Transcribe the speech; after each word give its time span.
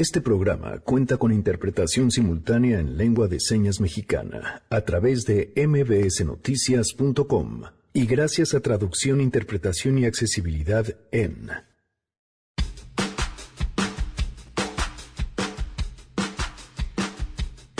Este 0.00 0.20
programa 0.22 0.78
cuenta 0.78 1.18
con 1.18 1.30
interpretación 1.30 2.10
simultánea 2.10 2.80
en 2.80 2.96
lengua 2.96 3.28
de 3.28 3.38
señas 3.38 3.82
mexicana 3.82 4.62
a 4.70 4.80
través 4.80 5.26
de 5.26 5.52
mbsnoticias.com 5.54 7.64
y 7.92 8.06
gracias 8.06 8.54
a 8.54 8.60
traducción, 8.60 9.20
interpretación 9.20 9.98
y 9.98 10.06
accesibilidad 10.06 10.86
en 11.12 11.50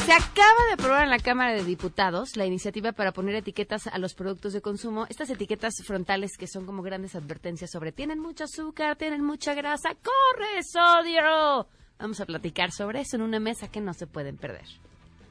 Se 0.05 0.13
acaba 0.13 0.67
de 0.67 0.75
aprobar 0.75 1.05
en 1.05 1.09
la 1.09 1.21
Cámara 1.21 1.55
de 1.55 1.65
Diputados 1.65 2.37
la 2.37 2.45
iniciativa 2.45 2.93
para 2.93 3.13
poner 3.13 3.37
etiquetas 3.37 3.87
a 3.87 3.97
los 3.97 4.13
productos 4.13 4.53
de 4.53 4.61
consumo. 4.61 5.07
Estas 5.09 5.31
etiquetas 5.31 5.73
frontales 5.87 6.37
que 6.37 6.47
son 6.47 6.67
como 6.67 6.83
grandes 6.83 7.15
advertencias 7.15 7.71
sobre 7.71 7.93
tienen 7.93 8.19
mucho 8.19 8.45
azúcar, 8.45 8.97
tienen 8.97 9.25
mucha 9.25 9.55
grasa, 9.55 9.95
corre 9.95 10.63
sodio. 10.71 11.80
Vamos 12.01 12.21
a 12.21 12.27
platicar 12.27 12.73
sobre 12.73 13.01
eso 13.01 13.17
en 13.17 13.23
una 13.23 13.41
mesa 13.41 13.69
que 13.69 13.81
no 13.81 13.93
se 13.95 14.07
pueden 14.07 14.37
perder. 14.37 14.67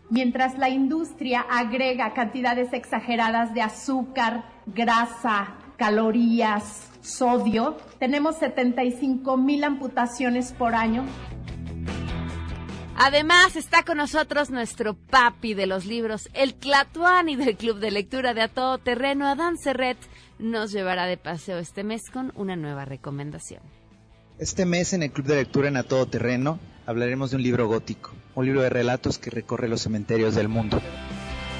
Mientras 0.09 0.57
la 0.57 0.69
industria 0.69 1.41
agrega 1.41 2.13
cantidades 2.13 2.73
exageradas 2.73 3.53
de 3.53 3.61
azúcar, 3.61 4.43
grasa, 4.65 5.55
calorías, 5.77 6.89
sodio, 7.01 7.77
tenemos 7.99 8.37
75 8.37 9.37
mil 9.37 9.63
amputaciones 9.63 10.51
por 10.53 10.75
año 10.75 11.05
Además, 13.01 13.55
está 13.55 13.83
con 13.83 13.95
nosotros 13.95 14.49
nuestro 14.49 14.93
papi 14.93 15.53
de 15.53 15.67
los 15.67 15.85
libros, 15.85 16.29
el 16.33 16.53
Tlatuani 16.53 17.37
del 17.37 17.55
Club 17.55 17.79
de 17.79 17.91
Lectura 17.91 18.33
de 18.33 18.41
A 18.41 18.49
Todo 18.49 18.77
Terreno, 18.77 19.25
Adán 19.25 19.57
Serret, 19.57 19.97
nos 20.37 20.73
llevará 20.73 21.05
de 21.05 21.15
paseo 21.15 21.59
este 21.59 21.85
mes 21.85 22.01
con 22.11 22.33
una 22.35 22.57
nueva 22.57 22.83
recomendación. 22.83 23.61
Este 24.39 24.65
mes 24.65 24.93
en 24.93 25.03
el 25.03 25.11
Club 25.11 25.27
de 25.27 25.35
Lectura 25.35 25.67
en 25.67 25.75
A 25.75 25.83
Todo 25.83 26.05
Terreno 26.05 26.59
hablaremos 26.85 27.29
de 27.29 27.35
un 27.35 27.43
libro 27.43 27.67
gótico, 27.67 28.13
un 28.35 28.45
libro 28.45 28.61
de 28.61 28.69
relatos 28.69 29.19
que 29.19 29.29
recorre 29.29 29.67
los 29.67 29.81
cementerios 29.81 30.33
del 30.33 30.47
mundo. 30.47 30.81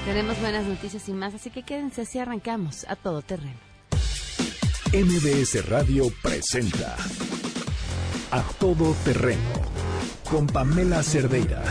Tenemos 0.06 0.40
buenas 0.40 0.64
noticias 0.64 1.06
y 1.10 1.12
más, 1.12 1.34
así 1.34 1.50
que 1.50 1.62
quédense 1.62 2.06
si 2.06 2.18
arrancamos 2.18 2.86
a 2.88 2.96
todo 2.96 3.20
terreno. 3.20 3.58
MBS 4.94 5.68
Radio 5.68 6.10
presenta 6.22 6.96
A 8.30 8.42
Todo 8.58 8.94
Terreno 9.04 9.40
con 10.30 10.46
Pamela 10.46 11.02
Cerdeira. 11.02 11.62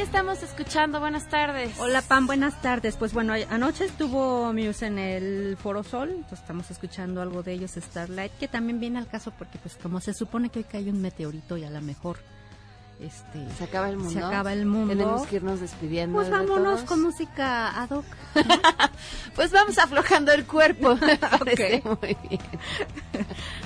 ¿Qué 0.00 0.04
estamos 0.04 0.42
escuchando? 0.42 0.98
Buenas 0.98 1.28
tardes. 1.28 1.78
Hola 1.78 2.00
Pam, 2.00 2.26
buenas 2.26 2.62
tardes. 2.62 2.96
Pues 2.96 3.12
bueno, 3.12 3.34
anoche 3.50 3.84
estuvo 3.84 4.50
Muse 4.50 4.86
en 4.86 4.98
el 4.98 5.58
Foro 5.58 5.82
Sol, 5.82 6.08
entonces 6.08 6.38
estamos 6.38 6.70
escuchando 6.70 7.20
algo 7.20 7.42
de 7.42 7.52
ellos, 7.52 7.72
Starlight, 7.72 8.32
que 8.40 8.48
también 8.48 8.80
viene 8.80 8.98
al 8.98 9.08
caso 9.08 9.30
porque 9.38 9.58
pues 9.58 9.76
como 9.76 10.00
se 10.00 10.14
supone 10.14 10.48
que 10.48 10.60
hoy 10.60 10.64
cae 10.64 10.88
un 10.88 11.02
meteorito 11.02 11.58
y 11.58 11.64
a 11.64 11.70
lo 11.70 11.82
mejor 11.82 12.16
este 12.98 13.46
se 13.58 13.64
acaba 13.64 13.90
el 13.90 13.98
mundo. 13.98 14.12
Se 14.12 14.24
acaba 14.24 14.54
el 14.54 14.64
mundo. 14.64 14.88
Tenemos 14.88 15.26
que 15.26 15.36
irnos 15.36 15.60
despidiendo. 15.60 16.16
Pues 16.16 16.30
vámonos 16.30 16.80
con 16.84 17.02
música 17.02 17.82
ad 17.82 17.90
hoc. 17.90 18.06
pues 19.36 19.52
vamos 19.52 19.76
aflojando 19.76 20.32
el 20.32 20.46
cuerpo. 20.46 20.92
okay. 21.42 21.82
Muy 21.84 22.16
bien. 22.26 22.40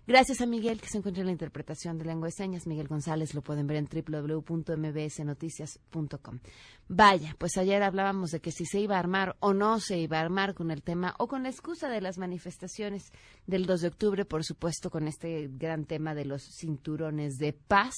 Gracias 0.06 0.41
a 0.41 0.47
Miguel 0.47 0.81
que 0.81 0.87
se 0.87 0.99
encuentra 0.99 1.22
en 1.22 1.27
la 1.27 1.33
interpretación 1.33 1.99
de 1.99 2.05
lengua 2.05 2.28
de 2.28 2.33
señas. 2.33 2.69
Miguel 2.69 2.87
González 2.87 3.34
lo 3.34 3.43
pueden 3.43 3.67
ver 3.67 3.78
en 3.78 3.89
www.mbsnoticias.com. 3.89 6.39
Vaya, 6.87 7.34
pues 7.39 7.56
ayer 7.56 7.83
hablábamos 7.83 8.31
de 8.31 8.39
que 8.39 8.53
si 8.53 8.67
se 8.67 8.78
iba 8.78 8.94
a 8.94 9.00
armar 9.00 9.34
o 9.41 9.53
no 9.53 9.81
se 9.81 9.99
iba 9.99 10.19
a 10.19 10.21
armar 10.21 10.55
con 10.55 10.71
el 10.71 10.84
tema 10.84 11.17
o 11.19 11.27
con 11.27 11.43
la 11.43 11.49
excusa 11.49 11.89
de 11.89 12.00
las 12.00 12.19
manifestaciones 12.19 13.11
del 13.49 13.67
2 13.67 13.81
de 13.81 13.89
octubre, 13.89 14.25
por 14.25 14.44
supuesto 14.44 14.91
con 14.91 15.09
este 15.09 15.49
gran 15.50 15.87
tema 15.87 16.15
de 16.15 16.25
los 16.25 16.44
cinturones 16.56 17.38
de 17.38 17.53
paz 17.53 17.97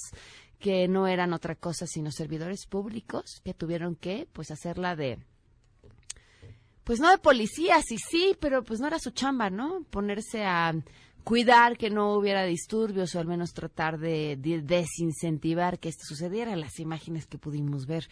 que 0.58 0.88
no 0.88 1.08
eran 1.08 1.34
otra 1.34 1.56
cosa 1.56 1.86
sino 1.86 2.10
servidores 2.10 2.64
públicos 2.66 3.42
que 3.44 3.52
tuvieron 3.52 3.96
que 3.96 4.26
pues 4.32 4.50
hacerla 4.50 4.96
de 4.96 5.18
pues 6.84 7.00
no 7.00 7.10
de 7.10 7.18
policía, 7.18 7.82
sí, 7.86 7.98
sí, 7.98 8.34
pero 8.40 8.64
pues 8.64 8.80
no 8.80 8.86
era 8.86 8.98
su 8.98 9.10
chamba, 9.10 9.50
¿no? 9.50 9.82
Ponerse 9.90 10.46
a 10.46 10.72
cuidar 11.24 11.76
que 11.76 11.90
no 11.90 12.14
hubiera 12.14 12.44
disturbios 12.44 13.14
o 13.14 13.20
al 13.20 13.26
menos 13.26 13.52
tratar 13.52 13.98
de, 13.98 14.36
de 14.36 14.62
desincentivar 14.62 15.78
que 15.78 15.88
esto 15.88 16.04
sucediera. 16.04 16.56
Las 16.56 16.78
imágenes 16.78 17.26
que 17.26 17.38
pudimos 17.38 17.86
ver 17.86 18.08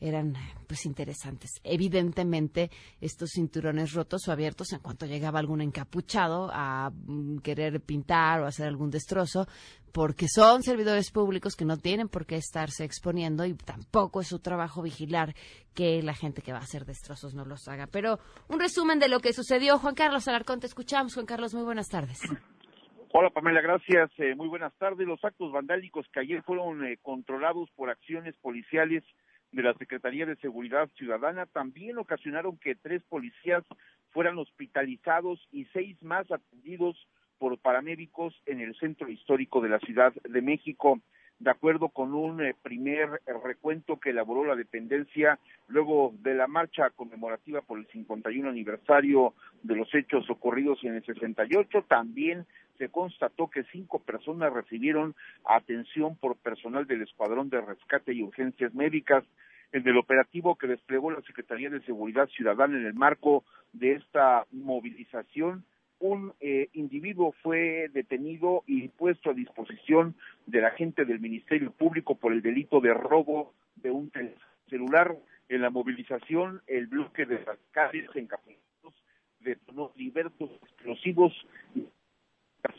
eran 0.00 0.34
pues 0.66 0.86
interesantes. 0.86 1.50
Evidentemente, 1.64 2.70
estos 3.00 3.30
cinturones 3.34 3.92
rotos 3.92 4.28
o 4.28 4.32
abiertos, 4.32 4.72
en 4.72 4.80
cuanto 4.80 5.06
llegaba 5.06 5.38
algún 5.38 5.60
encapuchado 5.60 6.50
a 6.52 6.90
mm, 6.90 7.38
querer 7.38 7.80
pintar 7.80 8.40
o 8.40 8.46
hacer 8.46 8.68
algún 8.68 8.90
destrozo, 8.90 9.46
porque 9.92 10.28
son 10.28 10.62
servidores 10.62 11.10
públicos 11.10 11.56
que 11.56 11.64
no 11.64 11.76
tienen 11.76 12.08
por 12.08 12.26
qué 12.26 12.36
estarse 12.36 12.84
exponiendo 12.84 13.44
y 13.44 13.54
tampoco 13.54 14.20
es 14.20 14.28
su 14.28 14.38
trabajo 14.38 14.82
vigilar 14.82 15.34
que 15.74 16.02
la 16.02 16.14
gente 16.14 16.42
que 16.42 16.52
va 16.52 16.58
a 16.58 16.62
hacer 16.62 16.84
destrozos 16.84 17.34
no 17.34 17.44
los 17.44 17.66
haga. 17.68 17.86
Pero 17.86 18.18
un 18.48 18.60
resumen 18.60 18.98
de 18.98 19.08
lo 19.08 19.20
que 19.20 19.32
sucedió. 19.32 19.78
Juan 19.78 19.94
Carlos 19.94 20.28
Alarcón, 20.28 20.60
te 20.60 20.66
escuchamos. 20.66 21.14
Juan 21.14 21.26
Carlos, 21.26 21.54
muy 21.54 21.64
buenas 21.64 21.88
tardes. 21.88 22.20
Hola 23.10 23.30
Pamela, 23.30 23.62
gracias. 23.62 24.10
Eh, 24.18 24.34
muy 24.34 24.48
buenas 24.48 24.74
tardes. 24.76 25.06
Los 25.06 25.24
actos 25.24 25.50
vandálicos 25.50 26.06
que 26.12 26.20
ayer 26.20 26.42
fueron 26.42 26.84
eh, 26.84 26.98
controlados 27.00 27.70
por 27.70 27.88
acciones 27.88 28.36
policiales 28.36 29.02
de 29.52 29.62
la 29.62 29.74
Secretaría 29.74 30.26
de 30.26 30.36
Seguridad 30.36 30.88
Ciudadana 30.96 31.46
también 31.46 31.98
ocasionaron 31.98 32.58
que 32.58 32.74
tres 32.74 33.02
policías 33.08 33.64
fueran 34.10 34.38
hospitalizados 34.38 35.46
y 35.52 35.64
seis 35.66 35.96
más 36.02 36.30
atendidos 36.30 36.96
por 37.38 37.58
paramédicos 37.58 38.34
en 38.46 38.60
el 38.60 38.74
centro 38.76 39.08
histórico 39.08 39.60
de 39.60 39.68
la 39.68 39.78
Ciudad 39.78 40.12
de 40.12 40.42
México. 40.42 41.00
De 41.38 41.50
acuerdo 41.50 41.88
con 41.90 42.14
un 42.14 42.44
eh, 42.44 42.54
primer 42.62 43.22
recuento 43.44 44.00
que 44.00 44.10
elaboró 44.10 44.44
la 44.44 44.56
dependencia 44.56 45.38
luego 45.68 46.12
de 46.18 46.34
la 46.34 46.48
marcha 46.48 46.90
conmemorativa 46.90 47.62
por 47.62 47.78
el 47.78 47.86
51 47.86 48.48
aniversario 48.48 49.34
de 49.62 49.76
los 49.76 49.94
hechos 49.94 50.28
ocurridos 50.30 50.82
en 50.82 50.96
el 50.96 51.04
68, 51.04 51.84
también 51.88 52.44
se 52.78 52.88
constató 52.88 53.50
que 53.50 53.64
cinco 53.64 53.98
personas 53.98 54.52
recibieron 54.52 55.14
atención 55.44 56.16
por 56.16 56.36
personal 56.36 56.86
del 56.86 57.02
Escuadrón 57.02 57.50
de 57.50 57.60
Rescate 57.60 58.14
y 58.14 58.22
Urgencias 58.22 58.72
Médicas 58.74 59.24
en 59.72 59.86
el 59.86 59.98
operativo 59.98 60.56
que 60.56 60.66
desplegó 60.66 61.10
la 61.10 61.20
Secretaría 61.22 61.68
de 61.68 61.82
Seguridad 61.82 62.28
Ciudadana 62.28 62.78
en 62.78 62.86
el 62.86 62.94
marco 62.94 63.44
de 63.72 63.92
esta 63.92 64.46
movilización 64.52 65.64
un 66.00 66.32
eh, 66.40 66.68
individuo 66.74 67.34
fue 67.42 67.90
detenido 67.92 68.62
y 68.66 68.88
puesto 68.88 69.30
a 69.30 69.34
disposición 69.34 70.14
de 70.46 70.60
la 70.60 70.70
gente 70.70 71.04
del 71.04 71.20
Ministerio 71.20 71.72
Público 71.72 72.14
por 72.14 72.32
el 72.32 72.42
delito 72.42 72.80
de 72.80 72.94
robo 72.94 73.52
de 73.76 73.90
un 73.90 74.10
celular. 74.68 75.16
En 75.48 75.62
la 75.62 75.70
movilización, 75.70 76.60
el 76.66 76.88
bloque 76.88 77.24
de 77.24 77.40
las 77.40 77.58
calles 77.70 78.08
encapuchados 78.14 78.94
detonó 79.40 79.92
diversos 79.96 80.50
explosivos 80.62 81.32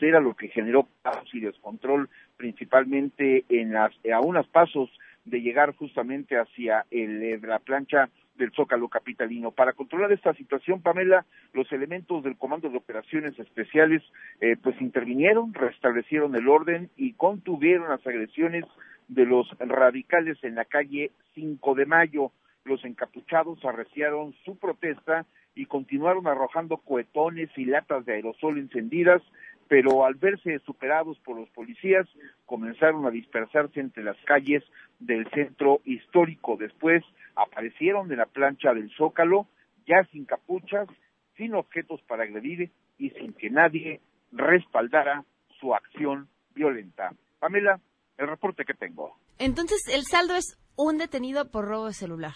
era 0.02 0.20
lo 0.20 0.36
que 0.36 0.50
generó 0.50 0.88
caos 1.04 1.30
y 1.34 1.40
descontrol 1.40 2.10
principalmente 2.38 3.46
en 3.50 3.74
las 3.74 3.92
a 4.14 4.20
unos 4.22 4.48
pasos 4.48 4.90
de 5.26 5.42
llegar 5.42 5.76
justamente 5.76 6.38
hacia 6.38 6.86
el, 6.92 7.22
eh, 7.22 7.40
la 7.42 7.60
plancha 7.60 8.10
del 8.40 8.52
Zócalo 8.52 8.88
Capitalino. 8.88 9.52
Para 9.52 9.74
controlar 9.74 10.12
esta 10.12 10.34
situación, 10.34 10.82
Pamela, 10.82 11.26
los 11.54 11.72
elementos 11.72 12.24
del 12.24 12.38
Comando 12.38 12.70
de 12.70 12.78
Operaciones 12.78 13.38
Especiales 13.38 14.02
eh, 14.40 14.56
pues 14.62 14.80
intervinieron, 14.82 15.54
restablecieron 15.54 16.36
el 16.36 16.48
orden 16.48 16.90
y 16.96 17.14
contuvieron 17.14 17.90
las 17.90 18.06
agresiones 18.08 18.66
de 19.10 19.26
los 19.26 19.48
radicales 19.60 20.38
en 20.44 20.56
la 20.56 20.66
calle 20.66 21.12
5 21.36 21.76
de 21.76 21.86
Mayo. 21.86 22.32
Los 22.64 22.84
encapuchados 22.86 23.64
arreciaron 23.66 24.34
su 24.46 24.58
protesta 24.58 25.26
y 25.56 25.66
continuaron 25.66 26.28
arrojando 26.28 26.78
cohetones 26.78 27.50
y 27.58 27.66
latas 27.66 28.06
de 28.06 28.14
aerosol 28.14 28.58
encendidas 28.58 29.22
pero 29.70 30.04
al 30.04 30.16
verse 30.16 30.60
superados 30.66 31.18
por 31.20 31.40
los 31.40 31.48
policías, 31.52 32.08
comenzaron 32.48 33.06
a 33.06 33.12
dispersarse 33.12 33.80
entre 33.80 34.04
las 34.04 34.18
calles 34.26 34.64
del 34.98 35.30
centro 35.30 35.80
histórico. 35.86 36.58
Después 36.58 37.04
aparecieron 37.36 38.12
en 38.12 38.18
la 38.18 38.26
plancha 38.26 38.74
del 38.74 38.90
Zócalo, 38.98 39.48
ya 39.88 40.04
sin 40.12 40.26
capuchas, 40.26 40.90
sin 41.38 41.54
objetos 41.54 42.02
para 42.02 42.24
agredir 42.24 42.72
y 42.98 43.12
sin 43.12 43.34
que 43.34 43.52
nadie 43.52 44.02
respaldara 44.32 45.24
su 45.60 45.76
acción 45.76 46.28
violenta. 46.56 47.14
Pamela, 47.40 47.80
el 48.18 48.28
reporte 48.28 48.66
que 48.66 48.74
tengo. 48.74 49.16
Entonces, 49.38 49.78
el 49.94 50.02
saldo 50.02 50.36
es 50.36 50.58
un 50.76 50.98
detenido 50.98 51.50
por 51.52 51.66
robo 51.66 51.86
de 51.86 51.94
celular. 51.94 52.34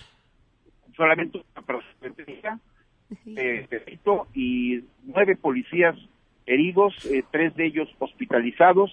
Solamente 0.96 1.44
una 1.56 1.66
persona 1.66 2.60
eh, 3.26 3.68
y 4.36 4.84
nueve 5.04 5.36
policías 5.36 5.96
heridos, 6.46 6.94
eh, 7.06 7.24
tres 7.32 7.56
de 7.56 7.68
ellos 7.68 7.90
hospitalizados, 8.00 8.92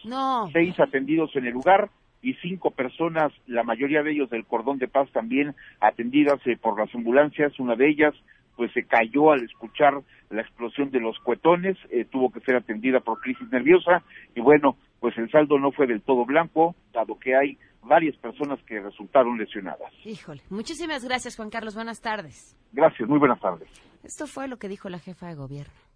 seis 0.52 0.78
atendidos 0.78 1.34
en 1.36 1.46
el 1.46 1.52
lugar 1.52 1.90
y 2.22 2.34
cinco 2.34 2.70
personas, 2.70 3.32
la 3.46 3.62
mayoría 3.62 4.02
de 4.02 4.12
ellos 4.12 4.30
del 4.30 4.44
cordón 4.44 4.78
de 4.78 4.88
paz 4.88 5.10
también 5.12 5.54
atendidas 5.80 6.38
eh, 6.46 6.56
por 6.60 6.78
las 6.78 6.94
ambulancias, 6.94 7.58
una 7.58 7.76
de 7.76 7.88
ellas 7.88 8.14
pues 8.56 8.72
se 8.72 8.84
cayó 8.84 9.32
al 9.32 9.42
escuchar 9.42 9.94
la 10.28 10.42
explosión 10.42 10.90
de 10.90 11.00
los 11.00 11.18
cuetones, 11.20 11.78
eh, 11.90 12.04
tuvo 12.04 12.30
que 12.30 12.40
ser 12.40 12.56
atendida 12.56 13.00
por 13.00 13.18
crisis 13.20 13.48
nerviosa 13.50 14.02
y 14.34 14.40
bueno, 14.40 14.76
pues 15.00 15.16
el 15.16 15.30
saldo 15.30 15.58
no 15.58 15.72
fue 15.72 15.86
del 15.86 16.02
todo 16.02 16.26
blanco, 16.26 16.74
dado 16.92 17.18
que 17.18 17.34
hay 17.34 17.56
varias 17.82 18.14
personas 18.16 18.60
que 18.66 18.78
resultaron 18.78 19.38
lesionadas. 19.38 19.90
Híjole, 20.04 20.42
muchísimas 20.50 21.04
gracias 21.06 21.36
Juan 21.36 21.48
Carlos, 21.48 21.74
buenas 21.74 22.02
tardes. 22.02 22.54
Gracias, 22.72 23.08
muy 23.08 23.18
buenas 23.18 23.40
tardes. 23.40 23.68
Esto 24.04 24.26
fue 24.26 24.46
lo 24.46 24.58
que 24.58 24.68
dijo 24.68 24.90
la 24.90 24.98
jefa 24.98 25.28
de 25.28 25.36
gobierno. 25.36 25.89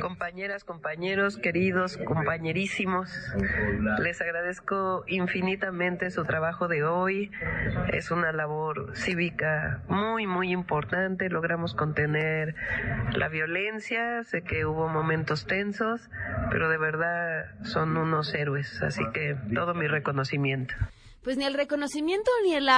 Compañeras, 0.00 0.64
compañeros, 0.64 1.38
queridos, 1.38 1.96
compañerísimos, 1.96 3.10
les 3.98 4.20
agradezco 4.20 5.04
infinitamente 5.06 6.10
su 6.10 6.24
trabajo 6.24 6.68
de 6.68 6.84
hoy. 6.84 7.30
Es 7.92 8.10
una 8.10 8.32
labor 8.32 8.96
cívica 8.96 9.82
muy, 9.88 10.26
muy 10.26 10.52
importante. 10.52 11.28
Logramos 11.30 11.74
contener 11.74 12.54
la 13.14 13.28
violencia. 13.28 14.22
Sé 14.24 14.42
que 14.42 14.66
hubo 14.66 14.88
momentos 14.88 15.46
tensos, 15.46 16.10
pero 16.50 16.68
de 16.68 16.78
verdad 16.78 17.46
son 17.64 17.96
unos 17.96 18.34
héroes. 18.34 18.82
Así 18.82 19.02
que 19.12 19.36
todo 19.54 19.74
mi 19.74 19.86
reconocimiento. 19.86 20.74
Pues 21.22 21.36
ni 21.36 21.44
el 21.44 21.54
reconocimiento 21.54 22.30
ni 22.44 22.54
el... 22.54 22.68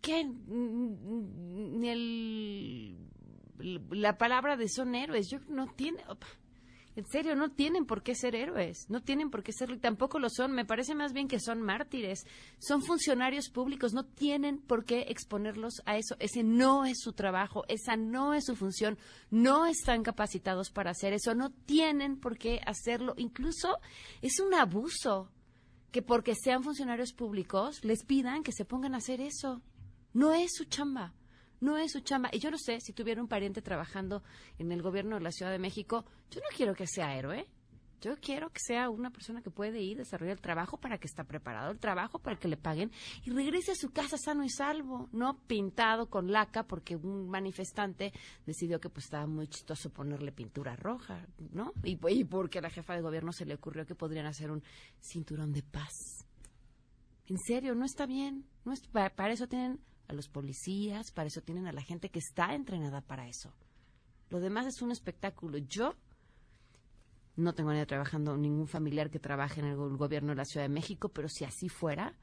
¿Qué? 0.00 0.24
Ni 0.24 1.88
el 1.88 2.99
la 3.62 4.18
palabra 4.18 4.56
de 4.56 4.68
son 4.68 4.94
héroes. 4.94 5.28
Yo 5.30 5.38
no 5.48 5.66
tiene, 5.66 6.02
en 6.96 7.06
serio, 7.06 7.36
no 7.36 7.50
tienen 7.50 7.86
por 7.86 8.02
qué 8.02 8.14
ser 8.16 8.34
héroes, 8.34 8.86
no 8.90 9.00
tienen 9.00 9.30
por 9.30 9.44
qué 9.44 9.52
serlo 9.52 9.76
y 9.76 9.78
tampoco 9.78 10.18
lo 10.18 10.28
son. 10.28 10.52
Me 10.52 10.64
parece 10.64 10.94
más 10.94 11.12
bien 11.12 11.28
que 11.28 11.38
son 11.38 11.62
mártires, 11.62 12.26
son 12.58 12.82
funcionarios 12.82 13.48
públicos, 13.48 13.94
no 13.94 14.04
tienen 14.04 14.58
por 14.58 14.84
qué 14.84 15.06
exponerlos 15.08 15.82
a 15.86 15.96
eso. 15.96 16.16
Ese 16.18 16.42
no 16.42 16.84
es 16.84 17.00
su 17.00 17.12
trabajo, 17.12 17.64
esa 17.68 17.96
no 17.96 18.34
es 18.34 18.44
su 18.44 18.56
función, 18.56 18.98
no 19.30 19.66
están 19.66 20.02
capacitados 20.02 20.70
para 20.70 20.90
hacer 20.90 21.12
eso, 21.12 21.34
no 21.34 21.50
tienen 21.50 22.18
por 22.18 22.36
qué 22.36 22.60
hacerlo. 22.66 23.14
Incluso 23.16 23.78
es 24.20 24.40
un 24.40 24.52
abuso 24.52 25.30
que 25.92 26.02
porque 26.02 26.34
sean 26.34 26.64
funcionarios 26.64 27.12
públicos 27.12 27.84
les 27.84 28.04
pidan 28.04 28.42
que 28.42 28.52
se 28.52 28.64
pongan 28.64 28.94
a 28.94 28.98
hacer 28.98 29.20
eso. 29.20 29.62
No 30.12 30.32
es 30.32 30.54
su 30.56 30.64
chamba 30.64 31.14
no 31.60 31.76
es 31.76 31.92
su 31.92 32.00
chamba. 32.00 32.30
Y 32.32 32.38
yo 32.38 32.50
no 32.50 32.58
sé, 32.58 32.80
si 32.80 32.92
tuviera 32.92 33.20
un 33.20 33.28
pariente 33.28 33.62
trabajando 33.62 34.22
en 34.58 34.72
el 34.72 34.82
gobierno 34.82 35.16
de 35.16 35.22
la 35.22 35.30
Ciudad 35.30 35.52
de 35.52 35.58
México, 35.58 36.04
yo 36.30 36.40
no 36.40 36.56
quiero 36.56 36.74
que 36.74 36.86
sea 36.86 37.16
héroe. 37.16 37.46
Yo 38.00 38.16
quiero 38.16 38.48
que 38.48 38.60
sea 38.60 38.88
una 38.88 39.10
persona 39.10 39.42
que 39.42 39.50
puede 39.50 39.82
ir, 39.82 39.98
desarrollar 39.98 40.36
el 40.36 40.40
trabajo 40.40 40.78
para 40.78 40.96
que 40.96 41.06
está 41.06 41.24
preparado, 41.24 41.70
el 41.70 41.78
trabajo 41.78 42.18
para 42.18 42.38
que 42.38 42.48
le 42.48 42.56
paguen 42.56 42.90
y 43.24 43.30
regrese 43.30 43.72
a 43.72 43.74
su 43.74 43.90
casa 43.90 44.16
sano 44.16 44.42
y 44.42 44.48
salvo, 44.48 45.10
no 45.12 45.38
pintado 45.46 46.08
con 46.08 46.32
laca 46.32 46.62
porque 46.62 46.96
un 46.96 47.28
manifestante 47.28 48.14
decidió 48.46 48.80
que 48.80 48.88
pues 48.88 49.04
estaba 49.04 49.26
muy 49.26 49.48
chistoso 49.48 49.90
ponerle 49.90 50.32
pintura 50.32 50.76
roja, 50.76 51.26
¿no? 51.52 51.74
Y, 51.84 51.98
y 52.08 52.24
porque 52.24 52.60
a 52.60 52.62
la 52.62 52.70
jefa 52.70 52.94
de 52.94 53.02
gobierno 53.02 53.32
se 53.32 53.44
le 53.44 53.54
ocurrió 53.54 53.84
que 53.84 53.94
podrían 53.94 54.24
hacer 54.24 54.50
un 54.50 54.62
cinturón 54.98 55.52
de 55.52 55.62
paz. 55.62 56.24
En 57.26 57.36
serio, 57.36 57.74
no 57.74 57.84
está 57.84 58.06
bien. 58.06 58.46
No 58.64 58.72
es, 58.72 58.80
para 58.88 59.32
eso 59.32 59.46
tienen 59.46 59.78
a 60.10 60.12
los 60.12 60.28
policías, 60.28 61.10
para 61.12 61.28
eso 61.28 61.40
tienen 61.40 61.66
a 61.66 61.72
la 61.72 61.82
gente 61.82 62.10
que 62.10 62.18
está 62.18 62.54
entrenada 62.54 63.00
para 63.00 63.28
eso. 63.28 63.52
Lo 64.28 64.40
demás 64.40 64.66
es 64.66 64.82
un 64.82 64.90
espectáculo. 64.90 65.58
Yo 65.58 65.94
no 67.36 67.54
tengo 67.54 67.70
nadie 67.70 67.86
trabajando, 67.86 68.36
ningún 68.36 68.68
familiar 68.68 69.10
que 69.10 69.18
trabaje 69.18 69.60
en 69.60 69.66
el 69.66 69.76
gobierno 69.76 70.30
de 70.30 70.36
la 70.36 70.44
Ciudad 70.44 70.64
de 70.64 70.74
México, 70.74 71.08
pero 71.08 71.28
si 71.28 71.44
así 71.44 71.68
fuera, 71.68 72.14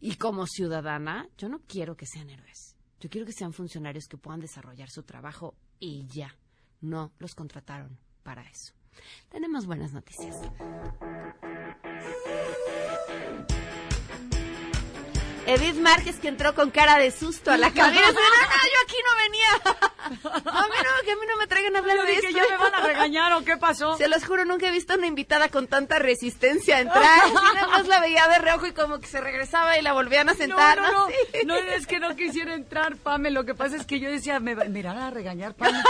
y 0.00 0.16
como 0.16 0.46
ciudadana, 0.46 1.28
yo 1.38 1.48
no 1.48 1.60
quiero 1.60 1.96
que 1.96 2.06
sean 2.06 2.30
héroes. 2.30 2.76
Yo 3.00 3.10
quiero 3.10 3.26
que 3.26 3.32
sean 3.32 3.52
funcionarios 3.52 4.06
que 4.06 4.16
puedan 4.16 4.40
desarrollar 4.40 4.88
su 4.90 5.02
trabajo 5.02 5.54
y 5.78 6.06
ya. 6.06 6.36
No 6.80 7.12
los 7.18 7.34
contrataron 7.34 7.98
para 8.22 8.42
eso. 8.42 8.74
Tenemos 9.28 9.66
buenas 9.66 9.92
noticias. 9.92 10.36
Edith 15.46 15.76
Márquez 15.76 16.16
que 16.18 16.28
entró 16.28 16.54
con 16.54 16.70
cara 16.70 16.98
de 16.98 17.10
susto 17.10 17.50
a 17.50 17.56
la 17.56 17.70
cabina. 17.70 18.02
No, 18.14 18.20
no, 18.20 18.20
yo 18.20 18.78
aquí 18.84 18.96
no 19.04 19.16
venía. 19.22 20.34
a 20.34 20.62
mí 20.66 20.74
no, 20.76 21.04
que 21.04 21.12
a 21.12 21.16
mí 21.16 21.22
no 21.28 21.36
me 21.36 21.46
traigan 21.46 21.76
a 21.76 21.78
hablar 21.80 22.04
de 22.04 22.14
esto. 22.14 22.28
que 22.28 22.34
ya 22.34 22.44
me 22.48 22.56
van 22.56 22.74
a 22.74 22.80
regañar 22.80 23.32
o 23.32 23.44
qué 23.44 23.56
pasó. 23.56 23.96
Se 23.96 24.08
los 24.08 24.24
juro, 24.24 24.44
nunca 24.44 24.68
he 24.68 24.70
visto 24.70 24.94
una 24.94 25.06
invitada 25.06 25.48
con 25.48 25.66
tanta 25.66 25.98
resistencia 25.98 26.76
a 26.76 26.80
entrar. 26.80 27.32
nada 27.54 27.66
más 27.68 27.86
la 27.86 28.00
veía 28.00 28.26
de 28.28 28.38
reojo 28.38 28.66
y 28.66 28.72
como 28.72 29.00
que 29.00 29.06
se 29.06 29.20
regresaba 29.20 29.78
y 29.78 29.82
la 29.82 29.92
volvían 29.92 30.28
a 30.28 30.34
sentar. 30.34 30.80
No, 30.80 30.92
no, 30.92 31.08
no. 31.44 31.56
es 31.56 31.86
que 31.86 31.98
no 31.98 32.14
quisiera 32.16 32.54
entrar, 32.54 32.96
Pame. 32.96 33.30
Lo 33.30 33.44
que 33.44 33.54
pasa 33.54 33.76
es 33.76 33.86
que 33.86 34.00
yo 34.00 34.10
decía, 34.10 34.40
me, 34.40 34.52
irán 34.52 34.98
a 34.98 35.10
regañar, 35.10 35.54
Pame. 35.54 35.82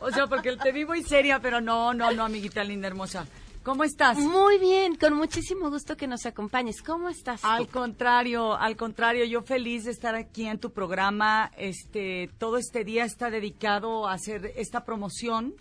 O 0.00 0.10
sea, 0.10 0.26
porque 0.26 0.56
te 0.56 0.72
vi 0.72 0.84
muy 0.84 1.02
seria, 1.02 1.40
pero 1.40 1.60
no, 1.60 1.94
no, 1.94 2.10
no, 2.12 2.24
amiguita 2.24 2.62
linda, 2.62 2.88
hermosa. 2.88 3.26
¿Cómo 3.64 3.82
estás? 3.82 4.18
Muy 4.18 4.58
bien, 4.58 4.94
con 4.94 5.14
muchísimo 5.14 5.70
gusto 5.70 5.96
que 5.96 6.06
nos 6.06 6.26
acompañes. 6.26 6.82
¿Cómo 6.82 7.08
estás? 7.08 7.42
Al 7.44 7.66
contrario, 7.68 8.54
al 8.54 8.76
contrario, 8.76 9.24
yo 9.24 9.40
feliz 9.40 9.84
de 9.84 9.90
estar 9.90 10.14
aquí 10.14 10.46
en 10.46 10.58
tu 10.58 10.70
programa. 10.70 11.50
Este, 11.56 12.28
todo 12.36 12.58
este 12.58 12.84
día 12.84 13.06
está 13.06 13.30
dedicado 13.30 14.06
a 14.06 14.12
hacer 14.12 14.52
esta 14.56 14.84
promoción 14.84 15.54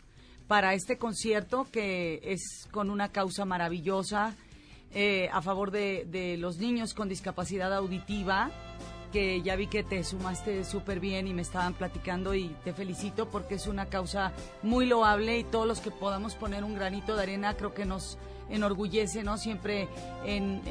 para 0.48 0.74
este 0.74 0.98
concierto 0.98 1.66
que 1.72 2.20
es 2.24 2.68
con 2.72 2.90
una 2.90 3.10
causa 3.14 3.46
maravillosa 3.46 4.36
eh, 4.92 5.30
a 5.32 5.42
favor 5.42 5.72
de, 5.72 6.06
de 6.06 6.36
los 6.36 6.58
niños 6.58 6.94
con 6.94 7.08
discapacidad 7.08 7.74
auditiva 7.74 8.52
que 9.14 9.44
ya 9.44 9.56
vi 9.56 9.68
que 9.68 9.84
te 9.84 10.04
sumaste 10.04 10.64
súper 10.64 11.00
bien 11.00 11.28
y 11.28 11.34
me 11.36 11.44
estaban 11.44 11.76
platicando 11.76 12.34
y 12.34 12.50
te 12.64 12.74
felicito 12.74 13.30
porque 13.30 13.56
es 13.56 13.68
una 13.68 13.86
causa 13.86 14.34
muy 14.64 14.88
loable 14.88 15.38
y 15.38 15.44
todos 15.44 15.68
los 15.68 15.82
que 15.82 15.92
podamos 15.92 16.34
poner 16.34 16.64
un 16.64 16.74
granito 16.74 17.16
de 17.16 17.22
arena 17.22 17.56
creo 17.56 17.76
que 17.76 17.86
nos 17.86 18.18
enorgullece, 18.50 19.24
¿no? 19.24 19.38
Siempre 19.38 19.88
en, 20.26 20.62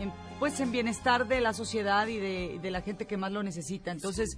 pues 0.41 0.59
en 0.59 0.73
bienestar 0.73 1.29
de 1.29 1.41
la 1.41 1.53
sociedad 1.53 2.09
y 2.09 2.19
de, 2.19 2.59
de, 2.61 2.71
la 2.73 2.81
gente 2.81 3.07
que 3.07 3.17
más 3.17 3.31
lo 3.31 3.45
necesita. 3.45 3.93
Entonces, 3.93 4.37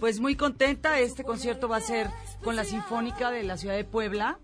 pues 0.00 0.20
muy 0.20 0.36
contenta. 0.36 1.00
Este 1.00 1.24
concierto 1.24 1.66
va 1.66 1.78
a 1.78 1.80
ser 1.80 2.10
con 2.44 2.56
la 2.56 2.64
Sinfónica 2.64 3.30
de 3.30 3.42
la 3.42 3.56
Ciudad 3.56 3.74
de 3.74 3.84
Puebla. 3.84 4.38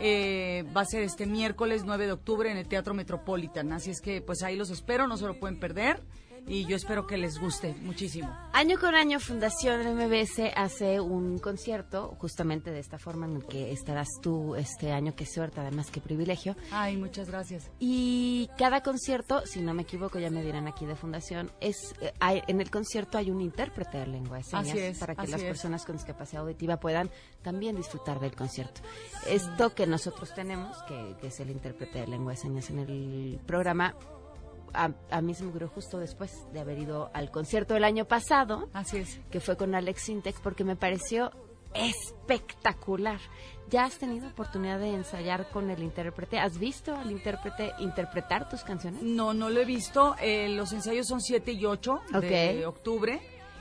Eh, 0.00 0.64
va 0.76 0.80
a 0.80 0.84
ser 0.84 1.04
este 1.04 1.26
miércoles 1.26 1.84
9 1.84 2.06
de 2.06 2.12
octubre 2.12 2.50
en 2.50 2.56
el 2.56 2.66
Teatro 2.66 2.92
Metropolitan. 2.92 3.72
Así 3.72 3.90
es 3.90 4.00
que 4.00 4.20
pues 4.20 4.42
ahí 4.42 4.56
los 4.56 4.70
espero, 4.70 5.06
no 5.06 5.16
se 5.16 5.26
lo 5.26 5.38
pueden 5.38 5.60
perder 5.60 6.02
y 6.46 6.66
yo 6.66 6.76
espero 6.76 7.06
que 7.06 7.16
les 7.16 7.38
guste 7.38 7.74
muchísimo. 7.82 8.34
Año 8.52 8.78
con 8.78 8.94
año 8.94 9.20
Fundación 9.20 9.80
MBS 9.96 10.52
hace 10.54 11.00
un 11.00 11.38
concierto 11.38 12.16
justamente 12.18 12.70
de 12.70 12.80
esta 12.80 12.98
forma 12.98 13.26
en 13.26 13.36
el 13.36 13.46
que 13.46 13.72
estarás 13.72 14.08
tú 14.22 14.54
este 14.54 14.92
año, 14.92 15.14
qué 15.14 15.26
suerte, 15.26 15.60
además 15.60 15.90
qué 15.90 16.00
privilegio. 16.00 16.56
Ay, 16.70 16.96
muchas 16.96 17.28
gracias. 17.28 17.70
Y 17.78 18.48
cada 18.56 18.82
concierto, 18.82 19.42
si 19.46 19.60
no 19.60 19.74
me 19.74 19.82
equivoco, 19.82 20.18
ya 20.18 20.30
me 20.30 20.42
dirán 20.42 20.66
aquí 20.66 20.86
de 20.86 20.96
Fundación, 20.96 21.50
es 21.60 21.94
eh, 22.00 22.12
hay, 22.20 22.42
en 22.46 22.60
el 22.60 22.70
concierto 22.70 23.18
hay 23.18 23.30
un 23.30 23.40
intérprete 23.40 23.98
de 23.98 24.06
lengua 24.06 24.38
de 24.38 24.44
señas 24.44 24.98
para 24.98 25.14
que 25.14 25.28
las 25.28 25.42
personas 25.42 25.84
con 25.84 25.96
discapacidad 25.96 26.42
auditiva 26.42 26.78
puedan 26.78 27.10
también 27.42 27.76
disfrutar 27.76 28.20
del 28.20 28.34
concierto. 28.34 28.80
Esto 29.26 29.74
que 29.74 29.86
nosotros 29.86 30.32
tenemos, 30.34 30.76
que, 30.84 31.16
que 31.20 31.28
es 31.28 31.40
el 31.40 31.50
intérprete 31.50 32.00
de 32.00 32.06
lengua 32.06 32.32
de 32.32 32.38
señas 32.38 32.70
en 32.70 32.78
el 32.80 33.40
programa, 33.46 33.94
a, 34.72 35.20
mí 35.20 35.34
se 35.34 35.44
me 35.44 35.50
ocurrió 35.50 35.68
justo 35.68 35.98
después 35.98 36.32
de 36.52 36.60
haber 36.60 36.78
ido 36.78 37.10
al 37.14 37.30
concierto 37.30 37.74
del 37.74 37.84
año 37.84 38.04
pasado. 38.04 38.68
Así 38.72 38.98
es. 38.98 39.20
Que 39.30 39.40
fue 39.40 39.56
con 39.56 39.74
Alex 39.74 40.02
Sintex, 40.02 40.40
porque 40.40 40.64
me 40.64 40.76
pareció 40.76 41.30
espectacular. 41.74 43.20
¿Ya 43.70 43.84
has 43.84 43.98
tenido 43.98 44.28
oportunidad 44.28 44.78
de 44.78 44.94
ensayar 44.94 45.50
con 45.50 45.70
el 45.70 45.82
intérprete? 45.82 46.38
¿Has 46.38 46.58
visto 46.58 46.96
al 46.96 47.10
intérprete 47.10 47.72
interpretar 47.78 48.48
tus 48.48 48.62
canciones? 48.62 49.02
No, 49.02 49.34
no 49.34 49.50
lo 49.50 49.60
he 49.60 49.64
visto. 49.64 50.16
Eh, 50.20 50.48
los 50.48 50.72
ensayos 50.72 51.06
son 51.06 51.20
7 51.20 51.52
y 51.52 51.66
8 51.66 52.00
de 52.20 52.66
octubre. 52.66 53.20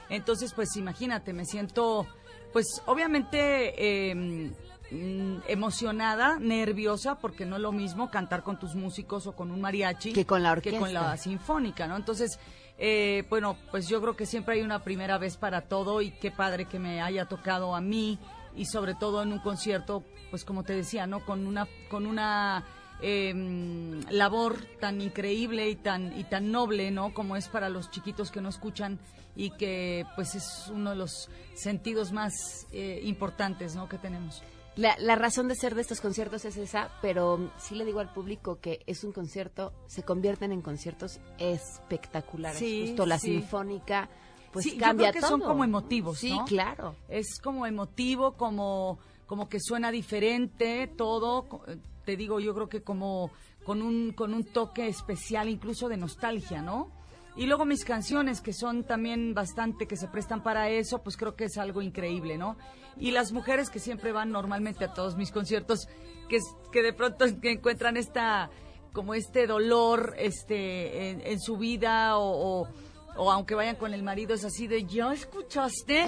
Entonces, 0.09 0.53
pues 0.53 0.75
imagínate, 0.77 1.33
me 1.33 1.45
siento, 1.45 2.07
pues 2.53 2.81
obviamente... 2.85 4.11
Eh, 4.11 4.51
Mm, 4.89 5.39
emocionada, 5.49 6.39
nerviosa, 6.39 7.15
porque 7.15 7.45
no 7.45 7.57
es 7.57 7.61
lo 7.61 7.73
mismo 7.73 8.09
cantar 8.09 8.43
con 8.43 8.57
tus 8.57 8.73
músicos 8.73 9.27
o 9.27 9.33
con 9.33 9.51
un 9.51 9.59
mariachi 9.59 10.13
que 10.13 10.25
con 10.25 10.41
la 10.41 10.53
orquesta. 10.53 10.77
Que 10.77 10.79
con 10.79 10.93
la 10.93 11.17
sinfónica, 11.17 11.87
¿no? 11.87 11.97
Entonces, 11.97 12.39
eh, 12.77 13.25
bueno, 13.29 13.57
pues 13.69 13.89
yo 13.89 13.99
creo 13.99 14.15
que 14.15 14.25
siempre 14.25 14.55
hay 14.55 14.61
una 14.61 14.83
primera 14.85 15.17
vez 15.17 15.35
para 15.35 15.63
todo 15.63 16.01
y 16.01 16.11
qué 16.11 16.31
padre 16.31 16.65
que 16.65 16.79
me 16.79 17.01
haya 17.01 17.25
tocado 17.25 17.75
a 17.75 17.81
mí 17.81 18.17
y 18.55 18.65
sobre 18.65 18.95
todo 18.95 19.21
en 19.21 19.33
un 19.33 19.39
concierto, 19.39 20.05
pues 20.29 20.45
como 20.45 20.63
te 20.63 20.73
decía, 20.73 21.05
¿no? 21.05 21.25
Con 21.25 21.47
una, 21.47 21.67
con 21.89 22.05
una 22.05 22.63
em, 23.01 23.99
labor 24.09 24.55
tan 24.79 25.01
increíble 25.01 25.69
y 25.69 25.75
tan, 25.75 26.17
y 26.17 26.23
tan 26.23 26.49
noble, 26.49 26.91
¿no? 26.91 27.13
Como 27.13 27.35
es 27.35 27.49
para 27.49 27.67
los 27.67 27.91
chiquitos 27.91 28.31
que 28.31 28.39
no 28.39 28.47
escuchan 28.47 28.99
y 29.35 29.49
que 29.49 30.05
pues 30.15 30.33
es 30.35 30.71
uno 30.73 30.91
de 30.91 30.95
los 30.95 31.29
sentidos 31.55 32.13
más 32.13 32.67
eh, 32.71 33.01
importantes, 33.03 33.75
¿no? 33.75 33.89
Que 33.89 33.97
tenemos. 33.97 34.43
La, 34.77 35.15
razón 35.15 35.47
de 35.47 35.55
ser 35.55 35.73
de 35.73 35.81
estos 35.81 36.01
conciertos 36.01 36.45
es 36.45 36.55
esa, 36.55 36.91
pero 37.01 37.51
sí 37.57 37.73
le 37.73 37.83
digo 37.83 37.99
al 37.99 38.13
público 38.13 38.59
que 38.61 38.83
es 38.85 39.03
un 39.03 39.11
concierto, 39.11 39.73
se 39.87 40.03
convierten 40.03 40.51
en 40.51 40.61
conciertos 40.61 41.19
espectaculares. 41.39 42.59
Justo 42.59 43.07
la 43.07 43.17
sinfónica, 43.17 44.07
pues 44.51 44.65
sí, 44.65 44.77
cambia 44.77 45.07
yo 45.07 45.11
creo 45.13 45.21
que 45.23 45.27
son 45.27 45.41
como 45.41 45.63
emotivos, 45.63 46.19
Sí, 46.19 46.37
claro. 46.45 46.95
Es 47.09 47.39
como 47.39 47.65
emotivo, 47.65 48.33
como, 48.33 48.99
como 49.25 49.49
que 49.49 49.59
suena 49.59 49.91
diferente, 49.91 50.87
todo. 50.95 51.63
Te 52.05 52.15
digo, 52.15 52.39
yo 52.39 52.53
creo 52.53 52.69
que 52.69 52.83
como 52.83 53.31
con 53.65 53.81
un, 53.81 54.13
con 54.13 54.33
un 54.33 54.43
toque 54.43 54.87
especial, 54.87 55.49
incluso 55.49 55.89
de 55.89 55.97
nostalgia, 55.97 56.61
¿no? 56.61 56.91
Y 57.37 57.45
luego 57.45 57.65
mis 57.65 57.85
canciones, 57.85 58.41
que 58.41 58.51
son 58.51 58.83
también 58.83 59.35
bastante, 59.35 59.85
que 59.85 59.95
se 59.95 60.07
prestan 60.07 60.41
para 60.41 60.69
eso, 60.69 61.03
pues 61.03 61.15
creo 61.17 61.35
que 61.35 61.45
es 61.45 61.57
algo 61.59 61.83
increíble, 61.83 62.35
¿no? 62.35 62.57
Y 62.97 63.11
las 63.11 63.31
mujeres 63.31 63.69
que 63.69 63.79
siempre 63.79 64.11
van 64.11 64.31
normalmente 64.31 64.85
a 64.85 64.93
todos 64.93 65.15
mis 65.15 65.31
conciertos, 65.31 65.87
que, 66.29 66.39
que 66.71 66.81
de 66.81 66.93
pronto 66.93 67.25
encuentran 67.43 67.95
esta, 67.95 68.49
como 68.91 69.13
este 69.13 69.45
dolor 69.45 70.15
este, 70.17 71.31
en, 71.31 71.39
su 71.39 71.57
vida 71.57 72.17
o, 72.17 72.67
o, 73.15 73.31
aunque 73.31 73.53
vayan 73.53 73.75
con 73.75 73.93
el 73.93 74.01
marido, 74.01 74.33
es 74.33 74.43
así 74.43 74.65
de, 74.65 74.85
¿ya 74.85 75.13
escuchaste? 75.13 76.07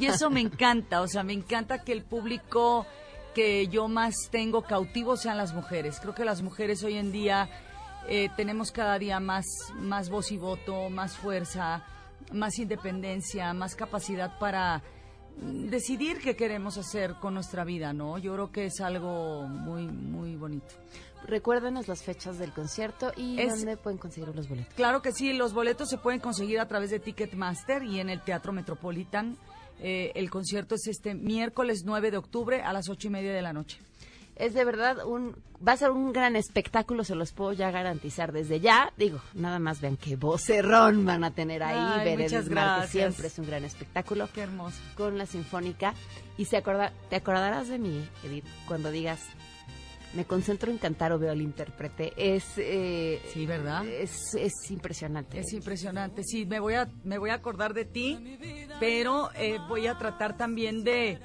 Y 0.00 0.06
eso 0.06 0.30
me 0.30 0.40
encanta, 0.40 1.02
o 1.02 1.08
sea, 1.08 1.22
me 1.22 1.34
encanta 1.34 1.84
que 1.84 1.92
el 1.92 2.04
público 2.04 2.86
que 3.34 3.68
yo 3.68 3.86
más 3.88 4.14
tengo 4.30 4.62
cautivo 4.62 5.18
sean 5.18 5.36
las 5.36 5.52
mujeres. 5.52 6.00
Creo 6.00 6.14
que 6.14 6.24
las 6.24 6.40
mujeres 6.40 6.82
hoy 6.82 6.96
en 6.96 7.12
día 7.12 7.50
eh, 8.10 8.28
tenemos 8.36 8.72
cada 8.72 8.98
día 8.98 9.20
más, 9.20 9.46
más 9.76 10.10
voz 10.10 10.32
y 10.32 10.36
voto, 10.36 10.90
más 10.90 11.16
fuerza, 11.16 11.84
más 12.32 12.58
independencia, 12.58 13.54
más 13.54 13.76
capacidad 13.76 14.36
para 14.40 14.82
decidir 15.36 16.18
qué 16.18 16.34
queremos 16.34 16.76
hacer 16.76 17.14
con 17.20 17.34
nuestra 17.34 17.62
vida, 17.62 17.92
¿no? 17.92 18.18
Yo 18.18 18.34
creo 18.34 18.50
que 18.50 18.64
es 18.66 18.80
algo 18.80 19.46
muy, 19.46 19.86
muy 19.86 20.34
bonito. 20.34 20.74
Recuérdenos 21.24 21.86
las 21.86 22.02
fechas 22.02 22.36
del 22.36 22.52
concierto 22.52 23.12
y 23.16 23.36
dónde 23.46 23.76
pueden 23.76 23.98
conseguir 23.98 24.34
los 24.34 24.48
boletos. 24.48 24.74
Claro 24.74 25.02
que 25.02 25.12
sí, 25.12 25.32
los 25.32 25.54
boletos 25.54 25.88
se 25.88 25.98
pueden 25.98 26.18
conseguir 26.18 26.58
a 26.58 26.66
través 26.66 26.90
de 26.90 26.98
Ticketmaster 26.98 27.84
y 27.84 28.00
en 28.00 28.10
el 28.10 28.22
Teatro 28.22 28.52
Metropolitan. 28.52 29.36
Eh, 29.78 30.10
el 30.16 30.30
concierto 30.30 30.74
es 30.74 30.88
este 30.88 31.14
miércoles 31.14 31.82
9 31.84 32.10
de 32.10 32.16
octubre 32.16 32.60
a 32.60 32.72
las 32.72 32.88
ocho 32.88 33.06
y 33.06 33.10
media 33.10 33.32
de 33.32 33.40
la 33.40 33.52
noche 33.52 33.78
es 34.40 34.54
de 34.54 34.64
verdad 34.64 35.06
un 35.06 35.36
va 35.66 35.72
a 35.72 35.76
ser 35.76 35.90
un 35.90 36.12
gran 36.12 36.36
espectáculo, 36.36 37.04
se 37.04 37.14
los 37.14 37.32
puedo 37.32 37.52
ya 37.52 37.70
garantizar 37.70 38.32
desde 38.32 38.60
ya. 38.60 38.92
Digo, 38.96 39.20
nada 39.34 39.58
más 39.58 39.80
vean 39.80 39.96
qué 39.96 40.16
vocerrón 40.16 41.04
van 41.04 41.22
a 41.24 41.32
tener 41.32 41.62
ahí, 41.62 42.04
ver 42.04 42.20
el 42.20 42.30
que 42.30 42.86
siempre 42.88 43.26
es 43.26 43.38
un 43.38 43.46
gran 43.46 43.64
espectáculo. 43.64 44.28
Qué 44.32 44.40
hermoso. 44.40 44.78
Con 44.96 45.18
la 45.18 45.26
Sinfónica 45.26 45.94
y 46.38 46.46
se 46.46 46.56
acorda, 46.56 46.92
te 47.10 47.16
acordarás 47.16 47.68
de 47.68 47.78
mí, 47.78 48.08
Edith, 48.24 48.46
cuando 48.66 48.90
digas 48.90 49.20
me 50.14 50.24
concentro 50.24 50.72
en 50.72 50.78
cantar 50.78 51.12
o 51.12 51.18
veo 51.18 51.30
al 51.30 51.40
intérprete. 51.40 52.12
Es 52.16 52.54
eh, 52.56 53.22
sí, 53.32 53.46
¿verdad? 53.46 53.86
Es, 53.86 54.34
es 54.34 54.70
impresionante. 54.70 55.38
Es 55.38 55.52
impresionante. 55.52 56.24
Sí, 56.24 56.46
me 56.46 56.58
voy 56.58 56.74
a 56.74 56.88
me 57.04 57.18
voy 57.18 57.30
a 57.30 57.34
acordar 57.34 57.74
de 57.74 57.84
ti, 57.84 58.38
pero 58.80 59.30
eh, 59.34 59.58
voy 59.68 59.86
a 59.86 59.98
tratar 59.98 60.36
también 60.36 60.82
de 60.82 61.20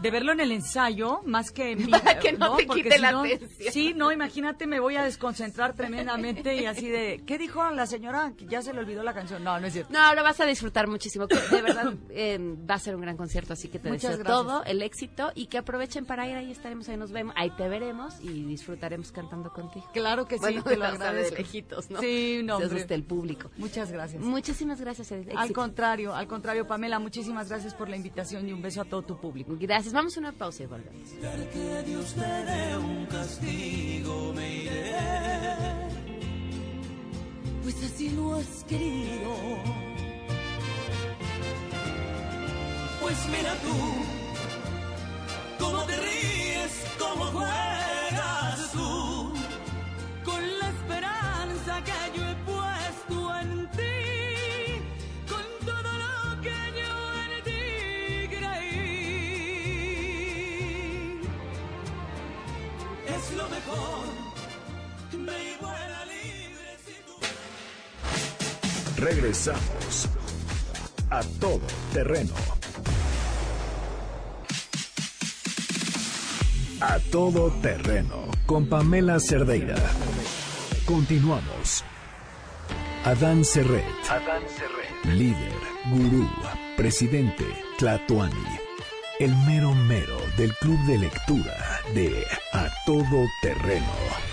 de 0.00 0.10
verlo 0.10 0.32
en 0.32 0.40
el 0.40 0.52
ensayo, 0.52 1.20
más 1.24 1.50
que 1.50 1.72
en 1.72 1.90
Para 1.90 2.18
que 2.18 2.32
no, 2.32 2.56
te 2.56 2.66
quite 2.66 2.98
la 2.98 3.10
atención. 3.10 3.72
Sí, 3.72 3.94
no, 3.94 4.12
imagínate, 4.12 4.66
me 4.66 4.80
voy 4.80 4.96
a 4.96 5.02
desconcentrar 5.02 5.74
tremendamente 5.74 6.56
y 6.56 6.66
así 6.66 6.88
de, 6.88 7.22
¿qué 7.26 7.38
dijo 7.38 7.68
la 7.70 7.86
señora? 7.86 8.32
Ya 8.48 8.62
se 8.62 8.72
le 8.72 8.80
olvidó 8.80 9.02
la 9.02 9.14
canción. 9.14 9.44
No, 9.44 9.58
no 9.60 9.66
es 9.66 9.72
cierto. 9.72 9.92
No, 9.92 10.14
lo 10.14 10.22
vas 10.22 10.40
a 10.40 10.46
disfrutar 10.46 10.88
muchísimo. 10.88 11.26
De 11.26 11.62
verdad, 11.62 11.94
eh, 12.10 12.38
va 12.68 12.74
a 12.74 12.78
ser 12.78 12.94
un 12.94 13.02
gran 13.02 13.16
concierto, 13.16 13.52
así 13.52 13.68
que 13.68 13.78
te 13.78 13.90
deseo 13.90 14.22
todo, 14.22 14.64
el 14.64 14.82
éxito 14.82 15.32
y 15.34 15.46
que 15.46 15.58
aprovechen 15.58 16.06
para 16.06 16.28
ir. 16.28 16.36
Ahí 16.36 16.50
estaremos, 16.50 16.88
ahí 16.88 16.96
nos 16.96 17.12
vemos, 17.12 17.34
ahí 17.36 17.50
te 17.50 17.68
veremos 17.68 18.14
y 18.20 18.44
disfrutaremos 18.44 19.12
cantando 19.12 19.52
contigo. 19.52 19.86
Claro 19.92 20.26
que 20.26 20.38
sí, 20.38 20.60
te 20.62 20.76
lo 20.76 20.84
agradezco. 20.86 21.34
De 21.34 21.42
lejitos, 21.42 21.90
¿no? 21.90 22.00
Sí, 22.00 22.40
no, 22.44 22.56
hombre. 22.56 22.86
el 22.88 23.04
público. 23.04 23.50
Muchas 23.56 23.92
gracias. 23.92 24.22
Muchísimas 24.22 24.80
gracias, 24.80 25.12
Al 25.36 25.52
contrario, 25.52 26.14
al 26.14 26.26
contrario, 26.26 26.66
Pamela, 26.66 26.98
muchísimas 26.98 27.48
gracias 27.48 27.74
por 27.74 27.88
la 27.88 27.96
invitación 27.96 28.48
y 28.48 28.52
un 28.52 28.62
beso 28.62 28.80
a 28.80 28.84
todo 28.84 29.02
tu 29.02 29.18
público. 29.18 29.56
Gracias. 29.58 29.89
Vamos 29.92 30.16
a 30.16 30.20
una 30.20 30.32
pausa 30.32 30.66
volvemos. 30.66 31.10
Que 31.52 31.82
Dios 31.84 32.14
te 32.14 32.20
dé 32.20 32.76
un 32.76 33.06
castigo, 33.06 34.32
me 34.34 34.62
iré. 34.62 34.94
Pues 37.62 37.76
así 37.84 38.10
lo 38.10 38.34
has 38.34 38.64
querido. 38.68 39.34
Pues 43.00 43.28
mira 43.28 43.54
tú, 43.62 43.76
cómo 45.58 45.82
te 45.84 45.96
ríes, 45.96 46.72
cómo 46.98 47.24
juegas 47.26 48.72
tú, 48.72 49.32
con 50.24 50.58
la 50.60 50.68
esperanza 50.68 51.82
que 51.84 52.18
yo 52.18 52.29
Regresamos 69.00 70.10
a 71.08 71.22
todo 71.40 71.62
terreno. 71.94 72.34
A 76.82 76.98
todo 77.10 77.50
terreno 77.62 78.26
con 78.44 78.68
Pamela 78.68 79.18
Cerdeira. 79.18 79.76
Continuamos. 80.84 81.82
Adán 83.06 83.42
Serret. 83.42 83.84
Adán 84.10 84.42
Serret. 84.54 85.16
Líder, 85.16 85.58
gurú, 85.90 86.28
presidente, 86.76 87.46
Tlatuani. 87.78 88.34
El 89.18 89.34
mero 89.46 89.74
mero 89.74 90.18
del 90.36 90.54
club 90.56 90.78
de 90.86 90.98
lectura 90.98 91.80
de 91.94 92.26
A 92.52 92.68
todo 92.84 93.24
terreno. 93.40 94.29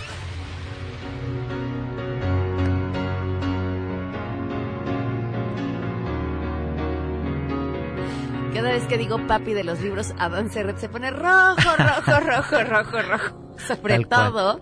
Cada 8.57 8.71
vez 8.71 8.83
que 8.87 8.97
digo 8.97 9.25
papi 9.27 9.53
de 9.53 9.63
los 9.63 9.79
libros, 9.81 10.13
Adán 10.17 10.51
Serret 10.51 10.77
se 10.79 10.89
pone 10.89 11.11
rojo, 11.11 11.75
rojo, 11.77 12.19
rojo, 12.25 12.63
rojo, 12.63 13.01
rojo. 13.01 13.55
Sobre 13.67 13.93
Tal 13.95 14.07
cual. 14.07 14.31
todo 14.31 14.61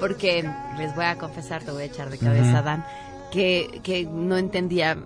porque 0.00 0.48
les 0.78 0.94
voy 0.94 1.04
a 1.06 1.16
confesar, 1.18 1.62
te 1.64 1.70
voy 1.70 1.82
a 1.82 1.86
echar 1.86 2.10
de 2.10 2.18
cabeza, 2.18 2.48
Ujú. 2.48 2.56
Adán, 2.58 2.84
que, 3.32 3.80
que 3.82 4.04
no 4.04 4.36
entendía 4.36 4.98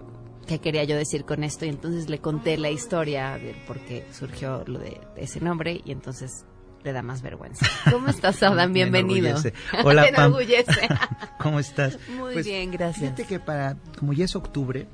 qué 0.47 0.59
quería 0.59 0.83
yo 0.85 0.97
decir 0.97 1.25
con 1.25 1.45
esto 1.45 1.65
y 1.65 1.69
entonces 1.69 2.09
le 2.09 2.19
conté 2.19 2.57
la 2.59 2.71
historia 2.71 3.39
de 3.39 3.55
por 3.67 3.79
qué 3.81 4.05
surgió 4.13 4.65
lo 4.67 4.79
de 4.81 5.01
ese 5.17 5.41
nombre 5.41 5.81
y 5.85 5.93
entonces 5.93 6.45
le 6.83 6.93
da 6.93 7.03
más 7.03 7.23
vergüenza. 7.23 7.67
¿Cómo 7.91 8.09
estás, 8.09 8.43
Adán? 8.43 8.69
Me 8.73 8.75
Bienvenido. 8.85 9.29
enorgullece. 9.29 9.55
Hola, 9.85 10.03
Te 10.07 10.13
Pam. 10.13 10.25
enorgullece. 10.27 10.89
¿Cómo 11.39 11.61
estás? 11.61 11.99
Muy 12.17 12.33
Pues, 12.35 12.47
bien, 12.47 12.71
gracias. 12.73 13.01
Fíjate 13.13 13.25
que 13.27 13.39
para, 13.39 13.77
como 13.99 14.13
ya 14.13 14.25
es 14.25 14.35
octubre, 14.35 14.89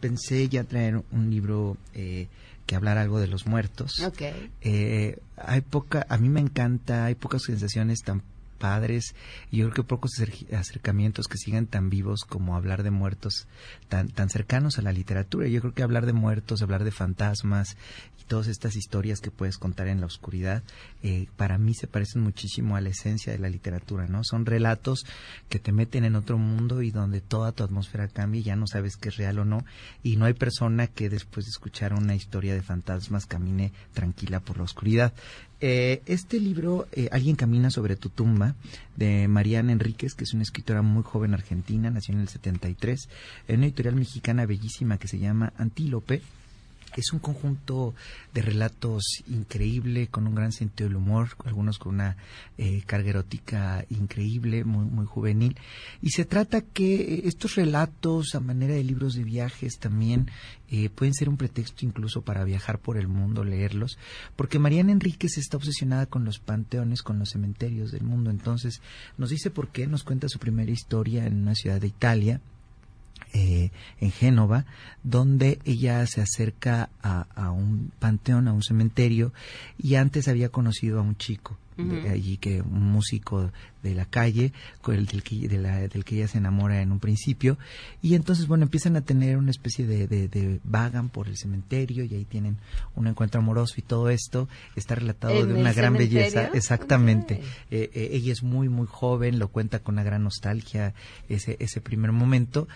pensé 0.00 0.48
ya 0.48 0.62
traer 0.64 1.02
un 1.10 1.30
libro 1.30 1.76
eh, 1.94 2.28
que 2.66 2.76
hablar 2.76 2.98
algo 2.98 3.20
de 3.20 3.26
los 3.26 3.46
muertos. 3.46 4.00
Ok. 4.00 4.22
Eh, 4.60 5.18
hay 5.36 5.60
poca, 5.60 6.06
a 6.08 6.18
mí 6.18 6.28
me 6.28 6.40
encanta, 6.40 7.04
hay 7.04 7.14
pocas 7.14 7.42
sensaciones 7.42 8.02
tan 8.02 8.22
padres 8.62 9.16
y 9.50 9.56
yo 9.58 9.64
creo 9.64 9.74
que 9.74 9.88
pocos 9.88 10.12
acer- 10.16 10.54
acercamientos 10.54 11.26
que 11.26 11.36
sigan 11.36 11.66
tan 11.66 11.90
vivos 11.90 12.20
como 12.24 12.54
hablar 12.54 12.84
de 12.84 12.92
muertos 12.92 13.48
tan 13.88 14.08
tan 14.08 14.28
cercanos 14.30 14.78
a 14.78 14.82
la 14.82 14.92
literatura. 14.92 15.48
Yo 15.48 15.60
creo 15.60 15.74
que 15.74 15.82
hablar 15.82 16.06
de 16.06 16.12
muertos, 16.12 16.62
hablar 16.62 16.84
de 16.84 16.92
fantasmas 16.92 17.76
y 18.20 18.24
todas 18.24 18.46
estas 18.46 18.76
historias 18.76 19.20
que 19.20 19.32
puedes 19.32 19.58
contar 19.58 19.88
en 19.88 20.00
la 20.00 20.06
oscuridad, 20.06 20.62
eh, 21.02 21.26
para 21.36 21.58
mí 21.58 21.74
se 21.74 21.88
parecen 21.88 22.22
muchísimo 22.22 22.76
a 22.76 22.80
la 22.80 22.90
esencia 22.90 23.32
de 23.32 23.40
la 23.40 23.48
literatura, 23.48 24.06
¿no? 24.06 24.22
Son 24.22 24.46
relatos 24.46 25.04
que 25.48 25.58
te 25.58 25.72
meten 25.72 26.04
en 26.04 26.14
otro 26.14 26.38
mundo 26.38 26.82
y 26.82 26.92
donde 26.92 27.20
toda 27.20 27.50
tu 27.52 27.64
atmósfera 27.64 28.06
cambia 28.06 28.40
y 28.40 28.44
ya 28.44 28.54
no 28.56 28.66
sabes 28.68 28.96
qué 28.96 29.08
es 29.08 29.16
real 29.16 29.40
o 29.40 29.44
no 29.44 29.64
y 30.04 30.16
no 30.16 30.26
hay 30.26 30.34
persona 30.34 30.86
que 30.86 31.10
después 31.10 31.46
de 31.46 31.50
escuchar 31.50 31.92
una 31.94 32.14
historia 32.14 32.54
de 32.54 32.62
fantasmas 32.62 33.26
camine 33.26 33.72
tranquila 33.92 34.38
por 34.40 34.58
la 34.58 34.64
oscuridad. 34.64 35.12
Eh, 35.64 36.02
este 36.06 36.40
libro, 36.40 36.88
eh, 36.90 37.08
Alguien 37.12 37.36
camina 37.36 37.70
sobre 37.70 37.94
tu 37.94 38.08
tumba, 38.08 38.56
de 38.96 39.28
Mariana 39.28 39.70
Enríquez, 39.70 40.14
que 40.14 40.24
es 40.24 40.34
una 40.34 40.42
escritora 40.42 40.82
muy 40.82 41.04
joven 41.04 41.34
argentina, 41.34 41.88
nació 41.88 42.14
en 42.14 42.20
el 42.20 42.28
73, 42.28 43.08
en 43.46 43.58
una 43.58 43.66
editorial 43.66 43.94
mexicana 43.94 44.44
bellísima 44.44 44.98
que 44.98 45.06
se 45.06 45.20
llama 45.20 45.52
Antílope. 45.56 46.20
Es 46.96 47.12
un 47.12 47.18
conjunto 47.18 47.94
de 48.34 48.42
relatos 48.42 49.02
increíble, 49.26 50.08
con 50.08 50.26
un 50.26 50.34
gran 50.34 50.52
sentido 50.52 50.88
del 50.88 50.96
humor, 50.96 51.30
algunos 51.44 51.78
con 51.78 51.94
una 51.94 52.16
eh, 52.58 52.82
carga 52.86 53.10
erótica 53.10 53.84
increíble, 53.90 54.64
muy, 54.64 54.84
muy 54.84 55.06
juvenil. 55.06 55.56
Y 56.00 56.10
se 56.10 56.24
trata 56.24 56.60
que 56.60 57.22
estos 57.24 57.54
relatos, 57.54 58.34
a 58.34 58.40
manera 58.40 58.74
de 58.74 58.84
libros 58.84 59.14
de 59.14 59.24
viajes, 59.24 59.78
también 59.78 60.30
eh, 60.68 60.88
pueden 60.88 61.14
ser 61.14 61.28
un 61.28 61.36
pretexto 61.36 61.84
incluso 61.84 62.22
para 62.22 62.44
viajar 62.44 62.78
por 62.78 62.96
el 62.96 63.08
mundo, 63.08 63.44
leerlos, 63.44 63.98
porque 64.36 64.58
Mariana 64.58 64.92
Enríquez 64.92 65.36
está 65.36 65.56
obsesionada 65.56 66.06
con 66.06 66.24
los 66.24 66.38
panteones, 66.38 67.02
con 67.02 67.18
los 67.18 67.30
cementerios 67.30 67.90
del 67.90 68.04
mundo. 68.04 68.30
Entonces, 68.30 68.80
nos 69.18 69.30
dice 69.30 69.50
por 69.50 69.68
qué, 69.68 69.86
nos 69.86 70.02
cuenta 70.02 70.28
su 70.28 70.38
primera 70.38 70.70
historia 70.70 71.26
en 71.26 71.42
una 71.42 71.54
ciudad 71.54 71.80
de 71.80 71.88
Italia, 71.88 72.40
eh, 73.32 73.70
en 74.00 74.10
Génova, 74.10 74.64
donde 75.02 75.58
ella 75.64 76.06
se 76.06 76.20
acerca 76.20 76.90
a, 77.02 77.26
a 77.34 77.50
un 77.50 77.92
panteón, 77.98 78.48
a 78.48 78.52
un 78.52 78.62
cementerio, 78.62 79.32
y 79.78 79.94
antes 79.96 80.28
había 80.28 80.48
conocido 80.50 80.98
a 80.98 81.02
un 81.02 81.16
chico 81.16 81.58
de 81.74 82.10
allí, 82.10 82.36
que 82.36 82.60
un 82.60 82.92
músico 82.92 83.50
de 83.82 83.94
la 83.94 84.04
calle, 84.04 84.52
con 84.82 84.94
el 84.94 85.06
del 85.06 85.22
que, 85.24 85.48
de 85.48 85.58
la- 85.58 85.88
del 85.88 86.04
que 86.04 86.16
ella 86.16 86.28
se 86.28 86.38
enamora 86.38 86.80
en 86.82 86.92
un 86.92 87.00
principio, 87.00 87.58
y 88.02 88.14
entonces, 88.14 88.46
bueno, 88.46 88.62
empiezan 88.64 88.94
a 88.94 89.00
tener 89.00 89.36
una 89.38 89.50
especie 89.50 89.86
de, 89.86 90.06
de, 90.06 90.28
de 90.28 90.60
vagan 90.64 91.08
por 91.08 91.26
el 91.28 91.36
cementerio, 91.38 92.04
y 92.04 92.14
ahí 92.14 92.24
tienen 92.26 92.58
un 92.94 93.06
encuentro 93.08 93.40
amoroso 93.40 93.76
y 93.78 93.82
todo 93.82 94.10
esto 94.10 94.48
está 94.76 94.94
relatado 94.94 95.40
¿En 95.40 95.48
de 95.48 95.54
una 95.54 95.72
gran 95.72 95.94
cementerio? 95.94 96.20
belleza, 96.20 96.50
exactamente. 96.54 97.40
Eh, 97.70 97.90
eh, 97.94 98.10
ella 98.12 98.32
es 98.32 98.42
muy, 98.44 98.68
muy 98.68 98.86
joven, 98.86 99.38
lo 99.40 99.48
cuenta 99.48 99.78
con 99.80 99.94
una 99.94 100.04
gran 100.04 100.22
nostalgia 100.22 100.94
ese, 101.28 101.56
ese 101.58 101.80
primer 101.80 102.12
momento. 102.12 102.68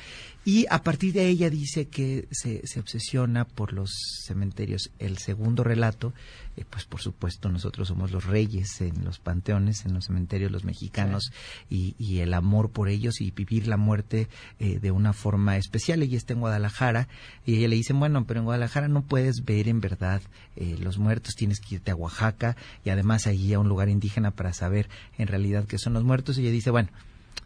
Y 0.48 0.64
a 0.70 0.85
partir 0.85 1.12
de 1.12 1.26
ella 1.26 1.50
dice 1.50 1.88
que 1.88 2.28
se, 2.30 2.64
se 2.68 2.78
obsesiona 2.78 3.44
por 3.44 3.72
los 3.72 3.90
cementerios. 4.24 4.92
El 5.00 5.18
segundo 5.18 5.64
relato, 5.64 6.14
eh, 6.56 6.64
pues 6.70 6.85
por 6.85 7.00
supuesto 7.00 7.48
nosotros 7.48 7.88
somos 7.88 8.12
los 8.12 8.26
reyes 8.26 8.80
en 8.80 9.04
los 9.04 9.18
panteones, 9.18 9.85
en 9.87 9.92
los 9.92 10.04
cementerios, 10.04 10.52
los 10.52 10.62
mexicanos, 10.62 11.32
y, 11.68 11.96
y 11.98 12.20
el 12.20 12.32
amor 12.32 12.70
por 12.70 12.88
ellos 12.88 13.20
y 13.20 13.32
vivir 13.32 13.66
la 13.66 13.76
muerte 13.76 14.28
eh, 14.61 14.78
de 14.78 14.92
una 14.92 15.12
forma 15.12 15.56
especial. 15.56 16.00
Ella 16.00 16.16
está 16.16 16.35
en 16.35 16.38
Guadalajara 16.38 17.09
y 17.44 17.56
ella 17.56 17.66
le 17.66 17.74
dicen, 17.74 17.98
bueno, 17.98 18.24
pero 18.24 18.38
en 18.38 18.44
Guadalajara 18.44 18.87
no 18.87 19.02
puedes 19.02 19.44
ver 19.44 19.66
en 19.66 19.80
verdad 19.80 20.22
eh, 20.54 20.76
los 20.78 20.96
muertos, 20.98 21.35
tienes 21.35 21.59
que 21.59 21.74
irte 21.74 21.90
a 21.90 21.96
Oaxaca 21.96 22.56
y 22.85 22.90
además 22.90 23.26
allí 23.26 23.52
a 23.52 23.59
un 23.59 23.68
lugar 23.68 23.88
indígena 23.88 24.30
para 24.30 24.52
saber 24.52 24.88
en 25.18 25.26
realidad 25.26 25.64
qué 25.66 25.76
son 25.76 25.94
los 25.94 26.04
muertos. 26.04 26.38
Y 26.38 26.42
ella 26.42 26.52
dice, 26.52 26.70
bueno, 26.70 26.90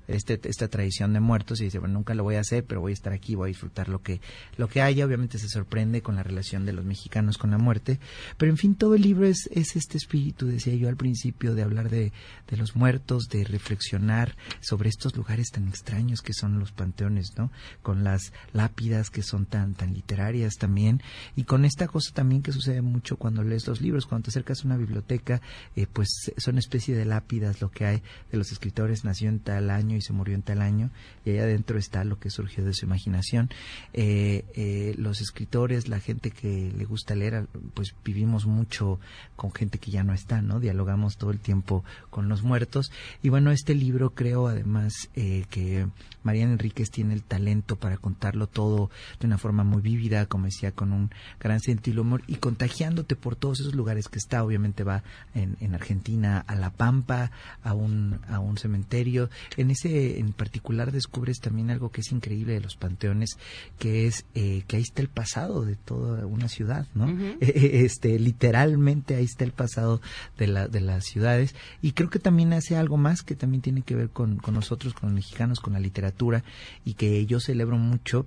este, 0.08 0.40
esta 0.44 0.68
tradición 0.68 1.12
de 1.12 1.20
muertos 1.20 1.60
y 1.60 1.64
dice, 1.64 1.78
bueno, 1.78 1.94
nunca 1.94 2.14
lo 2.14 2.24
voy 2.24 2.36
a 2.36 2.40
hacer, 2.40 2.64
pero 2.64 2.80
voy 2.80 2.92
a 2.92 2.94
estar 2.94 3.12
aquí, 3.12 3.34
voy 3.34 3.48
a 3.48 3.52
disfrutar 3.52 3.88
lo 3.88 4.02
que, 4.02 4.20
lo 4.56 4.68
que 4.68 4.82
haya. 4.82 5.06
Obviamente 5.06 5.38
se 5.38 5.48
sorprende 5.48 6.02
con 6.02 6.16
la 6.16 6.22
relación 6.22 6.66
de 6.66 6.72
los 6.72 6.84
mexicanos 6.84 7.38
con 7.38 7.50
la 7.50 7.58
muerte, 7.58 8.00
pero 8.36 8.50
en 8.50 8.58
fin, 8.58 8.74
todo 8.74 8.94
el 8.94 9.02
libro 9.02 9.26
es, 9.26 9.48
es 9.52 9.76
este 9.76 9.96
espíritu, 9.96 10.46
decía 10.46 10.74
yo 10.74 10.88
al 10.88 10.96
principio, 10.96 11.54
de 11.54 11.62
hablar 11.62 11.90
de, 11.90 12.12
de 12.48 12.56
los 12.56 12.76
muertos, 12.76 13.28
de 13.28 13.44
reflexionar 13.44 14.36
sobre 14.60 14.88
estos 14.88 15.16
lugares 15.16 15.50
tan 15.50 15.68
extraños 15.68 16.22
que 16.22 16.32
son 16.32 16.58
los 16.58 16.72
panteones, 16.72 17.34
¿no? 17.36 17.50
Con 17.82 18.04
las 18.04 18.32
lápidas 18.52 19.10
que 19.10 19.22
son 19.22 19.46
tan, 19.46 19.74
tan 19.74 19.92
literarias 19.92 20.56
también, 20.56 21.02
y 21.36 21.44
con 21.44 21.64
esta 21.64 21.86
cosa 21.88 22.12
también 22.12 22.42
que 22.42 22.52
sucede 22.52 22.82
mucho 22.82 23.16
cuando 23.16 23.42
lees 23.42 23.66
los 23.66 23.80
libros, 23.80 24.06
cuando 24.06 24.24
te 24.24 24.30
acercas 24.30 24.62
a 24.62 24.66
una 24.66 24.76
biblioteca, 24.76 25.40
eh, 25.76 25.86
pues 25.92 26.32
son 26.36 26.58
especie 26.58 26.94
de 26.96 27.04
lápidas 27.04 27.60
lo 27.60 27.70
que 27.70 27.86
hay 27.86 28.02
de 28.30 28.38
los 28.38 28.52
escritores, 28.52 29.04
nació 29.04 29.28
en 29.28 29.40
tal 29.40 29.70
año 29.80 29.96
y 29.96 30.00
se 30.00 30.12
murió 30.12 30.34
en 30.34 30.42
tal 30.42 30.62
año, 30.62 30.90
y 31.24 31.30
ahí 31.30 31.38
adentro 31.38 31.78
está 31.78 32.04
lo 32.04 32.18
que 32.18 32.30
surgió 32.30 32.64
de 32.64 32.74
su 32.74 32.84
imaginación. 32.86 33.50
Eh, 33.92 34.44
eh, 34.54 34.94
los 34.98 35.20
escritores, 35.20 35.88
la 35.88 36.00
gente 36.00 36.30
que 36.30 36.72
le 36.76 36.84
gusta 36.84 37.14
leer, 37.14 37.46
pues 37.74 37.94
vivimos 38.04 38.46
mucho 38.46 39.00
con 39.36 39.52
gente 39.52 39.78
que 39.78 39.90
ya 39.90 40.04
no 40.04 40.12
está, 40.12 40.42
¿no? 40.42 40.60
Dialogamos 40.60 41.16
todo 41.16 41.30
el 41.30 41.40
tiempo 41.40 41.84
con 42.10 42.28
los 42.28 42.42
muertos. 42.42 42.92
Y 43.22 43.28
bueno, 43.30 43.50
este 43.50 43.74
libro 43.74 44.10
creo 44.10 44.46
además 44.46 44.92
eh, 45.14 45.44
que 45.50 45.86
Mariana 46.22 46.52
Enríquez 46.52 46.90
tiene 46.90 47.14
el 47.14 47.22
talento 47.22 47.76
para 47.76 47.96
contarlo 47.96 48.46
todo 48.46 48.90
de 49.18 49.26
una 49.26 49.38
forma 49.38 49.64
muy 49.64 49.80
vívida, 49.80 50.26
como 50.26 50.44
decía, 50.46 50.72
con 50.72 50.92
un 50.92 51.10
gran 51.38 51.60
sentido 51.60 52.02
humor 52.02 52.22
y 52.26 52.36
contagiándote 52.36 53.16
por 53.16 53.36
todos 53.36 53.60
esos 53.60 53.74
lugares 53.74 54.08
que 54.08 54.18
está. 54.18 54.44
Obviamente 54.44 54.84
va 54.84 55.02
en, 55.34 55.56
en 55.60 55.74
Argentina 55.74 56.44
a 56.46 56.54
La 56.54 56.70
Pampa, 56.70 57.30
a 57.62 57.74
un, 57.74 58.20
a 58.28 58.40
un 58.40 58.58
cementerio. 58.58 59.30
En 59.56 59.69
ese 59.70 60.18
en 60.18 60.32
particular 60.32 60.92
descubres 60.92 61.38
también 61.40 61.70
algo 61.70 61.90
que 61.90 62.00
es 62.00 62.12
increíble 62.12 62.54
de 62.54 62.60
los 62.60 62.76
panteones, 62.76 63.38
que 63.78 64.06
es 64.06 64.26
eh, 64.34 64.64
que 64.66 64.76
ahí 64.76 64.82
está 64.82 65.02
el 65.02 65.08
pasado 65.08 65.64
de 65.64 65.76
toda 65.76 66.26
una 66.26 66.48
ciudad, 66.48 66.86
¿no? 66.94 67.08
Eh, 67.40 67.52
eh, 67.54 67.84
este 67.84 68.18
literalmente 68.18 69.14
ahí 69.14 69.24
está 69.24 69.44
el 69.44 69.52
pasado 69.52 70.00
de, 70.36 70.46
la, 70.46 70.68
de 70.68 70.80
las 70.80 71.04
ciudades 71.04 71.54
y 71.80 71.92
creo 71.92 72.10
que 72.10 72.18
también 72.18 72.52
hace 72.52 72.76
algo 72.76 72.96
más 72.96 73.22
que 73.22 73.34
también 73.34 73.62
tiene 73.62 73.82
que 73.82 73.94
ver 73.94 74.10
con, 74.10 74.36
con 74.36 74.54
nosotros, 74.54 74.94
con 74.94 75.10
los 75.10 75.14
mexicanos, 75.14 75.60
con 75.60 75.72
la 75.72 75.80
literatura 75.80 76.44
y 76.84 76.94
que 76.94 77.24
yo 77.26 77.40
celebro 77.40 77.78
mucho 77.78 78.26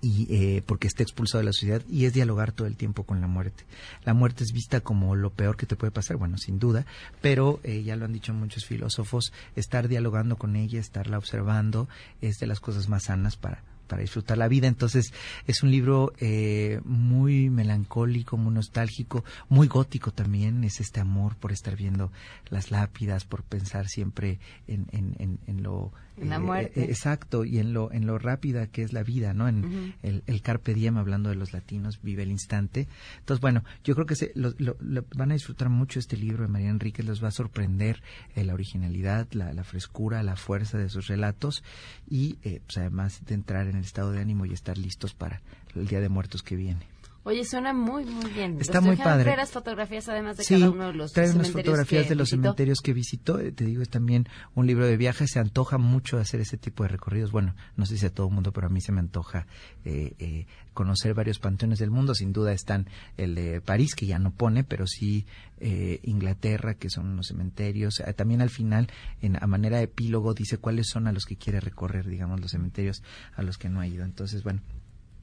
y 0.00 0.26
eh, 0.30 0.62
porque 0.64 0.86
está 0.86 1.02
expulsado 1.02 1.40
de 1.40 1.46
la 1.46 1.52
sociedad 1.52 1.82
y 1.88 2.04
es 2.04 2.12
dialogar 2.12 2.52
todo 2.52 2.66
el 2.66 2.76
tiempo 2.76 3.04
con 3.04 3.20
la 3.20 3.26
muerte. 3.26 3.64
La 4.04 4.14
muerte 4.14 4.44
es 4.44 4.52
vista 4.52 4.80
como 4.80 5.16
lo 5.16 5.30
peor 5.30 5.56
que 5.56 5.66
te 5.66 5.76
puede 5.76 5.90
pasar, 5.90 6.16
bueno, 6.16 6.38
sin 6.38 6.58
duda, 6.58 6.86
pero 7.20 7.60
eh, 7.62 7.82
ya 7.82 7.96
lo 7.96 8.04
han 8.04 8.12
dicho 8.12 8.32
muchos 8.32 8.64
filósofos, 8.64 9.32
estar 9.56 9.88
dialogando 9.88 10.36
con 10.36 10.56
ella, 10.56 10.80
estarla 10.80 11.18
observando 11.18 11.88
es 12.20 12.38
de 12.38 12.46
las 12.46 12.60
cosas 12.60 12.88
más 12.88 13.04
sanas 13.04 13.36
para 13.36 13.62
para 13.88 14.02
disfrutar 14.02 14.38
la 14.38 14.46
vida. 14.46 14.68
Entonces 14.68 15.12
es 15.46 15.62
un 15.64 15.72
libro 15.72 16.12
eh, 16.20 16.80
muy 16.84 17.50
melancólico, 17.50 18.36
muy 18.36 18.54
nostálgico, 18.54 19.24
muy 19.48 19.66
gótico 19.66 20.12
también. 20.12 20.62
Es 20.62 20.78
este 20.78 21.00
amor 21.00 21.34
por 21.36 21.50
estar 21.50 21.74
viendo 21.74 22.12
las 22.50 22.70
lápidas, 22.70 23.24
por 23.24 23.42
pensar 23.42 23.88
siempre 23.88 24.38
en, 24.68 24.86
en, 24.92 25.38
en, 25.46 25.62
lo 25.62 25.92
en 26.20 26.28
la 26.30 26.36
eh, 26.36 26.40
muerte. 26.40 26.80
eh, 26.82 26.84
exacto 26.90 27.44
y 27.44 27.58
en 27.58 27.72
lo 27.72 27.92
en 27.92 28.06
lo 28.06 28.18
rápida 28.18 28.66
que 28.66 28.82
es 28.82 28.92
la 28.92 29.02
vida, 29.02 29.34
¿no? 29.34 29.48
En 29.48 29.94
el, 30.02 30.22
el 30.26 30.42
carpe 30.42 30.74
diem 30.74 30.96
hablando 30.96 31.28
de 31.30 31.34
los 31.36 31.52
latinos 31.52 32.00
vive 32.02 32.22
el 32.22 32.30
instante. 32.30 32.88
Entonces 33.20 33.40
bueno, 33.40 33.64
yo 33.84 33.94
creo 33.94 34.06
que 34.06 34.16
se, 34.16 34.32
lo, 34.34 34.52
lo- 34.58 34.76
lo- 34.80 35.04
van 35.16 35.30
a 35.30 35.34
disfrutar 35.34 35.68
mucho 35.68 35.98
este 35.98 36.16
libro 36.16 36.42
de 36.42 36.48
María 36.48 36.70
Enríquez. 36.70 37.06
Les 37.06 37.22
va 37.22 37.28
a 37.28 37.32
sorprender 37.32 38.02
eh, 38.34 38.44
la 38.44 38.54
originalidad, 38.54 39.28
la, 39.32 39.52
la 39.52 39.64
frescura, 39.64 40.22
la 40.22 40.36
fuerza 40.36 40.78
de 40.78 40.88
sus 40.88 41.06
relatos 41.06 41.62
y 42.08 42.38
eh, 42.42 42.60
pues 42.66 42.78
además 42.78 43.24
de 43.24 43.34
entrar 43.34 43.66
en 43.68 43.76
el 43.76 43.84
estado 43.84 44.12
de 44.12 44.20
ánimo 44.20 44.46
y 44.46 44.52
estar 44.52 44.78
listos 44.78 45.14
para 45.14 45.40
el 45.74 45.86
Día 45.86 46.00
de 46.00 46.08
Muertos 46.08 46.42
que 46.42 46.56
viene. 46.56 46.86
Oye, 47.28 47.44
suena 47.44 47.74
muy, 47.74 48.06
muy 48.06 48.30
bien. 48.32 48.56
Está 48.58 48.80
muy 48.80 48.96
padre. 48.96 49.36
las 49.36 49.50
fotografías 49.50 50.08
además 50.08 50.38
de 50.38 50.44
Sí, 50.44 50.54
cada 50.54 50.70
uno 50.70 50.86
de 50.86 50.94
los 50.94 51.12
trae 51.12 51.30
unas 51.30 51.50
fotografías 51.50 52.08
de 52.08 52.14
los 52.14 52.30
visitó. 52.30 52.42
cementerios 52.42 52.78
que 52.82 52.94
visitó. 52.94 53.38
Eh, 53.38 53.52
Te 53.52 53.66
digo, 53.66 53.82
es 53.82 53.90
también 53.90 54.26
un 54.54 54.66
libro 54.66 54.86
de 54.86 54.96
viajes. 54.96 55.32
Se 55.32 55.38
antoja 55.38 55.76
mucho 55.76 56.16
hacer 56.16 56.40
ese 56.40 56.56
tipo 56.56 56.84
de 56.84 56.88
recorridos. 56.88 57.30
Bueno, 57.30 57.54
no 57.76 57.84
sé 57.84 57.98
si 57.98 58.06
a 58.06 58.10
todo 58.14 58.28
el 58.28 58.32
mundo, 58.32 58.50
pero 58.52 58.68
a 58.68 58.70
mí 58.70 58.80
se 58.80 58.92
me 58.92 59.00
antoja 59.00 59.46
eh, 59.84 60.14
eh, 60.18 60.46
conocer 60.72 61.12
varios 61.12 61.38
panteones 61.38 61.78
del 61.78 61.90
mundo. 61.90 62.14
Sin 62.14 62.32
duda 62.32 62.54
están 62.54 62.88
el 63.18 63.34
de 63.34 63.60
París, 63.60 63.94
que 63.94 64.06
ya 64.06 64.18
no 64.18 64.30
pone, 64.30 64.64
pero 64.64 64.86
sí 64.86 65.26
eh, 65.60 66.00
Inglaterra, 66.04 66.76
que 66.76 66.88
son 66.88 67.08
unos 67.08 67.26
cementerios. 67.26 68.00
Eh, 68.00 68.10
también 68.14 68.40
al 68.40 68.48
final, 68.48 68.88
en, 69.20 69.36
a 69.36 69.46
manera 69.46 69.76
de 69.76 69.84
epílogo, 69.84 70.32
dice 70.32 70.56
cuáles 70.56 70.88
son 70.88 71.06
a 71.06 71.12
los 71.12 71.26
que 71.26 71.36
quiere 71.36 71.60
recorrer, 71.60 72.06
digamos, 72.06 72.40
los 72.40 72.52
cementerios 72.52 73.02
a 73.36 73.42
los 73.42 73.58
que 73.58 73.68
no 73.68 73.80
ha 73.80 73.86
ido. 73.86 74.04
Entonces, 74.04 74.42
bueno, 74.44 74.62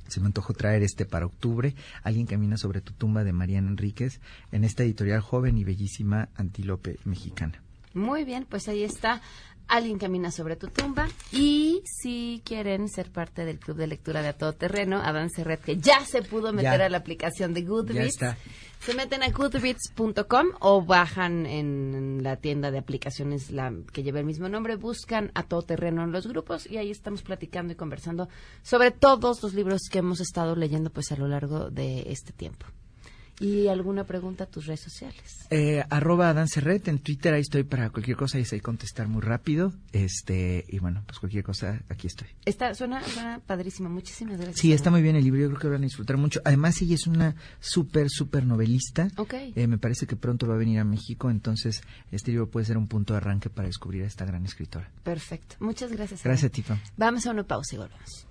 se 0.08 0.20
me 0.20 0.28
antojó 0.28 0.54
traer 0.54 0.84
este 0.84 1.06
para 1.06 1.26
octubre. 1.26 1.76
Alguien 2.04 2.26
camina 2.26 2.58
sobre 2.58 2.82
tu 2.82 2.94
tumba 2.94 3.24
de 3.24 3.34
Mariana 3.34 3.70
Enríquez 3.70 4.20
en 4.52 4.64
esta 4.64 4.84
editorial 4.84 5.22
joven 5.22 5.58
y 5.58 5.64
bellísima 5.64 6.30
Antílope 6.36 6.98
Mexicana. 7.06 7.62
Muy 7.94 8.26
bien, 8.26 8.46
pues 8.50 8.68
ahí 8.68 8.84
está. 8.84 9.22
Alguien 9.68 9.98
camina 9.98 10.32
sobre 10.32 10.56
tu 10.56 10.68
tumba. 10.68 11.08
Y 11.32 11.82
si 11.86 12.42
quieren 12.46 12.88
ser 12.88 13.12
parte 13.12 13.46
del 13.46 13.60
club 13.60 13.78
de 13.78 13.88
lectura 13.88 14.22
de 14.22 14.30
A 14.30 14.34
Todo 14.34 14.54
Terreno, 14.54 14.98
Adán 15.02 15.30
Serret, 15.30 15.62
que 15.62 15.78
ya 15.78 16.06
se 16.06 16.22
pudo 16.22 16.54
meter 16.54 16.80
Ya. 16.80 16.86
a 16.86 16.90
la 16.90 16.98
aplicación 16.98 17.54
de 17.54 17.64
Goodreads. 17.64 18.20
Ya 18.20 18.30
está. 18.30 18.38
Se 18.80 18.94
meten 18.94 19.24
a 19.24 19.30
goodreads.com 19.30 20.48
o 20.60 20.84
bajan 20.86 21.48
en 21.48 22.20
la 22.22 22.36
tienda 22.36 22.70
de 22.70 22.78
aplicaciones 22.78 23.50
la, 23.50 23.74
que 23.92 24.04
lleva 24.04 24.20
el 24.20 24.26
mismo 24.26 24.48
nombre, 24.48 24.76
buscan 24.76 25.32
a 25.34 25.42
todo 25.44 25.64
terreno 25.64 26.04
en 26.04 26.12
los 26.12 26.28
grupos 26.28 26.70
y 26.70 26.78
ahí 26.78 26.92
estamos 26.92 27.24
platicando 27.24 27.74
y 27.74 27.76
conversando 27.76 28.30
sobre 28.62 28.92
todos 28.92 29.42
los 29.42 29.56
libros 29.56 29.84
que 29.92 30.00
hemos 30.00 30.20
estado 30.20 30.56
leyendo 30.56 30.92
pues 30.92 31.12
a 31.12 31.16
lo 31.16 31.28
largo 31.28 31.72
de 31.72 32.12
este 32.12 32.32
tiempo. 32.32 32.68
¿Y 33.40 33.68
alguna 33.68 34.06
pregunta 34.06 34.46
a 34.46 34.48
tus 34.48 34.66
redes 34.66 34.82
sociales? 34.82 35.48
Eh, 35.50 35.84
arroba 35.90 36.30
Adán 36.30 36.48
Serret 36.48 36.88
en 36.88 37.00
Twitter, 37.00 37.34
ahí 37.34 37.42
estoy 37.42 37.64
para 37.64 37.90
cualquier 37.90 38.16
cosa 38.16 38.40
y 38.40 38.46
sé 38.46 38.62
contestar 38.62 39.08
muy 39.08 39.22
rápido. 39.22 39.74
Este, 39.92 40.66
y 40.70 40.80
bueno, 40.80 41.04
pues 41.06 41.20
cualquier 41.20 41.44
cosa, 41.44 41.82
aquí 41.90 42.08
estoy. 42.08 42.28
Está, 42.46 42.74
suena, 42.74 43.04
suena 43.04 43.42
padrísimo. 43.46 43.90
Muchísimas 43.90 44.38
gracias. 44.38 44.60
Sí, 44.60 44.72
está 44.72 44.90
muy 44.90 45.02
bien 45.02 45.16
el 45.16 45.24
libro, 45.24 45.42
yo 45.42 45.48
creo 45.50 45.60
que 45.60 45.68
van 45.68 45.82
a 45.82 45.86
disfrutar 45.86 46.18
mucho. 46.18 46.40
Además, 46.46 46.82
ella 46.82 46.96
es 46.96 47.08
una 47.08 47.36
súper, 47.60 48.10
súper 48.10 48.46
novelista. 48.46 49.10
Ok. 49.18 49.34
Eh, 49.34 49.68
me 49.68 49.78
parece 49.78 50.08
que 50.08 50.16
pronto 50.16 50.48
va 50.48 50.56
a 50.56 50.58
venir 50.58 50.80
a 50.80 50.86
México, 50.86 51.30
entonces 51.30 51.82
este 52.12 52.32
libro 52.32 52.50
puede 52.50 52.66
ser 52.66 52.78
un 52.78 52.88
punto 52.88 53.14
de 53.14 53.18
arranque 53.18 53.50
para 53.50 53.68
descubrir 53.68 54.04
a 54.04 54.08
esta 54.08 54.26
gran 54.26 54.46
escritora. 54.46 54.90
Perfecto. 55.04 55.58
Muchas 55.60 55.92
gracias. 55.92 56.24
Gracias. 56.24 56.52
Tifa. 56.52 56.80
Vamos 56.96 57.26
a 57.28 57.32
una 57.32 57.44
pausa 57.44 57.76
y 57.76 57.78
volvemos. 57.80 58.28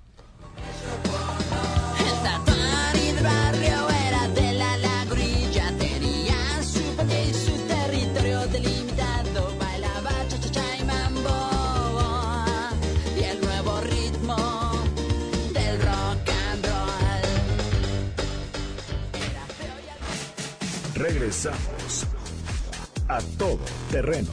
A 21.47 23.19
todo 23.39 23.61
terreno. 23.91 24.31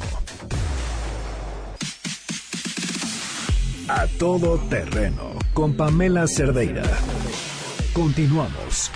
A 3.90 4.08
todo 4.18 4.58
terreno 4.70 5.38
con 5.54 5.76
Pamela 5.76 6.26
Cerdeira. 6.28 6.84
Continuamos. 7.94 8.92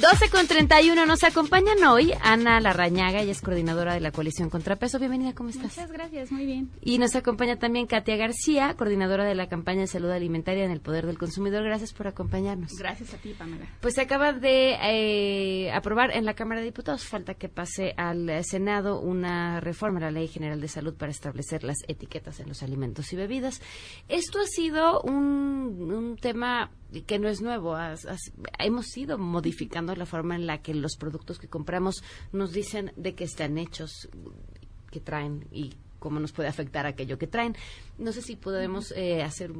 12 0.00 0.28
con 0.28 0.46
31 0.46 1.06
nos 1.06 1.24
acompañan 1.24 1.82
hoy 1.84 2.12
Ana 2.20 2.60
Larrañaga, 2.60 3.22
ella 3.22 3.32
es 3.32 3.40
coordinadora 3.40 3.94
de 3.94 4.00
la 4.00 4.10
coalición 4.10 4.50
Contrapeso. 4.50 4.98
Bienvenida, 4.98 5.32
¿cómo 5.34 5.48
estás? 5.48 5.74
Muchas 5.74 5.90
gracias, 5.90 6.30
muy 6.30 6.44
bien. 6.44 6.70
Y 6.82 6.98
nos 6.98 7.16
acompaña 7.16 7.58
también 7.58 7.86
Katia 7.86 8.16
García, 8.16 8.74
coordinadora 8.76 9.24
de 9.24 9.34
la 9.34 9.48
campaña 9.48 9.80
de 9.80 9.86
salud 9.86 10.10
alimentaria 10.10 10.66
en 10.66 10.70
el 10.70 10.82
poder 10.82 11.06
del 11.06 11.16
consumidor. 11.16 11.64
Gracias 11.64 11.94
por 11.94 12.08
acompañarnos. 12.08 12.72
Gracias 12.78 13.14
a 13.14 13.16
ti, 13.16 13.32
Pamela. 13.32 13.64
Pues 13.80 13.94
se 13.94 14.02
acaba 14.02 14.34
de 14.34 14.76
eh, 14.82 15.72
aprobar 15.72 16.10
en 16.10 16.26
la 16.26 16.34
Cámara 16.34 16.60
de 16.60 16.66
Diputados, 16.66 17.06
falta 17.06 17.32
que 17.32 17.48
pase 17.48 17.94
al 17.96 18.44
Senado 18.44 19.00
una 19.00 19.60
reforma 19.60 19.98
a 20.00 20.02
la 20.02 20.10
Ley 20.10 20.28
General 20.28 20.60
de 20.60 20.68
Salud 20.68 20.94
para 20.94 21.10
establecer 21.10 21.64
las 21.64 21.78
etiquetas 21.88 22.38
en 22.40 22.48
los 22.48 22.62
alimentos 22.62 23.14
y 23.14 23.16
bebidas. 23.16 23.62
Esto 24.08 24.40
ha 24.40 24.46
sido 24.46 25.00
un, 25.00 25.90
un 25.90 26.18
tema 26.18 26.70
que 27.02 27.18
no 27.18 27.28
es 27.28 27.40
nuevo. 27.42 27.74
Has- 27.74 28.06
has- 28.06 28.32
hemos 28.58 28.96
ido 28.96 29.18
modificando 29.18 29.94
la 29.94 30.06
forma 30.06 30.34
en 30.36 30.46
la 30.46 30.58
que 30.62 30.74
los 30.74 30.96
productos 30.96 31.38
que 31.38 31.48
compramos 31.48 32.02
nos 32.32 32.52
dicen 32.52 32.92
de 32.96 33.14
qué 33.14 33.24
están 33.24 33.58
hechos, 33.58 34.08
que 34.90 35.00
traen 35.00 35.46
y 35.50 35.74
cómo 35.98 36.20
nos 36.20 36.32
puede 36.32 36.48
afectar 36.48 36.86
aquello 36.86 37.18
que 37.18 37.26
traen. 37.26 37.56
No 37.98 38.12
sé 38.12 38.22
si 38.22 38.36
podemos 38.36 38.92
eh, 38.96 39.22
hacer 39.22 39.52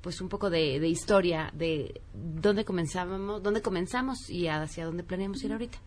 pues 0.00 0.20
un 0.20 0.28
poco 0.28 0.48
de, 0.50 0.78
de 0.78 0.88
historia 0.88 1.50
de 1.54 2.00
dónde 2.14 2.64
comenzamos, 2.64 3.42
dónde 3.42 3.62
comenzamos 3.62 4.30
y 4.30 4.46
hacia 4.46 4.84
dónde 4.86 5.02
planeamos 5.02 5.42
ir 5.42 5.52
ahorita. 5.52 5.78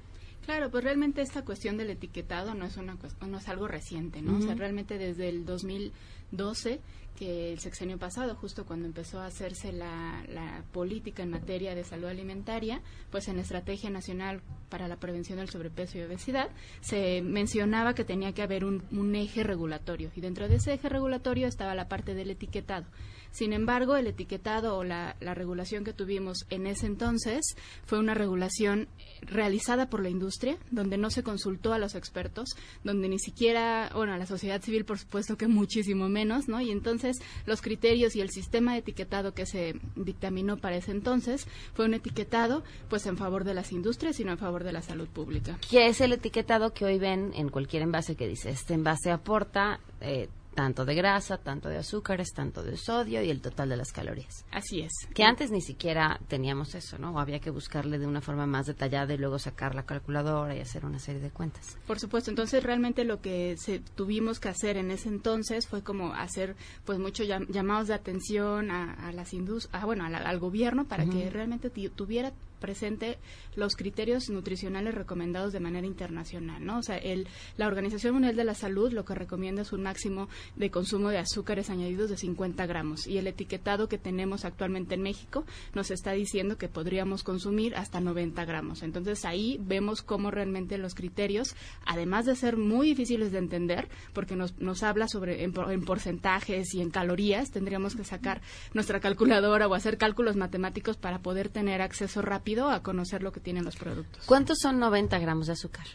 Claro, 0.46 0.70
pues 0.72 0.84
realmente 0.84 1.22
esta 1.22 1.46
cuestión 1.46 1.78
del 1.78 1.92
etiquetado 1.92 2.56
no 2.56 2.66
es 2.66 2.76
una 2.76 2.98
no 3.26 3.38
es 3.38 3.48
algo 3.48 3.68
reciente, 3.68 4.22
¿no? 4.24 4.38
O 4.38 4.42
sea, 4.42 4.56
realmente 4.56 4.98
desde 4.98 5.30
el 5.30 5.46
2012 5.46 6.82
que 7.18 7.52
el 7.52 7.60
sexenio 7.60 7.98
pasado, 7.98 8.36
justo 8.36 8.66
cuando 8.66 8.88
empezó 8.88 9.20
a 9.20 9.28
hacerse 9.28 9.72
la, 9.72 10.24
política 10.72 11.24
en 11.24 11.30
materia 11.30 11.76
de 11.76 11.84
salud 11.84 12.08
alimentaria, 12.08 12.82
pues 13.12 13.28
en 13.28 13.40
Estrategia 13.40 13.90
Nacional 13.90 14.42
para 14.70 14.88
la 14.88 14.98
Prevención 14.98 15.38
del 15.38 15.50
Sobrepeso 15.50 15.98
y 15.98 16.02
Obesidad, 16.02 16.50
se 16.82 17.22
mencionaba 17.22 17.94
que 17.94 18.06
tenía 18.06 18.34
que 18.34 18.42
haber 18.42 18.64
un, 18.64 18.84
un 18.92 19.16
eje 19.16 19.44
regulatorio 19.44 20.12
y 20.16 20.22
dentro 20.22 20.48
de 20.48 20.56
ese 20.56 20.74
eje 20.74 20.90
regulatorio 20.90 21.48
estaba 21.48 21.76
la 21.76 21.88
parte 21.88 22.14
del 22.14 22.32
etiquetado. 22.32 22.86
Sin 23.32 23.54
embargo, 23.54 23.96
el 23.96 24.08
etiquetado 24.08 24.78
o 24.78 24.84
la, 24.84 25.16
la 25.22 25.34
regulación 25.34 25.86
que 25.86 25.94
tuvimos 25.94 26.46
en 26.50 26.68
ese 26.68 26.86
entonces 26.86 27.42
fue 27.86 27.98
una 27.98 28.14
regulación 28.14 28.90
realizada 29.22 29.90
por 29.90 30.04
la 30.04 30.10
industria, 30.10 30.58
donde 30.70 30.98
no 30.98 31.10
se 31.10 31.24
consultó 31.24 31.72
a 31.74 31.80
los 31.80 31.96
expertos, 31.96 32.50
donde 32.84 33.08
ni 33.08 33.20
siquiera, 33.20 33.90
bueno, 33.96 34.14
a 34.14 34.18
la 34.18 34.26
sociedad 34.26 34.62
civil, 34.62 34.84
por 34.84 34.98
supuesto 34.98 35.38
que 35.38 35.48
muchísimo 35.48 36.10
menos, 36.10 36.50
¿no? 36.50 36.60
Y 36.60 36.72
entonces 36.72 37.01
los 37.46 37.62
criterios 37.62 38.16
y 38.16 38.22
el 38.22 38.30
sistema 38.30 38.74
de 38.74 38.80
etiquetado 38.80 39.34
que 39.34 39.46
se 39.46 39.76
dictaminó 39.96 40.58
para 40.58 40.78
ese 40.78 40.92
entonces 40.92 41.48
fue 41.74 41.86
un 41.86 41.94
etiquetado, 41.94 42.64
pues 42.90 43.06
en 43.06 43.18
favor 43.18 43.44
de 43.44 43.54
las 43.54 43.72
industrias 43.72 44.20
y 44.20 44.24
no 44.24 44.32
en 44.32 44.38
favor 44.38 44.64
de 44.64 44.74
la 44.74 44.82
salud 44.82 45.08
pública. 45.08 45.58
Que 45.70 45.88
es 45.88 46.02
el 46.02 46.14
etiquetado 46.14 46.74
que 46.74 46.86
hoy 46.86 47.00
ven 47.00 47.32
en 47.36 47.50
cualquier 47.50 47.84
envase 47.84 48.16
que 48.16 48.28
dice, 48.28 48.50
este 48.50 48.74
envase 48.74 49.12
aporta 49.12 49.80
eh, 50.02 50.30
tanto 50.54 50.86
de 50.86 50.96
grasa, 50.96 51.38
tanto 51.38 51.70
de 51.70 51.78
azúcares, 51.78 52.34
tanto 52.34 52.62
de 52.64 52.76
sodio 52.78 53.22
y 53.24 53.30
el 53.30 53.42
total 53.42 53.70
de 53.70 53.78
las 53.78 53.92
calorías. 53.92 54.46
Así 54.52 54.82
es. 54.82 54.92
Que 55.14 55.24
antes 55.24 55.50
ni 55.52 55.62
siquiera 55.62 56.20
teníamos 56.28 56.76
eso, 56.76 56.98
¿no? 56.98 57.12
O 57.14 57.20
había 57.20 57.40
que 57.40 57.50
buscarle 57.50 58.00
de 58.00 58.06
una 58.08 58.22
forma 58.22 58.46
más 58.46 58.66
detallada 58.66 59.14
y 59.14 59.18
luego 59.18 59.40
sacar 59.40 59.76
la 59.76 59.84
calculadora 59.86 60.56
y 60.56 60.60
hacer 60.60 60.86
una 60.86 61.00
serie 61.00 61.22
de 61.22 61.30
cuentas. 61.32 61.78
Por 61.88 62.00
supuesto, 62.00 62.30
entonces 62.32 62.64
realmente 62.64 63.04
lo 63.06 63.22
que 63.22 63.56
se 63.58 63.80
tuvimos 63.80 64.40
que 64.40 64.50
hacer 64.50 64.78
en 64.78 64.92
ese 64.92 65.10
entonces 65.10 65.68
fue 65.68 65.84
como 65.84 66.14
hacer 66.14 66.56
pues 66.86 67.00
muchos 67.00 67.28
llamados 67.28 67.88
de 67.88 67.94
atención 67.94 68.72
a, 68.72 68.94
a 69.08 69.12
las 69.14 69.34
indus 69.34 69.70
a, 69.72 69.86
bueno, 69.86 70.04
a 70.06 70.10
la- 70.10 70.20
al 70.20 70.40
gobierno 70.40 70.86
para 70.86 71.06
que 71.06 71.30
realmente 71.30 71.70
tuviera 71.96 72.34
presente 72.62 73.18
los 73.58 73.76
criterios 73.76 74.30
nutricionales 74.30 74.96
recomendados 74.96 75.52
de 75.52 75.60
manera 75.60 75.86
internacional, 75.86 76.66
¿no? 76.66 76.78
O 76.78 76.84
sea, 76.84 76.98
el, 76.98 77.28
la 77.58 77.68
Organización 77.68 78.14
Mundial 78.14 78.38
de 78.38 78.46
la 78.46 78.54
Salud 78.54 78.94
lo 78.94 79.04
que 79.04 79.16
recomienda 79.16 79.64
es 79.64 79.74
un 79.74 79.84
máximo 79.84 80.30
de 80.56 80.72
consumo 80.72 81.10
de 81.10 81.18
azúcares 81.18 81.70
añadidos 81.70 82.10
de 82.10 82.16
50 82.16 82.66
gramos 82.66 83.08
y 83.08 83.18
el 83.18 83.28
etiquetado 83.28 83.90
que 83.90 83.98
tenemos 83.98 84.46
actualmente 84.46 84.96
en 84.96 85.02
México 85.02 85.44
nos 85.74 85.92
está 85.92 86.14
diciendo 86.14 86.58
que 86.58 86.70
podríamos 86.70 87.24
consumir 87.24 87.76
hasta 87.76 88.00
90 88.00 88.46
gramos. 88.46 88.84
Entonces 88.84 89.26
ahí 89.26 89.60
vemos 89.60 90.02
cómo 90.02 90.32
realmente 90.32 90.78
los 90.78 90.96
criterios, 90.96 91.56
además 91.86 92.26
de 92.26 92.36
ser 92.36 92.56
muy 92.58 92.88
difíciles 92.88 93.32
de 93.32 93.40
entender, 93.40 93.90
porque 94.14 94.36
nos, 94.36 94.58
nos 94.60 94.84
habla 94.84 95.08
sobre 95.08 95.44
en, 95.44 95.54
en 95.70 95.84
porcentajes 95.84 96.74
y 96.76 96.82
en 96.82 96.92
calorías, 96.92 97.52
tendríamos 97.52 97.96
que 97.96 98.04
sacar 98.04 98.42
nuestra 98.74 99.00
calculadora 99.00 99.68
o 99.68 99.74
hacer 99.74 99.98
cálculos 99.98 100.36
matemáticos 100.36 100.98
para 100.98 101.20
poder 101.20 101.50
tener 101.50 101.82
acceso 101.82 102.22
rápido 102.22 102.51
a 102.60 102.82
conocer 102.84 103.24
lo 103.24 103.32
que 103.32 103.40
tienen 103.40 103.64
los 103.66 103.76
productos. 103.76 104.26
¿Cuántos 104.26 104.60
son 104.60 104.80
90 104.80 105.18
gramos 105.20 105.48
de 105.48 105.54
azúcar? 105.54 105.86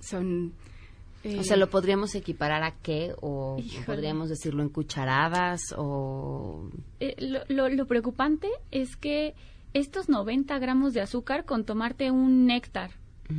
Son... 0.00 0.52
eh, 1.24 1.38
O 1.38 1.42
sea, 1.44 1.56
¿lo 1.56 1.68
podríamos 1.70 2.14
equiparar 2.14 2.62
a 2.62 2.72
qué? 2.72 3.14
¿O 3.20 3.56
Híjole. 3.58 3.84
podríamos 3.86 4.28
decirlo 4.28 4.62
en 4.62 4.68
cucharadas? 4.70 5.60
¿O 5.76 6.68
Eh, 7.00 7.16
lo, 7.20 7.40
lo- 7.48 7.68
lo 7.68 7.86
preocupante 7.86 8.48
es 8.70 8.96
que 8.96 9.34
estos 9.72 10.08
90 10.08 10.58
gramos 10.58 10.92
de 10.94 11.00
azúcar 11.00 11.44
con 11.44 11.64
tomarte 11.64 12.10
un 12.10 12.46
néctar 12.46 12.90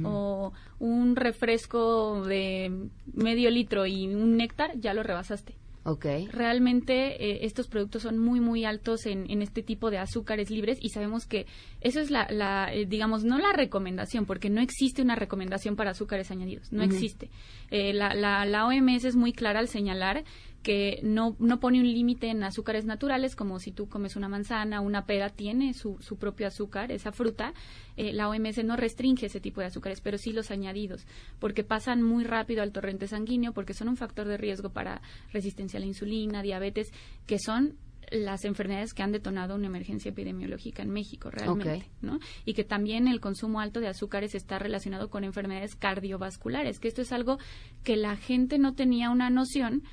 o 0.05 0.53
un 0.79 1.17
refresco 1.17 2.23
de 2.23 2.87
medio 3.13 3.49
litro 3.49 3.85
y 3.85 4.07
un 4.07 4.37
néctar 4.37 4.71
ya 4.79 4.93
lo 4.93 5.03
rebasaste. 5.03 5.53
Ok. 5.83 6.05
Realmente 6.31 7.23
eh, 7.23 7.39
estos 7.45 7.67
productos 7.67 8.03
son 8.03 8.19
muy, 8.19 8.39
muy 8.39 8.65
altos 8.65 9.07
en, 9.07 9.29
en 9.31 9.41
este 9.41 9.63
tipo 9.63 9.89
de 9.89 9.97
azúcares 9.97 10.51
libres 10.51 10.77
y 10.79 10.89
sabemos 10.89 11.25
que 11.25 11.47
eso 11.81 11.99
es 11.99 12.11
la, 12.11 12.27
la, 12.29 12.71
eh, 12.71 12.85
digamos, 12.85 13.23
no 13.23 13.39
la 13.39 13.51
recomendación, 13.51 14.25
porque 14.27 14.51
no 14.51 14.61
existe 14.61 15.01
una 15.01 15.15
recomendación 15.15 15.75
para 15.75 15.91
azúcares 15.91 16.29
añadidos, 16.29 16.71
no 16.71 16.83
existe. 16.83 17.31
Eh, 17.71 17.93
la, 17.93 18.13
la, 18.13 18.45
la 18.45 18.67
OMS 18.67 19.05
es 19.05 19.15
muy 19.15 19.33
clara 19.33 19.59
al 19.59 19.67
señalar 19.67 20.23
que 20.63 20.99
no, 21.03 21.35
no 21.39 21.59
pone 21.59 21.79
un 21.79 21.91
límite 21.91 22.29
en 22.29 22.43
azúcares 22.43 22.85
naturales, 22.85 23.35
como 23.35 23.59
si 23.59 23.71
tú 23.71 23.89
comes 23.89 24.15
una 24.15 24.29
manzana, 24.29 24.81
una 24.81 25.05
pera, 25.05 25.29
tiene 25.29 25.73
su, 25.73 25.97
su 26.01 26.17
propio 26.17 26.47
azúcar, 26.47 26.91
esa 26.91 27.11
fruta. 27.11 27.53
Eh, 27.97 28.13
la 28.13 28.29
OMS 28.29 28.63
no 28.63 28.75
restringe 28.75 29.25
ese 29.25 29.39
tipo 29.39 29.61
de 29.61 29.67
azúcares, 29.67 30.01
pero 30.01 30.17
sí 30.17 30.31
los 30.33 30.51
añadidos, 30.51 31.05
porque 31.39 31.63
pasan 31.63 32.03
muy 32.03 32.23
rápido 32.23 32.61
al 32.61 32.71
torrente 32.71 33.07
sanguíneo, 33.07 33.53
porque 33.53 33.73
son 33.73 33.89
un 33.89 33.97
factor 33.97 34.27
de 34.27 34.37
riesgo 34.37 34.69
para 34.69 35.01
resistencia 35.33 35.77
a 35.77 35.81
la 35.81 35.87
insulina, 35.87 36.41
diabetes, 36.41 36.91
que 37.25 37.39
son 37.39 37.77
las 38.11 38.43
enfermedades 38.43 38.93
que 38.93 39.03
han 39.03 39.11
detonado 39.11 39.55
una 39.55 39.67
emergencia 39.67 40.09
epidemiológica 40.09 40.83
en 40.83 40.89
México 40.89 41.31
realmente. 41.31 41.87
¿no? 42.01 42.19
Y 42.45 42.53
que 42.53 42.63
también 42.63 43.07
el 43.07 43.21
consumo 43.21 43.61
alto 43.61 43.79
de 43.79 43.87
azúcares 43.87 44.35
está 44.35 44.59
relacionado 44.59 45.09
con 45.09 45.23
enfermedades 45.23 45.75
cardiovasculares, 45.75 46.79
que 46.79 46.89
esto 46.89 47.01
es 47.01 47.11
algo 47.13 47.39
que 47.83 47.95
la 47.95 48.17
gente 48.17 48.57
no 48.59 48.73
tenía 48.73 49.09
una 49.09 49.29
noción 49.29 49.83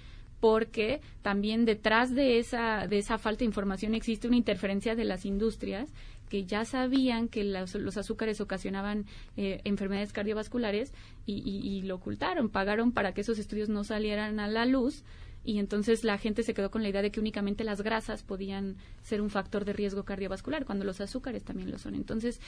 porque 0.41 1.01
también 1.23 1.65
detrás 1.65 2.15
de 2.15 2.39
esa 2.39 2.87
de 2.87 2.99
esa 2.99 3.19
falta 3.19 3.41
de 3.41 3.47
información 3.47 3.95
existe 3.95 4.29
una 4.29 4.37
interferencia 4.37 4.95
de 4.95 5.05
las 5.05 5.25
industrias 5.25 5.91
que 6.29 6.45
ya 6.45 6.65
sabían 6.67 7.29
que 7.29 7.43
los, 7.43 7.75
azúcares 7.97 8.41
ocasionaban 8.41 9.07
eh, 9.37 9.61
enfermedades 9.65 10.13
cardiovasculares 10.13 10.93
y- 11.25 11.39
y 11.41 11.83
lo 11.83 11.95
ocultaron, 11.97 12.51
pagaron 12.51 12.93
para 12.93 13.13
que 13.15 13.23
esos 13.23 13.39
estudios 13.39 13.69
no 13.71 13.83
salieran 13.83 14.39
a 14.39 14.47
la 14.49 14.67
luz 14.67 15.05
y 15.45 15.59
entonces 15.59 16.05
la 16.05 16.19
gente 16.19 16.43
se 16.43 16.53
quedó 16.53 16.71
con 16.71 16.83
la 16.83 16.91
idea 16.91 17.01
de 17.01 17.11
que 17.11 17.21
únicamente 17.21 17.65
las 17.65 17.81
grasas 17.81 18.23
podían 18.23 18.77
ser 19.03 19.23
un 19.23 19.31
factor 19.31 19.65
de 19.65 19.73
riesgo 19.73 20.05
cardiovascular, 20.05 20.67
cuando 20.67 20.85
los 20.85 21.01
azúcares 21.01 21.45
también 21.45 21.71
lo 21.71 21.79
son. 21.79 21.95
Entonces, 21.95 22.39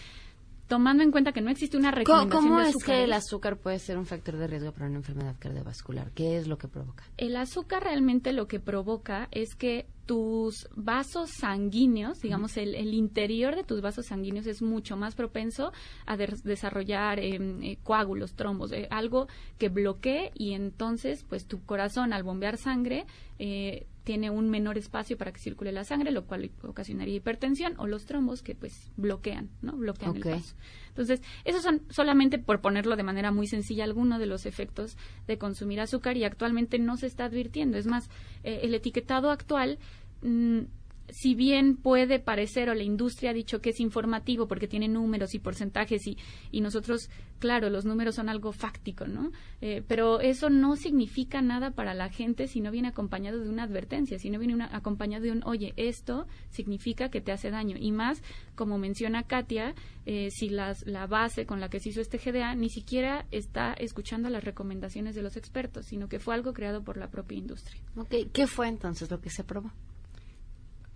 tomando 0.71 1.03
en 1.03 1.11
cuenta 1.11 1.33
que 1.33 1.41
no 1.41 1.51
existe 1.51 1.77
una 1.77 1.91
¿Cómo, 1.91 1.99
recomendación 1.99 2.43
cómo 2.45 2.61
de 2.61 2.69
es 2.71 2.77
que 2.85 3.05
el 3.05 3.13
azúcar 3.13 3.57
puede 3.59 3.81
ser 3.81 3.99
un 3.99 4.07
factor 4.07 4.37
de 4.37 4.47
riesgo 4.47 4.71
para 4.73 4.87
una 4.87 4.97
enfermedad 4.99 5.35
cardiovascular? 5.39 6.13
¿Qué 6.13 6.39
es 6.39 6.47
lo 6.47 6.57
que 6.59 6.69
provoca? 6.69 7.03
El 7.19 7.35
azúcar 7.37 7.83
realmente 7.83 8.33
lo 8.33 8.47
que 8.47 8.61
provoca 8.61 9.27
es 9.33 9.57
que 9.57 9.87
tus 10.07 10.69
vasos 10.77 11.31
sanguíneos, 11.31 12.21
digamos, 12.21 12.57
el, 12.57 12.75
el 12.77 12.95
interior 12.95 13.57
de 13.57 13.65
tus 13.65 13.81
vasos 13.81 14.07
sanguíneos 14.07 14.47
es 14.47 14.63
mucho 14.63 14.97
más 14.97 15.15
propenso 15.17 15.73
a 16.07 16.17
de- 16.17 16.35
desarrollar 16.45 17.19
em, 17.19 17.63
eh, 17.63 17.79
coágulos, 17.83 18.35
trombos, 18.35 18.71
eh, 18.73 18.87
algo 18.91 19.27
que 19.59 19.69
bloquee 19.69 20.31
y 20.35 20.53
entonces, 20.55 21.25
pues 21.29 21.47
tu 21.47 21.65
corazón 21.65 22.13
al 22.13 22.23
bombear 22.23 22.57
sangre 22.59 23.07
eh, 23.39 23.87
tiene 24.11 24.29
un 24.29 24.51
menor 24.51 24.77
espacio 24.77 25.17
para 25.17 25.31
que 25.31 25.39
circule 25.39 25.71
la 25.71 25.85
sangre, 25.85 26.11
lo 26.11 26.25
cual 26.25 26.51
ocasionaría 26.65 27.15
hipertensión 27.15 27.75
o 27.79 27.87
los 27.87 28.07
trombos 28.07 28.43
que 28.43 28.57
pues 28.57 28.91
bloquean, 28.97 29.51
¿no? 29.63 29.77
Bloquean 29.77 30.17
el 30.17 30.25
vaso. 30.25 30.57
Entonces, 30.89 31.23
esos 31.45 31.63
son 31.63 31.83
solamente 31.91 32.41
por 32.41 32.61
ponerlo 32.61 32.97
de 32.97 33.05
manera 33.05 33.31
muy 33.31 33.47
sencilla 33.47 33.85
algunos 33.85 34.19
de 34.19 34.27
los 34.27 34.47
efectos 34.47 34.97
de 35.29 35.39
consumir 35.39 35.81
azúcar 35.81 36.17
y 36.17 36.25
actualmente 36.25 36.81
no 36.81 36.97
se 36.97 37.07
está 37.07 37.27
advirtiendo. 37.27 37.79
Es 37.79 37.87
más, 37.87 38.11
eh, 38.43 38.63
el 38.65 38.75
etiquetado 38.75 39.31
actual, 39.31 39.79
mm, 40.23 40.63
si 41.13 41.35
bien 41.35 41.77
puede 41.77 42.19
parecer 42.19 42.69
o 42.71 42.75
la 42.75 42.83
industria 42.83 43.31
ha 43.31 43.35
dicho 43.35 43.61
que 43.61 43.71
es 43.71 43.81
informativo 43.81 44.47
porque 44.49 44.69
tiene 44.69 44.89
números 44.89 45.35
y 45.35 45.39
porcentajes 45.39 46.07
y, 46.07 46.17
y 46.51 46.61
nosotros, 46.61 47.11
claro, 47.39 47.71
los 47.71 47.85
números 47.85 48.15
son 48.17 48.29
algo 48.29 48.53
fáctico, 48.53 49.07
¿no? 49.07 49.31
Eh, 49.61 49.83
pero 49.87 50.21
eso 50.21 50.51
no 50.51 50.77
significa 50.77 51.43
nada 51.43 51.71
para 51.73 51.95
la 51.95 52.09
gente 52.09 52.47
si 52.49 52.61
no 52.61 52.71
viene 52.71 52.89
acompañado 52.89 53.41
de 53.41 53.49
una 53.49 53.63
advertencia, 53.65 54.19
si 54.19 54.31
no 54.31 54.39
viene 54.39 54.55
una- 54.55 54.75
acompañado 54.75 55.25
de 55.25 55.33
un, 55.33 55.43
oye, 55.45 55.73
esto 55.77 56.27
significa 56.51 57.11
que 57.11 57.21
te 57.21 57.33
hace 57.33 57.51
daño. 57.51 57.77
Y 57.79 57.93
más, 57.93 58.23
como 58.55 58.79
menciona 58.79 59.23
Katia, 59.25 59.75
eh, 60.07 60.29
si 60.31 60.49
las, 60.49 60.87
la 60.87 61.07
base 61.07 61.47
con 61.47 61.61
la 61.61 61.69
que 61.71 61.81
se 61.81 61.91
hizo 61.91 62.01
este 62.01 62.19
GDA 62.19 62.55
ni 62.55 62.69
siquiera 62.71 63.27
está 63.31 63.73
escuchando 63.75 64.29
las 64.31 64.45
recomendaciones 64.45 65.15
de 65.15 65.23
los 65.23 65.37
expertos, 65.37 65.87
sino 65.87 66.09
que 66.09 66.19
fue 66.19 66.35
algo 66.35 66.53
creado 66.53 66.83
por 66.83 66.97
la 66.97 67.09
propia 67.11 67.39
industria. 67.39 67.81
Ok, 67.97 68.15
¿Qué 68.33 68.47
fue 68.47 68.69
entonces 68.69 69.11
lo 69.11 69.21
que 69.21 69.31
se 69.31 69.43
aprobó? 69.43 69.71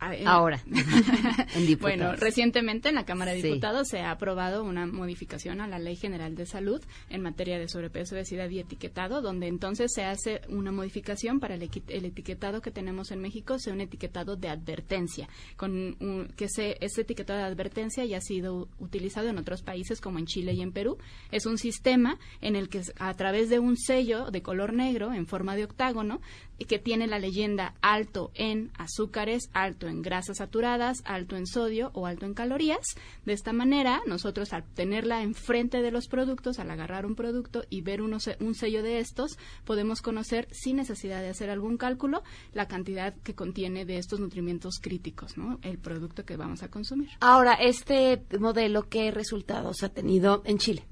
Ah, 0.07 0.15
eh, 0.15 0.25
Ahora, 0.27 0.61
en. 1.55 1.79
Bueno, 1.79 2.15
recientemente 2.17 2.89
en 2.89 2.95
la 2.97 3.05
Cámara 3.05 3.33
de 3.33 3.41
Sí. 3.41 3.49
Diputados 3.49 3.89
se 3.89 4.01
ha 4.01 4.11
aprobado 4.11 4.63
una 4.65 4.87
modificación 4.87 5.61
a 5.61 5.67
la 5.69 5.79
Ley 5.79 5.97
General 5.97 6.35
de 6.35 6.47
Salud 6.47 6.83
en 7.11 7.23
materia 7.23 7.59
de 7.59 7.69
sobrepeso, 7.69 8.15
obesidad 8.15 8.49
y 8.51 8.59
etiquetado, 8.61 9.23
donde 9.23 9.47
entonces 9.49 9.93
se 9.95 10.05
hace 10.05 10.41
una 10.49 10.73
modificación 10.73 11.41
para 11.41 11.55
el, 11.55 11.69
el 11.89 12.05
etiquetado 12.05 12.61
que 12.61 12.71
tenemos 12.71 13.11
en 13.11 13.21
México, 13.21 13.59
sea 13.59 13.73
un 13.73 13.81
etiquetado 13.81 14.37
de 14.37 14.49
advertencia, 14.49 15.29
con 15.57 15.73
un- 16.01 16.29
que 16.37 16.47
ese, 16.47 16.77
ese 16.81 17.03
etiquetado 17.03 17.39
de 17.41 17.47
advertencia 17.47 18.05
ya 18.05 18.19
ha 18.19 18.23
sido 18.23 18.69
utilizado 18.79 19.29
en 19.29 19.39
otros 19.39 19.63
países 19.63 20.01
como 20.01 20.19
en 20.19 20.27
Chile 20.27 20.53
y 20.53 20.61
en 20.63 20.73
Perú. 20.73 20.99
Es 21.31 21.47
un 21.47 21.59
sistema 21.59 22.19
en 22.41 22.57
el 22.57 22.69
que 22.69 22.83
a 22.99 23.15
través 23.15 23.49
de 23.49 23.59
un 23.59 23.77
sello 23.77 24.31
de 24.31 24.43
color 24.43 24.73
negro 24.73 25.13
en 25.13 25.27
forma 25.27 25.57
de 25.57 25.65
octágono 25.65 26.21
y 26.59 26.67
que 26.67 26.79
tiene 26.79 27.07
la 27.07 27.19
leyenda 27.19 27.75
alto 27.83 28.31
en 28.35 28.71
azúcares, 28.79 29.51
alto 29.53 29.89
en 29.89 29.94
grasas 30.03 30.39
saturadas, 30.39 31.03
alto 31.05 31.37
en 31.37 31.47
sodio 31.47 31.91
o 31.95 32.07
alto 32.07 32.27
en 32.27 32.35
calorías. 32.35 32.87
De 33.25 33.33
esta 33.33 33.53
manera, 33.53 34.01
nosotros 34.07 34.53
al 34.53 34.65
tenerla 34.65 35.23
enfrente 35.23 35.83
de 35.83 35.91
los 35.91 36.09
productos, 36.09 36.59
al 36.59 36.71
agarrar 36.71 37.07
un 37.07 37.15
producto 37.15 37.65
y 37.71 37.83
ver 37.83 38.03
uno 38.03 38.19
un 38.41 38.55
sello 38.55 38.83
de 38.83 38.99
estos, 38.99 39.39
podemos 39.65 40.03
conocer 40.03 40.49
sin 40.51 40.77
necesidad 40.77 41.21
de 41.21 41.29
hacer 41.29 41.51
algún 41.51 41.77
cálculo 41.77 42.23
la 42.53 42.69
cantidad 42.69 43.15
que 43.23 43.35
contiene 43.35 43.85
de 43.85 43.99
estos 43.99 44.21
nutrimientos 44.21 44.79
críticos, 44.81 45.37
¿no? 45.37 45.59
El 45.63 45.79
producto 45.79 46.25
que 46.25 46.37
vamos 46.37 46.63
a 46.63 46.71
consumir. 46.71 47.11
Ahora, 47.21 47.55
este 47.55 48.25
modelo, 48.39 48.89
¿qué 48.89 49.11
resultados 49.11 49.83
ha 49.83 49.89
tenido 49.89 50.43
en 50.45 50.59
Chile? 50.59 50.87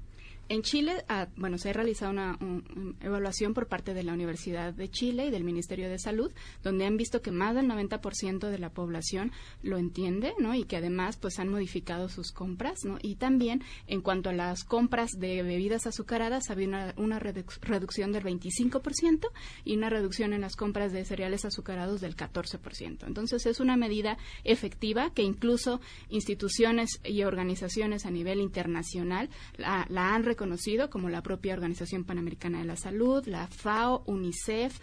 En 0.49 0.61
Chile, 0.61 1.03
ah, 1.07 1.29
bueno, 1.37 1.57
se 1.57 1.69
ha 1.69 1.73
realizado 1.73 2.11
una 2.11 2.37
un- 2.41 2.63
un 2.75 2.97
evaluación 3.01 3.53
por 3.53 3.67
parte 3.67 3.93
de 3.93 4.03
la 4.03 4.13
Universidad 4.13 4.73
de 4.73 4.89
Chile 4.89 5.25
y 5.27 5.31
del 5.31 5.43
Ministerio 5.43 5.89
de 5.89 5.97
Salud, 5.97 6.31
donde 6.63 6.85
han 6.85 6.97
visto 6.97 7.21
que 7.21 7.31
más 7.31 7.55
del 7.55 7.65
90% 7.67 8.49
de 8.49 8.59
la 8.59 8.69
población 8.69 9.31
lo 9.63 9.77
entiende, 9.77 10.33
¿no? 10.39 10.53
Y 10.53 10.65
que 10.65 10.77
además, 10.77 11.17
pues, 11.17 11.39
han 11.39 11.47
modificado 11.49 12.09
sus 12.09 12.31
compras, 12.31 12.79
¿no? 12.83 12.97
Y 13.01 13.15
también, 13.15 13.63
en 13.87 14.01
cuanto 14.01 14.29
a 14.29 14.33
las 14.33 14.63
compras 14.65 15.11
de 15.17 15.41
bebidas 15.43 15.87
azucaradas, 15.87 16.49
había 16.49 16.67
una, 16.67 16.93
una 16.97 17.19
reduc- 17.19 17.59
reducción 17.61 18.11
del 18.11 18.23
25% 18.23 19.29
y 19.63 19.75
una 19.77 19.89
reducción 19.89 20.33
en 20.33 20.41
las 20.41 20.55
compras 20.55 20.91
de 20.91 21.05
cereales 21.05 21.45
azucarados 21.45 22.01
del 22.01 22.15
14%. 22.15 23.07
Entonces, 23.07 23.45
es 23.45 23.59
una 23.59 23.77
medida 23.77 24.17
efectiva 24.43 25.11
que 25.13 25.23
incluso 25.23 25.79
instituciones 26.09 26.99
y 27.05 27.23
organizaciones 27.23 28.05
a 28.05 28.11
nivel 28.11 28.39
internacional 28.39 29.29
la, 29.57 29.85
la 29.89 30.13
han 30.13 30.23
reconocido, 30.33 30.89
como 30.89 31.09
la 31.09 31.21
propia 31.21 31.53
Organización 31.53 32.03
Panamericana 32.03 32.59
de 32.59 32.65
la 32.65 32.75
Salud, 32.75 33.25
la 33.27 33.47
FAO, 33.47 34.03
UNICEF, 34.07 34.79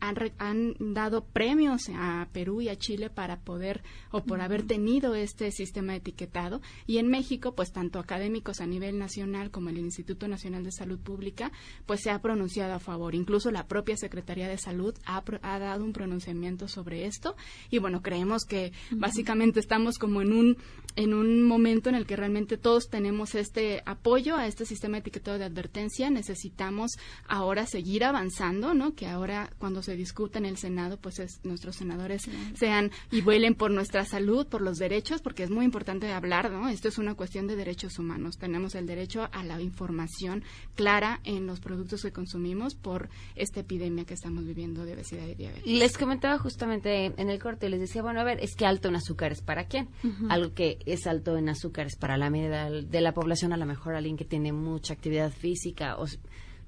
han, 0.00 0.16
re- 0.16 0.32
han 0.38 0.74
dado 0.94 1.24
premios 1.24 1.82
a 1.94 2.28
Perú 2.32 2.60
y 2.62 2.68
a 2.68 2.76
Chile 2.76 3.10
para 3.10 3.40
poder 3.40 3.82
o 4.10 4.24
por 4.24 4.40
haber 4.40 4.62
tenido 4.62 5.14
este 5.14 5.50
sistema 5.52 5.92
de 5.92 5.98
etiquetado. 5.98 6.60
Y 6.86 6.98
en 6.98 7.08
México, 7.08 7.54
pues 7.54 7.72
tanto 7.72 7.98
académicos 7.98 8.60
a 8.60 8.66
nivel 8.66 8.98
nacional 8.98 9.50
como 9.50 9.68
el 9.68 9.78
Instituto 9.78 10.28
Nacional 10.28 10.64
de 10.64 10.72
Salud 10.72 10.98
Pública, 10.98 11.52
pues 11.84 12.00
se 12.00 12.10
ha 12.10 12.22
pronunciado 12.22 12.72
a 12.74 12.78
favor. 12.80 13.14
Incluso 13.14 13.50
la 13.50 13.66
propia 13.66 13.96
Secretaría 13.96 14.48
de 14.48 14.56
Salud 14.58 14.94
ha, 15.04 15.22
ha 15.42 15.58
dado 15.58 15.84
un 15.84 15.92
pronunciamiento 15.92 16.68
sobre 16.68 17.04
esto. 17.06 17.36
Y 17.70 17.78
bueno, 17.78 18.00
creemos 18.00 18.44
que 18.44 18.72
básicamente 18.92 19.60
estamos 19.60 19.98
como 19.98 20.22
en 20.22 20.32
un, 20.32 20.56
en 20.96 21.12
un 21.12 21.42
momento 21.42 21.90
en 21.90 21.96
el 21.96 22.06
que 22.06 22.16
realmente 22.16 22.56
todos 22.56 22.88
tenemos 22.88 23.34
este 23.34 23.82
apoyo 23.84 24.36
a 24.36 24.46
este 24.46 24.64
sistema 24.64 24.85
de 24.94 24.98
etiquetado 25.00 25.38
de 25.38 25.44
advertencia. 25.44 26.10
Necesitamos 26.10 26.92
ahora 27.28 27.66
seguir 27.66 28.04
avanzando, 28.04 28.74
¿no? 28.74 28.94
Que 28.94 29.06
ahora 29.06 29.50
cuando 29.58 29.82
se 29.82 29.96
discuta 29.96 30.38
en 30.38 30.46
el 30.46 30.56
Senado, 30.56 30.98
pues 30.98 31.18
es- 31.18 31.40
nuestros 31.44 31.76
senadores 31.76 32.28
sean 32.54 32.90
y 33.10 33.20
vuelen 33.20 33.54
por 33.54 33.70
nuestra 33.70 34.04
salud, 34.04 34.46
por 34.46 34.62
los 34.62 34.78
derechos, 34.78 35.22
porque 35.22 35.42
es 35.42 35.50
muy 35.50 35.64
importante 35.64 36.12
hablar, 36.12 36.50
¿no? 36.50 36.68
Esto 36.68 36.88
es 36.88 36.98
una 36.98 37.14
cuestión 37.14 37.46
de 37.46 37.56
derechos 37.56 37.98
humanos. 37.98 38.38
Tenemos 38.38 38.74
el 38.74 38.86
derecho 38.86 39.28
a 39.32 39.42
la 39.44 39.60
información 39.60 40.42
clara 40.74 41.20
en 41.24 41.46
los 41.46 41.60
productos 41.60 42.02
que 42.02 42.12
consumimos 42.12 42.74
por 42.74 43.08
esta 43.34 43.60
epidemia 43.60 44.04
que 44.04 44.14
estamos 44.14 44.44
viviendo 44.44 44.84
de 44.84 44.94
obesidad 44.94 45.26
y 45.26 45.34
diabetes. 45.34 45.66
Les 45.66 45.96
comentaba 45.98 46.38
justamente 46.38 47.06
en 47.16 47.30
el 47.30 47.38
corte, 47.38 47.68
les 47.68 47.80
decía, 47.80 48.02
bueno, 48.02 48.20
a 48.20 48.24
ver, 48.24 48.38
es 48.40 48.54
que 48.56 48.66
alto 48.66 48.88
en 48.88 48.96
azúcar 48.96 49.32
es 49.32 49.42
para 49.42 49.64
quién. 49.66 49.88
Algo 50.28 50.54
que 50.54 50.78
es 50.86 51.06
alto 51.06 51.36
en 51.36 51.48
azúcar 51.48 51.86
es 51.86 51.96
para 51.96 52.16
la 52.16 52.30
media 52.30 52.70
de 52.70 53.00
la 53.00 53.12
población, 53.12 53.52
a 53.52 53.56
lo 53.56 53.66
mejor 53.66 53.94
alguien 53.94 54.16
que 54.16 54.24
tiene 54.24 54.52
mucha 54.76 54.92
actividad 54.92 55.32
física, 55.32 55.96
o 55.96 56.06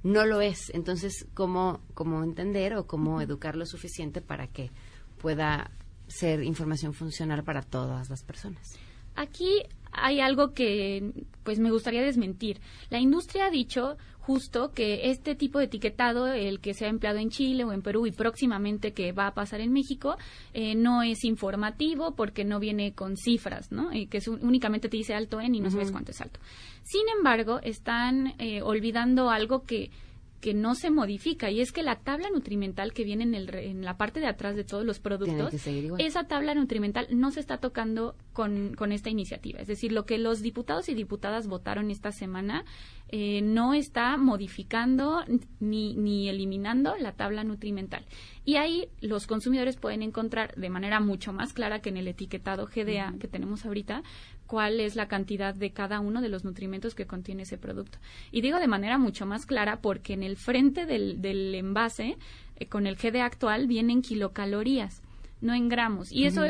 no 0.02 0.24
lo 0.24 0.40
es. 0.40 0.70
Entonces, 0.72 1.26
¿cómo, 1.34 1.80
cómo 1.92 2.24
entender 2.24 2.74
o 2.74 2.86
cómo 2.86 3.20
educar 3.20 3.54
lo 3.54 3.66
suficiente 3.66 4.22
para 4.22 4.46
que 4.46 4.70
pueda 5.18 5.70
ser 6.06 6.42
información 6.42 6.94
funcional 6.94 7.44
para 7.44 7.60
todas 7.60 8.08
las 8.08 8.22
personas? 8.22 8.78
Aquí 9.14 9.62
hay 9.92 10.20
algo 10.20 10.54
que 10.54 11.12
pues 11.42 11.58
me 11.58 11.70
gustaría 11.70 12.02
desmentir. 12.02 12.62
La 12.88 12.98
industria 12.98 13.46
ha 13.46 13.50
dicho 13.50 13.98
justo 14.28 14.72
que 14.72 15.10
este 15.10 15.34
tipo 15.34 15.58
de 15.58 15.64
etiquetado, 15.64 16.26
el 16.26 16.60
que 16.60 16.74
se 16.74 16.84
ha 16.84 16.88
empleado 16.90 17.18
en 17.18 17.30
Chile 17.30 17.64
o 17.64 17.72
en 17.72 17.80
Perú 17.80 18.06
y 18.06 18.12
próximamente 18.12 18.92
que 18.92 19.12
va 19.12 19.26
a 19.28 19.32
pasar 19.34 19.62
en 19.62 19.72
México, 19.72 20.16
eh, 20.52 20.74
no 20.74 21.02
es 21.02 21.24
informativo 21.24 22.14
porque 22.14 22.44
no 22.44 22.60
viene 22.60 22.92
con 22.92 23.16
cifras, 23.16 23.72
¿no? 23.72 23.90
Y 23.94 24.06
que 24.06 24.18
es 24.18 24.28
un- 24.28 24.44
únicamente 24.44 24.90
te 24.90 24.98
dice 24.98 25.14
alto 25.14 25.40
en 25.40 25.54
y 25.54 25.60
no 25.60 25.70
sabes 25.70 25.90
cuánto 25.90 26.10
es 26.10 26.20
alto. 26.20 26.40
Sin 26.82 27.08
embargo, 27.16 27.60
están 27.62 28.34
eh, 28.38 28.60
olvidando 28.60 29.30
algo 29.30 29.64
que 29.64 29.90
que 30.40 30.54
no 30.54 30.74
se 30.74 30.90
modifica 30.90 31.50
y 31.50 31.60
es 31.60 31.72
que 31.72 31.82
la 31.82 31.96
tabla 31.96 32.30
nutrimental 32.30 32.92
que 32.92 33.04
viene 33.04 33.24
en, 33.24 33.34
el, 33.34 33.54
en 33.54 33.84
la 33.84 33.96
parte 33.96 34.20
de 34.20 34.26
atrás 34.26 34.54
de 34.54 34.64
todos 34.64 34.84
los 34.84 35.00
productos 35.00 35.52
esa 35.98 36.24
tabla 36.24 36.54
nutrimental 36.54 37.08
no 37.10 37.30
se 37.30 37.40
está 37.40 37.58
tocando 37.58 38.14
con, 38.32 38.74
con 38.74 38.92
esta 38.92 39.10
iniciativa. 39.10 39.60
Es 39.60 39.66
decir, 39.66 39.92
lo 39.92 40.04
que 40.04 40.18
los 40.18 40.40
diputados 40.40 40.88
y 40.88 40.94
diputadas 40.94 41.48
votaron 41.48 41.90
esta 41.90 42.12
semana 42.12 42.64
eh, 43.08 43.40
no 43.42 43.74
está 43.74 44.16
modificando 44.16 45.24
ni, 45.60 45.96
ni 45.96 46.28
eliminando 46.28 46.94
la 46.96 47.12
tabla 47.12 47.42
nutrimental. 47.42 48.04
Y 48.44 48.56
ahí 48.56 48.88
los 49.00 49.26
consumidores 49.26 49.76
pueden 49.76 50.02
encontrar 50.02 50.54
de 50.54 50.70
manera 50.70 51.00
mucho 51.00 51.32
más 51.32 51.52
clara 51.52 51.80
que 51.80 51.88
en 51.88 51.96
el 51.96 52.08
etiquetado 52.08 52.66
GDA 52.66 53.14
que 53.18 53.28
tenemos 53.28 53.64
ahorita 53.66 54.02
cuál 54.48 54.80
es 54.80 54.96
la 54.96 55.06
cantidad 55.06 55.54
de 55.54 55.70
cada 55.70 56.00
uno 56.00 56.20
de 56.22 56.30
los 56.30 56.42
nutrimentos 56.42 56.96
que 56.96 57.06
contiene 57.06 57.42
ese 57.42 57.58
producto. 57.58 57.98
Y 58.32 58.40
digo 58.40 58.58
de 58.58 58.66
manera 58.66 58.98
mucho 58.98 59.26
más 59.26 59.46
clara 59.46 59.80
porque 59.80 60.14
en 60.14 60.24
el 60.24 60.36
frente 60.36 60.86
del, 60.86 61.20
del 61.20 61.54
envase, 61.54 62.16
eh, 62.56 62.66
con 62.66 62.86
el 62.86 62.96
GDA 62.96 63.26
actual, 63.26 63.66
vienen 63.66 64.02
kilocalorías, 64.02 65.02
no 65.42 65.54
en 65.54 65.68
gramos. 65.68 66.10
Y 66.10 66.24
eso 66.24 66.44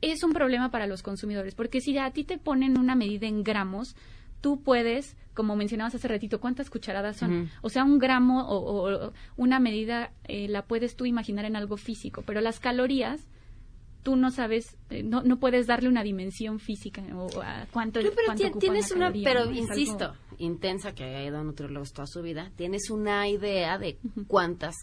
es 0.00 0.22
un 0.22 0.32
problema 0.32 0.70
para 0.70 0.86
los 0.86 1.02
consumidores, 1.02 1.54
porque 1.54 1.80
si 1.80 1.98
a 1.98 2.10
ti 2.12 2.22
te 2.22 2.38
ponen 2.38 2.78
una 2.78 2.94
medida 2.94 3.26
en 3.26 3.42
gramos, 3.42 3.96
tú 4.40 4.62
puedes, 4.62 5.16
como 5.34 5.56
mencionabas 5.56 5.96
hace 5.96 6.06
ratito, 6.06 6.40
¿cuántas 6.40 6.70
cucharadas 6.70 7.16
son? 7.16 7.50
O 7.60 7.70
sea, 7.70 7.82
un 7.82 7.98
gramo 7.98 8.46
o 8.48 9.12
una 9.36 9.58
medida 9.58 10.12
eh, 10.24 10.46
la 10.46 10.62
puedes 10.62 10.94
tú 10.94 11.06
imaginar 11.06 11.44
en 11.44 11.56
algo 11.56 11.76
físico, 11.76 12.22
pero 12.24 12.40
las 12.40 12.60
calorías 12.60 13.26
tú 14.02 14.16
no 14.16 14.30
sabes, 14.30 14.76
eh, 14.90 15.02
no, 15.02 15.22
no 15.22 15.38
puedes 15.38 15.66
darle 15.66 15.88
una 15.88 16.02
dimensión 16.02 16.58
física 16.58 17.02
o 17.14 17.28
a 17.42 17.66
cuánto, 17.70 18.00
No, 18.02 18.10
pero 18.10 18.26
cuánto 18.26 18.58
tienes 18.58 18.90
una, 18.90 19.06
caloría, 19.06 19.24
pero 19.24 19.44
¿no? 19.44 19.50
Es 19.52 19.70
algo- 19.70 19.72
insisto, 19.74 20.14
intensa 20.38 20.94
que 20.94 21.04
ha 21.04 21.24
ido 21.24 21.38
a 21.38 21.44
nutriólogos 21.44 21.92
toda 21.92 22.06
su 22.06 22.20
vida, 22.22 22.50
tienes 22.56 22.90
una 22.90 23.28
idea 23.28 23.78
de 23.78 23.98
cuántas, 24.26 24.74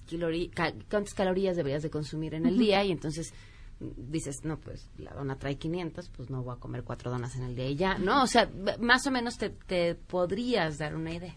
cuántas 0.89 1.13
calorías 1.13 1.55
deberías 1.55 1.83
de 1.83 1.89
consumir 1.89 2.33
en 2.33 2.45
el 2.45 2.57
día 2.57 2.83
y 2.83 2.91
entonces 2.91 3.33
mm, 3.79 4.11
dices, 4.11 4.43
no, 4.43 4.57
pues 4.57 4.89
la 4.97 5.11
dona 5.13 5.37
trae 5.37 5.57
500, 5.57 6.09
pues 6.09 6.29
no 6.29 6.43
voy 6.43 6.55
a 6.55 6.59
comer 6.59 6.83
cuatro 6.83 7.11
donas 7.11 7.35
en 7.35 7.43
el 7.43 7.55
día 7.55 7.69
y 7.69 7.75
ya, 7.75 7.97
¿no? 7.97 8.23
O 8.23 8.27
sea, 8.27 8.49
más 8.79 9.05
o 9.07 9.11
menos 9.11 9.37
te, 9.37 9.49
te 9.49 9.95
podrías 9.95 10.77
dar 10.77 10.95
una 10.95 11.13
idea. 11.13 11.35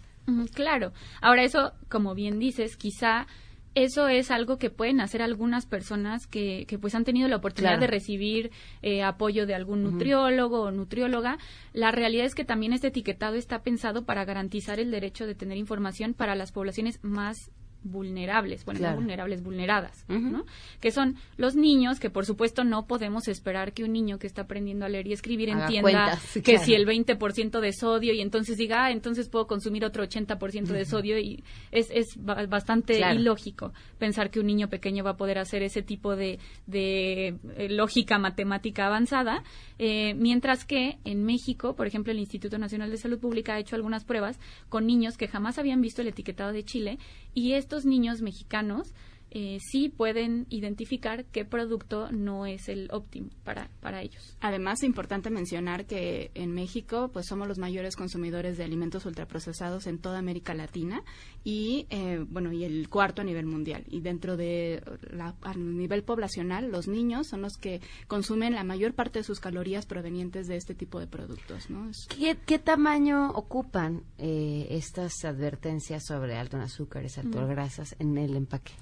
Claro. 0.54 0.92
Ahora 1.20 1.42
eso, 1.42 1.72
como 1.88 2.14
bien 2.14 2.38
dices, 2.38 2.76
quizá 2.76 3.26
eso 3.74 4.08
es 4.08 4.30
algo 4.30 4.58
que 4.58 4.70
pueden 4.70 5.00
hacer 5.00 5.22
algunas 5.22 5.66
personas 5.66 6.26
que, 6.26 6.66
que 6.66 6.78
pues 6.78 6.94
han 6.94 7.04
tenido 7.04 7.28
la 7.28 7.36
oportunidad 7.36 7.72
Claro. 7.72 7.80
de 7.82 7.86
recibir 7.86 8.50
eh, 8.82 9.02
apoyo 9.02 9.46
de 9.46 9.54
algún 9.54 9.82
nutriólogo 9.82 10.62
o 10.62 10.70
nutrióloga. 10.70 11.38
La 11.72 11.90
realidad 11.90 12.26
es 12.26 12.34
que 12.34 12.44
también 12.44 12.72
este 12.72 12.88
etiquetado 12.88 13.34
está 13.36 13.62
pensado 13.62 14.04
para 14.04 14.24
garantizar 14.24 14.78
el 14.78 14.90
derecho 14.90 15.26
de 15.26 15.34
tener 15.34 15.56
información 15.56 16.12
para 16.14 16.34
las 16.34 16.52
poblaciones 16.52 16.98
más 17.02 17.50
vulnerables, 17.84 18.64
bueno, 18.64 18.78
Claro. 18.78 18.94
no 18.94 19.00
vulnerables, 19.02 19.42
vulneradas, 19.42 20.04
¿no? 20.08 20.44
Que 20.80 20.90
son 20.90 21.16
los 21.36 21.54
niños, 21.56 22.00
que 22.00 22.10
por 22.10 22.26
supuesto 22.26 22.64
no 22.64 22.86
podemos 22.86 23.28
esperar 23.28 23.72
que 23.72 23.84
un 23.84 23.92
niño 23.92 24.18
que 24.18 24.26
está 24.26 24.42
aprendiendo 24.42 24.84
a 24.84 24.88
leer 24.88 25.06
y 25.06 25.12
escribir 25.12 25.50
Haga 25.50 25.64
entienda 25.64 25.82
cuentas, 25.82 26.32
que 26.34 26.40
claro. 26.42 26.64
si 26.64 26.74
el 26.74 26.86
20% 26.86 27.60
de 27.60 27.72
sodio 27.72 28.12
y 28.12 28.20
entonces 28.20 28.56
diga, 28.56 28.84
ah, 28.84 28.90
entonces 28.90 29.28
puedo 29.28 29.46
consumir 29.46 29.84
otro 29.84 30.02
80% 30.04 30.66
de 30.72 30.84
sodio 30.84 31.18
y 31.18 31.42
es, 31.70 31.90
es 31.90 32.16
ba- 32.16 32.46
bastante 32.46 32.96
Claro. 32.96 33.18
ilógico 33.20 33.72
pensar 33.98 34.30
que 34.30 34.40
un 34.40 34.46
niño 34.46 34.68
pequeño 34.68 35.04
va 35.04 35.10
a 35.10 35.16
poder 35.16 35.38
hacer 35.38 35.62
ese 35.62 35.82
tipo 35.82 36.16
de, 36.16 36.38
de, 36.66 37.36
eh, 37.56 37.68
lógica 37.68 38.18
matemática 38.18 38.86
avanzada, 38.86 39.42
eh, 39.78 40.14
mientras 40.14 40.64
que 40.64 40.98
en 41.04 41.24
México, 41.24 41.74
por 41.74 41.86
ejemplo, 41.86 42.12
el 42.12 42.18
Instituto 42.18 42.58
Nacional 42.58 42.90
de 42.90 42.96
Salud 42.96 43.18
Pública 43.18 43.54
ha 43.54 43.58
hecho 43.58 43.76
algunas 43.76 44.04
pruebas 44.04 44.38
con 44.68 44.86
niños 44.86 45.16
que 45.16 45.28
jamás 45.28 45.58
habían 45.58 45.80
visto 45.80 46.02
el 46.02 46.08
etiquetado 46.08 46.52
de 46.52 46.64
Chile 46.64 46.98
y 47.34 47.52
niños 47.84 48.20
mexicanos 48.22 48.92
eh, 49.34 49.58
sí 49.60 49.88
pueden 49.88 50.46
identificar 50.50 51.24
qué 51.24 51.44
producto 51.44 52.10
no 52.12 52.46
es 52.46 52.68
el 52.68 52.88
óptimo 52.92 53.30
para, 53.44 53.68
para 53.80 54.02
ellos. 54.02 54.36
Además, 54.40 54.82
importante 54.82 55.30
mencionar 55.30 55.86
que 55.86 56.30
en 56.34 56.52
México, 56.52 57.10
pues 57.12 57.26
somos 57.26 57.48
los 57.48 57.58
mayores 57.58 57.96
consumidores 57.96 58.58
de 58.58 58.64
alimentos 58.64 59.06
ultraprocesados 59.06 59.86
en 59.86 59.98
toda 59.98 60.18
América 60.18 60.54
Latina 60.54 61.02
y, 61.44 61.86
eh, 61.90 62.24
bueno, 62.28 62.52
y 62.52 62.64
el 62.64 62.88
cuarto 62.88 63.22
a 63.22 63.24
nivel 63.24 63.46
mundial. 63.46 63.84
Y 63.88 64.00
dentro 64.00 64.36
de 64.36 64.82
la, 65.10 65.34
a 65.42 65.54
nivel 65.54 66.02
poblacional, 66.04 66.70
los 66.70 66.86
niños 66.88 67.26
son 67.28 67.42
los 67.42 67.56
que 67.56 67.80
consumen 68.06 68.54
la 68.54 68.64
mayor 68.64 68.94
parte 68.94 69.18
de 69.20 69.24
sus 69.24 69.40
calorías 69.40 69.86
provenientes 69.86 70.46
de 70.46 70.56
este 70.56 70.74
tipo 70.74 71.00
de 71.00 71.06
productos, 71.06 71.70
¿no? 71.70 71.88
Es- 71.90 72.06
¿Qué, 72.08 72.36
qué 72.46 72.58
tamaño 72.58 73.30
ocupan 73.30 74.02
eh, 74.18 74.66
estas 74.70 75.24
advertencias 75.24 76.04
sobre 76.06 76.36
alto 76.36 76.56
en 76.58 76.62
azúcares, 76.64 77.18
alto 77.18 77.38
en 77.40 77.46
Mm. 77.46 77.50
grasas 77.50 77.96
en 77.98 78.18
el 78.18 78.36
empaque? 78.36 78.72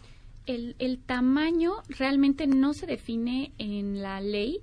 El, 0.46 0.74
el 0.79 0.98
tamaño 0.98 1.72
realmente 1.88 2.46
no 2.46 2.72
se 2.74 2.87
define 2.87 3.53
en 3.59 4.03
la 4.03 4.20
ley, 4.20 4.59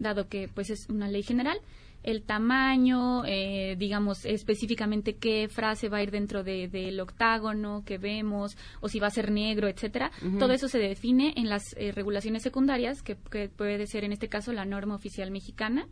dado 0.00 0.28
que 0.28 0.48
pues 0.52 0.70
es 0.70 0.88
una 0.88 1.08
ley 1.08 1.22
general. 1.22 1.58
El 2.04 2.22
tamaño, 2.22 3.24
eh, 3.26 3.76
digamos 3.78 4.24
específicamente 4.24 5.14
qué 5.14 5.48
frase 5.48 5.88
va 5.88 5.98
a 5.98 6.02
ir 6.02 6.10
dentro 6.10 6.42
de- 6.42 6.66
del 6.68 6.98
octágono 7.00 7.84
que 7.86 7.96
vemos, 7.98 8.56
o 8.80 8.88
si 8.88 8.98
va 8.98 9.06
a 9.06 9.10
ser 9.10 9.30
negro, 9.30 9.68
etcétera. 9.68 10.10
Todo 10.38 10.52
eso 10.52 10.66
se 10.68 10.78
define 10.78 11.32
en 11.36 11.48
las 11.48 11.62
eh, 11.76 11.92
regulaciones 11.92 12.42
secundarias, 12.42 13.02
que, 13.02 13.16
que 13.30 13.48
puede 13.48 13.86
ser 13.86 14.02
en 14.04 14.12
este 14.12 14.28
caso 14.28 14.52
la 14.52 14.64
norma 14.64 14.96
oficial 14.96 15.30
mexicana 15.30 15.86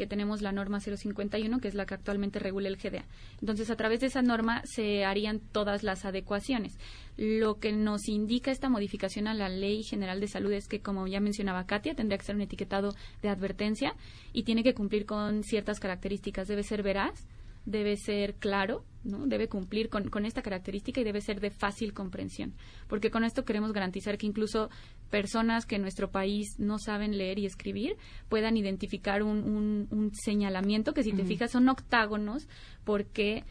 que 0.00 0.06
tenemos 0.06 0.40
la 0.40 0.50
norma 0.50 0.80
051, 0.80 1.60
que 1.60 1.68
es 1.68 1.74
la 1.74 1.84
que 1.84 1.92
actualmente 1.92 2.38
regula 2.38 2.68
el 2.68 2.78
GDA. 2.78 3.04
Entonces, 3.42 3.68
a 3.68 3.76
través 3.76 4.00
de 4.00 4.06
esa 4.06 4.22
norma 4.22 4.62
se 4.64 5.04
harían 5.04 5.40
todas 5.40 5.82
las 5.82 6.06
adecuaciones. 6.06 6.78
Lo 7.18 7.58
que 7.58 7.70
nos 7.72 8.08
indica 8.08 8.50
esta 8.50 8.70
modificación 8.70 9.28
a 9.28 9.34
la 9.34 9.50
Ley 9.50 9.82
General 9.82 10.18
de 10.18 10.26
Salud 10.26 10.52
es 10.52 10.68
que, 10.68 10.80
como 10.80 11.06
ya 11.06 11.20
mencionaba 11.20 11.66
Katia, 11.66 11.94
tendría 11.94 12.16
que 12.16 12.24
ser 12.24 12.34
un 12.34 12.40
etiquetado 12.40 12.94
de 13.20 13.28
advertencia 13.28 13.94
y 14.32 14.44
tiene 14.44 14.62
que 14.62 14.72
cumplir 14.72 15.04
con 15.04 15.42
ciertas 15.42 15.80
características. 15.80 16.48
Debe 16.48 16.62
ser 16.62 16.82
veraz, 16.82 17.26
debe 17.66 17.98
ser 17.98 18.36
claro, 18.36 18.86
¿no? 19.04 19.26
Debe 19.26 19.48
cumplir 19.48 19.88
con, 19.88 20.08
con 20.10 20.26
esta 20.26 20.42
característica 20.42 21.00
y 21.00 21.04
debe 21.04 21.20
ser 21.20 21.40
de 21.40 21.50
fácil 21.50 21.92
comprensión. 21.94 22.52
Porque 22.88 23.10
con 23.10 23.24
esto 23.24 23.44
queremos 23.44 23.72
garantizar 23.72 24.18
que 24.18 24.26
incluso 24.26 24.68
personas 25.10 25.66
que 25.66 25.76
en 25.76 25.82
nuestro 25.82 26.10
país 26.10 26.56
no 26.58 26.78
saben 26.78 27.16
leer 27.18 27.38
y 27.38 27.46
escribir 27.46 27.96
puedan 28.28 28.56
identificar 28.56 29.22
un, 29.22 29.38
un- 29.44 29.88
un 29.90 30.10
señalamiento 30.14 30.92
que 30.94 31.02
si 31.02 31.12
te 31.12 31.24
fijas 31.24 31.50
son 31.52 31.68
octágonos 31.68 32.48
porque 32.84 33.44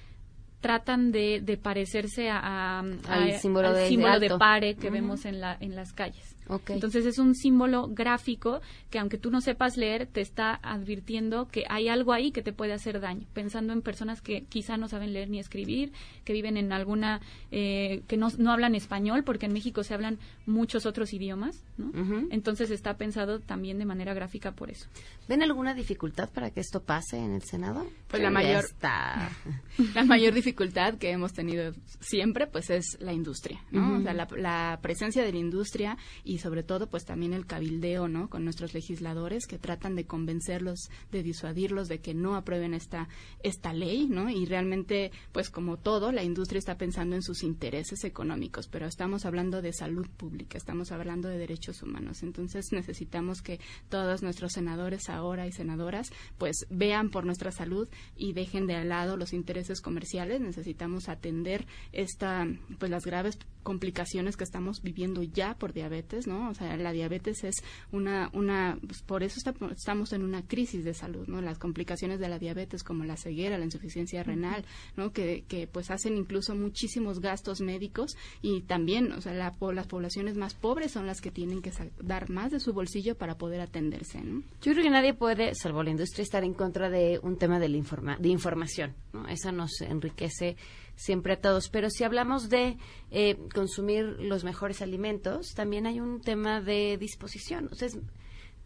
tratan 0.61 1.11
de, 1.11 1.39
de 1.41 1.57
parecerse 1.57 2.29
a, 2.29 2.39
a- 2.39 2.79
Al 2.79 3.29
a- 3.31 3.37
símbolo 3.39 3.69
al 3.69 3.75
de- 3.75 3.87
símbolo 3.87 4.37
pare 4.37 4.75
que 4.75 4.89
vemos 4.89 5.25
en, 5.25 5.39
la, 5.39 5.57
en 5.59 5.75
las 5.75 5.93
calles. 5.93 6.28
Entonces 6.73 7.05
es 7.05 7.19
un 7.19 7.35
símbolo 7.35 7.87
gráfico 7.89 8.61
que 8.89 8.99
aunque 8.99 9.17
tú 9.17 9.29
no 9.31 9.39
sepas 9.41 9.77
leer, 9.77 10.07
te 10.07 10.21
está 10.21 10.55
advirtiendo 10.63 11.47
que 11.47 11.63
hay 11.69 11.87
algo 11.89 12.11
ahí 12.13 12.31
que 12.31 12.41
te 12.41 12.53
puede 12.53 12.73
hacer 12.73 12.99
daño, 12.99 13.25
pensando 13.33 13.71
en 13.73 13.81
personas 13.81 14.21
que 14.21 14.43
quizá 14.45 14.77
no 14.77 14.87
saben 14.87 15.13
leer 15.13 15.29
ni 15.29 15.39
escribir, 15.39 15.91
que 16.25 16.33
viven 16.33 16.57
en 16.57 16.71
alguna, 16.73 17.21
eh, 17.51 18.01
que 18.07 18.17
no, 18.17 18.29
no 18.37 18.51
hablan 18.51 18.73
español, 18.75 19.23
porque 19.23 19.45
en 19.45 19.53
México 19.53 19.83
se 19.83 19.93
hablan 19.93 20.17
muchos 20.45 20.85
otros 20.85 21.13
idiomas, 21.13 21.63
¿no? 21.77 21.91
Entonces 22.31 22.71
está 22.71 22.97
pensado 22.97 23.39
también 23.39 23.77
de 23.77 23.85
manera 23.85 24.13
gráfica 24.13 24.51
por 24.51 24.71
eso. 24.71 24.87
¿Ven 25.27 25.43
alguna 25.43 25.73
dificultad 25.75 26.29
para 26.31 26.49
que 26.49 26.59
esto 26.61 26.81
pase 26.81 27.17
en 27.17 27.33
el 27.33 27.43
Senado? 27.43 27.85
Pues 28.07 28.21
la 28.23 28.31
mayor- 28.31 28.65
está. 28.65 29.29
La 29.95 30.03
mayor 30.03 30.33
dificultad 30.33 30.95
que 30.95 31.09
hemos 31.11 31.31
tenido 31.33 31.71
siempre, 32.01 32.47
pues, 32.47 32.69
es 32.69 32.97
la 32.99 33.13
industria, 33.13 33.61
¿no? 33.71 33.97
O 33.97 34.01
sea, 34.01 34.13
la, 34.13 34.27
la 34.35 34.79
presencia 34.81 35.23
de 35.23 35.31
la 35.31 35.37
industria 35.39 35.97
y, 36.23 36.38
sobre 36.39 36.63
todo, 36.63 36.87
pues, 36.87 37.05
también 37.05 37.33
el 37.33 37.45
cabildeo, 37.45 38.07
¿no? 38.07 38.29
Con 38.29 38.43
nuestros 38.43 38.73
legisladores 38.73 39.45
que 39.45 39.59
tratan 39.59 39.95
de 39.95 40.05
convencerlos, 40.05 40.89
de 41.11 41.23
disuadirlos 41.23 41.87
de 41.87 41.99
que 41.99 42.13
no 42.13 42.35
aprueben 42.35 42.73
esta, 42.73 43.07
esta 43.43 43.73
ley, 43.73 44.07
¿no? 44.07 44.29
Y 44.29 44.45
realmente, 44.45 45.11
pues, 45.31 45.49
como 45.49 45.77
todo, 45.77 46.11
la 46.11 46.23
industria 46.23 46.59
está 46.59 46.77
pensando 46.77 47.15
en 47.15 47.21
sus 47.21 47.43
intereses 47.43 48.03
económicos, 48.03 48.67
pero 48.67 48.87
estamos 48.87 49.25
hablando 49.25 49.61
de 49.61 49.73
salud 49.73 50.07
pública, 50.17 50.57
estamos 50.57 50.91
hablando 50.91 51.29
de 51.29 51.37
derechos 51.37 51.83
humanos. 51.83 52.23
Entonces, 52.23 52.71
necesitamos 52.71 53.41
que 53.41 53.59
todos 53.89 54.23
nuestros 54.23 54.53
senadores 54.53 55.09
ahora 55.09 55.47
y 55.47 55.51
senadoras, 55.51 56.09
pues, 56.37 56.65
vean 56.69 57.09
por 57.11 57.25
nuestra 57.25 57.51
salud 57.51 57.87
y 58.15 58.33
dejen 58.33 58.65
de 58.65 58.79
lado 58.85 59.17
los 59.17 59.33
intereses 59.33 59.81
comerciales. 59.81 60.41
Necesitamos 60.41 61.09
atender 61.09 61.65
esta, 61.91 62.47
pues 62.77 62.91
las 62.91 63.05
graves 63.05 63.37
complicaciones 63.63 64.37
que 64.37 64.43
estamos 64.43 64.81
viviendo 64.81 65.21
ya 65.23 65.55
por 65.55 65.73
diabetes, 65.73 66.27
¿no? 66.29 66.49
O 66.49 66.53
sea, 66.53 66.77
la 66.77 66.93
diabetes 66.93 67.43
es 67.43 67.55
una, 67.91 68.29
una, 68.33 68.77
pues, 68.85 69.01
por 69.01 69.23
eso 69.23 69.35
está- 69.37 69.53
estamos 69.71 70.13
en 70.13 70.23
una 70.23 70.43
crisis 70.47 70.85
de 70.85 70.93
salud, 70.93 71.27
¿no? 71.27 71.41
Las 71.41 71.59
complicaciones 71.59 72.21
de 72.21 72.29
la 72.29 72.39
diabetes 72.39 72.83
como 72.83 73.03
la 73.03 73.17
ceguera, 73.17 73.57
la 73.57 73.65
insuficiencia 73.65 74.23
renal, 74.23 74.63
¿no? 74.95 75.11
Que, 75.11 75.43
que 75.47 75.67
pues 75.67 75.91
hacen 75.91 76.15
incluso 76.15 76.55
muchísimos 76.55 77.19
gastos 77.19 77.59
médicos 77.59 78.15
y 78.41 78.61
también, 78.61 79.11
o 79.11 79.19
sea, 79.21 79.33
la 79.33 79.49
las 79.73 79.87
poblaciones 79.87 80.37
más 80.37 80.53
pobres 80.53 80.91
son 80.91 81.05
las 81.07 81.19
que 81.21 81.31
tienen 81.31 81.61
que 81.61 81.71
dar 82.01 82.29
más 82.29 82.51
de 82.51 82.59
su 82.59 82.71
bolsillo 82.71 83.15
para 83.15 83.37
poder 83.37 83.59
atenderse, 83.61 84.21
¿no? 84.21 84.43
Yo 84.61 84.71
creo 84.73 84.83
que 84.83 84.89
nadie 84.91 85.13
puede, 85.13 85.55
salvo 85.55 85.81
la 85.83 85.89
industria, 85.89 86.23
estar 86.23 86.43
en 86.43 86.53
contra 86.53 86.89
de 86.89 87.19
un 87.23 87.37
tema 87.37 87.59
de, 87.59 87.67
la 87.67 87.77
informa- 87.77 88.17
de 88.19 88.29
información. 88.29 88.93
¿no? 89.11 89.27
Esa 89.27 89.51
nos 89.51 89.81
enriquece 89.81 90.55
siempre 90.99 91.33
a 91.33 91.39
todos. 91.41 91.69
Pero 91.69 91.89
si 91.89 92.03
hablamos 92.03 92.49
de 92.49 92.77
eh, 93.11 93.37
consumir 93.53 94.03
los 94.19 94.43
mejores 94.43 94.81
alimentos, 94.81 95.53
también 95.55 95.87
hay 95.87 95.99
un 95.99 96.21
tema 96.21 96.61
de 96.61 96.97
disposición. 96.97 97.69
O 97.71 97.75
sea, 97.75 97.87
es- 97.87 97.97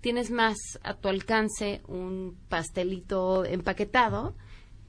tienes 0.01 0.31
más 0.31 0.57
a 0.83 0.95
tu 0.95 1.07
alcance 1.07 1.81
un 1.87 2.35
pastelito 2.49 3.45
empaquetado 3.45 4.35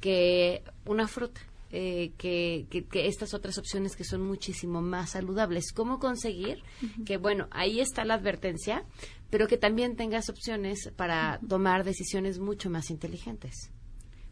que 0.01 0.62
una 0.86 1.07
fruta. 1.07 1.40
eh, 1.76 2.12
que, 2.18 2.66
que- 2.70 2.84
que 2.84 3.09
estas 3.09 3.34
otras 3.34 3.59
opciones 3.59 3.97
que 3.97 4.05
son 4.05 4.22
muchísimo 4.22 4.80
más 4.80 5.11
saludables. 5.11 5.72
¿Cómo 5.72 5.99
conseguir 5.99 6.62
que, 7.05 7.16
bueno, 7.16 7.49
ahí 7.51 7.80
está 7.80 8.05
la 8.05 8.14
advertencia, 8.14 8.84
pero 9.28 9.49
que 9.49 9.57
también 9.57 9.97
tengas 9.97 10.28
opciones 10.28 10.92
para 10.95 11.40
tomar 11.49 11.82
decisiones 11.82 12.38
mucho 12.38 12.70
más 12.70 12.90
inteligentes? 12.90 13.72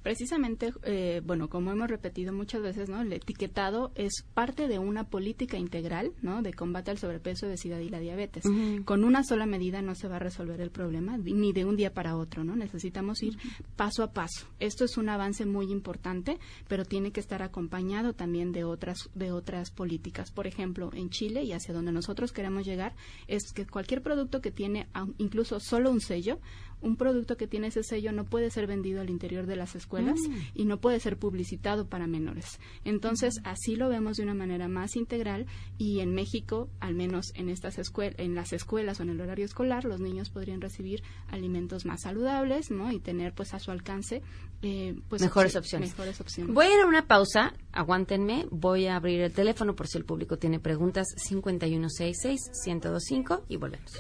Precisamente, 0.03 0.73
eh, 0.83 1.23
bueno, 1.25 1.49
como 1.49 1.71
hemos 1.71 1.89
repetido 1.89 2.33
muchas 2.33 2.63
veces, 2.63 2.89
¿no? 2.89 3.01
El 3.01 3.13
etiquetado 3.13 3.93
es 3.95 4.25
parte 4.35 4.69
de 4.69 4.79
una 4.79 5.05
política 5.05 5.59
integral, 5.59 6.13
¿no? 6.23 6.43
De 6.43 6.53
combate 6.53 6.91
al 6.91 6.99
sobrepeso, 6.99 7.47
obesidad 7.47 7.79
y 7.79 7.89
la 7.89 8.01
diabetes. 8.01 8.45
Con 8.85 9.05
una 9.05 9.23
sola 9.23 9.47
medida 9.47 9.83
no 9.83 9.95
se 9.95 10.09
va 10.09 10.17
a 10.17 10.19
resolver 10.19 10.61
el 10.61 10.71
problema, 10.71 11.17
ni 11.17 11.53
de 11.53 11.65
un 11.65 11.77
día 11.77 11.95
para 11.95 12.17
otro, 12.17 12.43
¿no? 12.45 12.57
Necesitamos 12.57 13.23
ir 13.23 13.39
paso 13.77 14.03
a 14.03 14.13
paso. 14.13 14.47
Esto 14.59 14.85
es 14.85 14.97
un 14.97 15.09
avance 15.09 15.47
muy 15.47 15.71
importante, 15.71 16.39
pero 16.69 16.85
tiene 16.85 17.13
que 17.13 17.21
estar 17.21 17.43
acompañado 17.43 18.13
también 18.13 18.53
de 18.53 18.65
otras, 18.65 19.11
de 19.15 19.33
otras 19.33 19.71
políticas. 19.71 20.33
Por 20.33 20.47
ejemplo, 20.47 20.91
en 20.95 21.11
Chile 21.11 21.45
y 21.45 21.53
hacia 21.53 21.75
donde 21.75 21.93
nosotros 21.93 22.33
queremos 22.33 22.67
llegar, 22.67 22.95
es 23.29 23.53
que 23.53 23.67
cualquier 23.67 24.03
producto 24.03 24.41
que 24.41 24.51
tiene 24.51 24.89
incluso 25.19 25.61
solo 25.61 25.91
un 25.91 26.01
sello, 26.01 26.41
un 26.83 26.97
producto 26.97 27.37
que 27.37 27.47
tiene 27.47 27.69
ese 27.69 27.83
sello 27.83 28.13
no 28.13 28.25
puede 28.25 28.51
ser 28.51 28.67
vendido 28.67 29.01
al 29.01 29.09
interior 29.11 29.47
de 29.47 29.57
las 29.57 29.75
escuelas 29.75 30.19
Mm. 30.29 30.35
y 30.55 30.65
no 30.65 30.79
puede 30.81 31.01
ser 31.01 31.17
publicitado 31.17 31.87
para 31.87 32.07
menores. 32.07 32.59
Entonces, 32.85 33.41
así 33.45 33.77
lo 33.77 33.89
vemos 33.89 34.17
de 34.17 34.25
una 34.25 34.35
manera 34.35 34.69
más 34.69 34.97
integral 34.97 35.47
y 35.79 36.01
en 36.01 36.15
México, 36.15 36.69
al 36.81 36.95
menos 36.95 37.33
en 37.35 37.49
estas 37.49 37.79
escuelas, 37.79 38.19
en 38.19 38.35
las 38.35 38.53
escuelas 38.53 39.01
o 39.01 39.05
en 39.05 39.11
el 39.11 39.21
horario 39.21 39.45
escolar, 39.45 39.85
los 39.85 40.01
niños 40.01 40.31
podrían 40.31 40.61
recibir 40.61 41.03
alimentos 41.29 41.87
más 41.87 42.03
saludables, 42.03 42.71
¿no? 42.71 42.91
Y 42.93 42.99
tener 43.01 43.33
pues 43.33 43.55
a 43.55 43.59
su 43.59 43.71
alcance 43.71 44.23
eh, 44.63 44.95
pues 45.09 45.21
mejores 45.23 45.55
opci- 45.55 45.59
opciones. 45.59 45.91
Mejores 45.91 46.21
opciones. 46.21 46.55
Voy 46.55 46.67
a 46.67 46.75
ir 46.75 46.81
a 46.81 46.87
una 46.87 47.07
pausa, 47.07 47.53
aguántenme, 47.73 48.47
voy 48.51 48.87
a 48.87 48.97
abrir 48.97 49.21
el 49.21 49.33
teléfono 49.33 49.75
por 49.75 49.87
si 49.89 49.99
el 49.99 50.05
público 50.05 50.39
tiene 50.39 50.59
preguntas, 50.61 51.07
5166-1025 51.31 53.43
y 53.49 53.57
volvemos. 53.57 53.93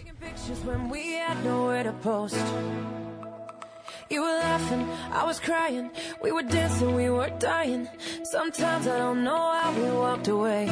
You 4.10 4.20
were 4.22 4.36
laughing, 4.40 4.86
I 5.10 5.24
was 5.24 5.40
crying. 5.40 5.90
We 6.22 6.32
were 6.32 6.42
dancing, 6.46 6.94
we 6.94 7.08
were 7.08 7.30
dying. 7.38 7.88
Sometimes 8.30 8.86
I 8.86 8.98
don't 8.98 9.24
know 9.24 9.52
how 9.58 9.72
we 9.72 9.90
walked 9.90 10.28
away. 10.28 10.66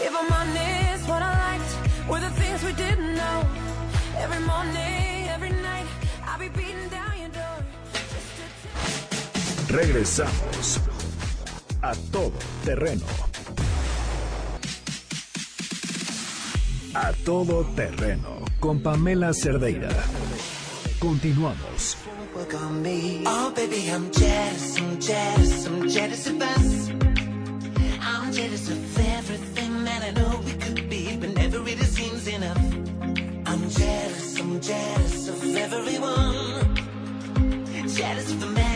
If 0.00 0.14
I'm 0.14 0.32
honest, 0.32 1.08
what 1.08 1.22
I 1.22 1.58
liked 1.58 2.08
were 2.08 2.20
the 2.20 2.30
things 2.40 2.62
we 2.62 2.72
didn't 2.74 3.16
know. 3.16 3.44
Every 4.18 4.38
morning, 4.46 5.26
every 5.28 5.50
night, 5.50 5.86
I'll 6.24 6.38
be 6.38 6.48
beating 6.50 6.88
down. 6.88 7.05
Regresamos 9.68 10.80
a 11.82 11.92
todo 12.12 12.32
terreno. 12.64 13.04
A 16.94 17.12
todo 17.24 17.64
terreno 17.74 18.44
con 18.60 18.80
Pamela 18.80 19.32
Cerdeira. 19.34 19.88
Continuamos. 21.00 21.96
Oh, 23.26 23.52
baby, 23.54 23.90
I'm 23.90 24.10
jealous, 24.12 24.78
I'm 24.78 25.00
jealous, 25.00 25.66
I'm 25.66 25.88
jealous 25.88 26.26
of 26.26 26.40
us. 26.42 26.90
I'm 28.00 28.32
jealous 28.32 28.68
of 28.68 28.98
everything 28.98 29.84
that 29.84 30.02
I 30.02 30.10
know 30.12 30.40
we 30.44 30.52
could 30.52 30.88
be, 30.88 31.16
but 31.16 31.34
never 31.34 31.60
really 31.60 31.84
seems 31.84 32.28
enough. 32.28 32.58
I'm 33.46 33.68
jealous, 33.70 34.38
I'm 34.38 34.60
jealous 34.60 35.28
of 35.28 35.56
everyone. 35.56 36.76
Jealous 37.88 38.30
of 38.32 38.40
the 38.40 38.46
man 38.46 38.75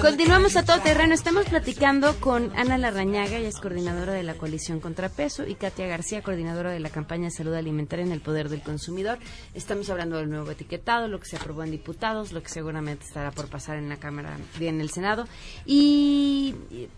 Continuamos 0.00 0.56
a 0.56 0.64
todo 0.64 0.80
terreno. 0.80 1.14
Estamos 1.14 1.46
platicando 1.46 2.14
con 2.20 2.56
Ana 2.56 2.78
Larrañaga, 2.78 3.38
ella 3.38 3.48
es 3.48 3.58
coordinadora 3.58 4.12
de 4.12 4.22
la 4.22 4.34
coalición 4.34 4.80
Contrapeso, 4.80 5.46
y 5.46 5.54
Katia 5.54 5.86
García, 5.86 6.22
coordinadora 6.22 6.70
de 6.70 6.80
la 6.80 6.90
campaña 6.90 7.24
de 7.24 7.30
salud 7.30 7.54
alimentaria 7.54 8.04
en 8.04 8.12
el 8.12 8.20
poder 8.20 8.48
del 8.48 8.62
consumidor. 8.62 9.18
Estamos 9.54 9.90
hablando 9.90 10.16
del 10.16 10.30
nuevo 10.30 10.50
etiquetado, 10.50 11.08
lo 11.08 11.18
que 11.18 11.26
se 11.26 11.36
aprobó 11.36 11.64
en 11.64 11.70
diputados, 11.70 12.32
lo 12.32 12.42
que 12.42 12.48
seguramente 12.48 13.04
estará 13.04 13.30
por 13.30 13.48
pasar 13.48 13.78
en 13.78 13.88
la 13.88 13.96
Cámara 13.96 14.36
y 14.60 14.66
en 14.66 14.80
el 14.80 14.90
Senado. 14.90 15.26
Y 15.64 16.54
y 16.70 16.88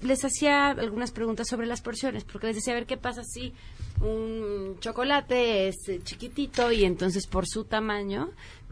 les 0.00 0.24
hacía 0.24 0.68
algunas 0.70 1.10
preguntas 1.10 1.48
sobre 1.48 1.66
las 1.66 1.80
porciones, 1.80 2.24
porque 2.24 2.48
les 2.48 2.56
decía, 2.56 2.72
a 2.72 2.76
ver 2.76 2.86
qué 2.86 2.96
pasa 2.96 3.22
si 3.24 3.52
un 4.00 4.76
chocolate 4.80 5.68
es 5.68 5.76
chiquitito 6.02 6.72
y 6.72 6.84
entonces 6.84 7.26
por 7.26 7.46
su 7.46 7.64
tamaño 7.64 8.30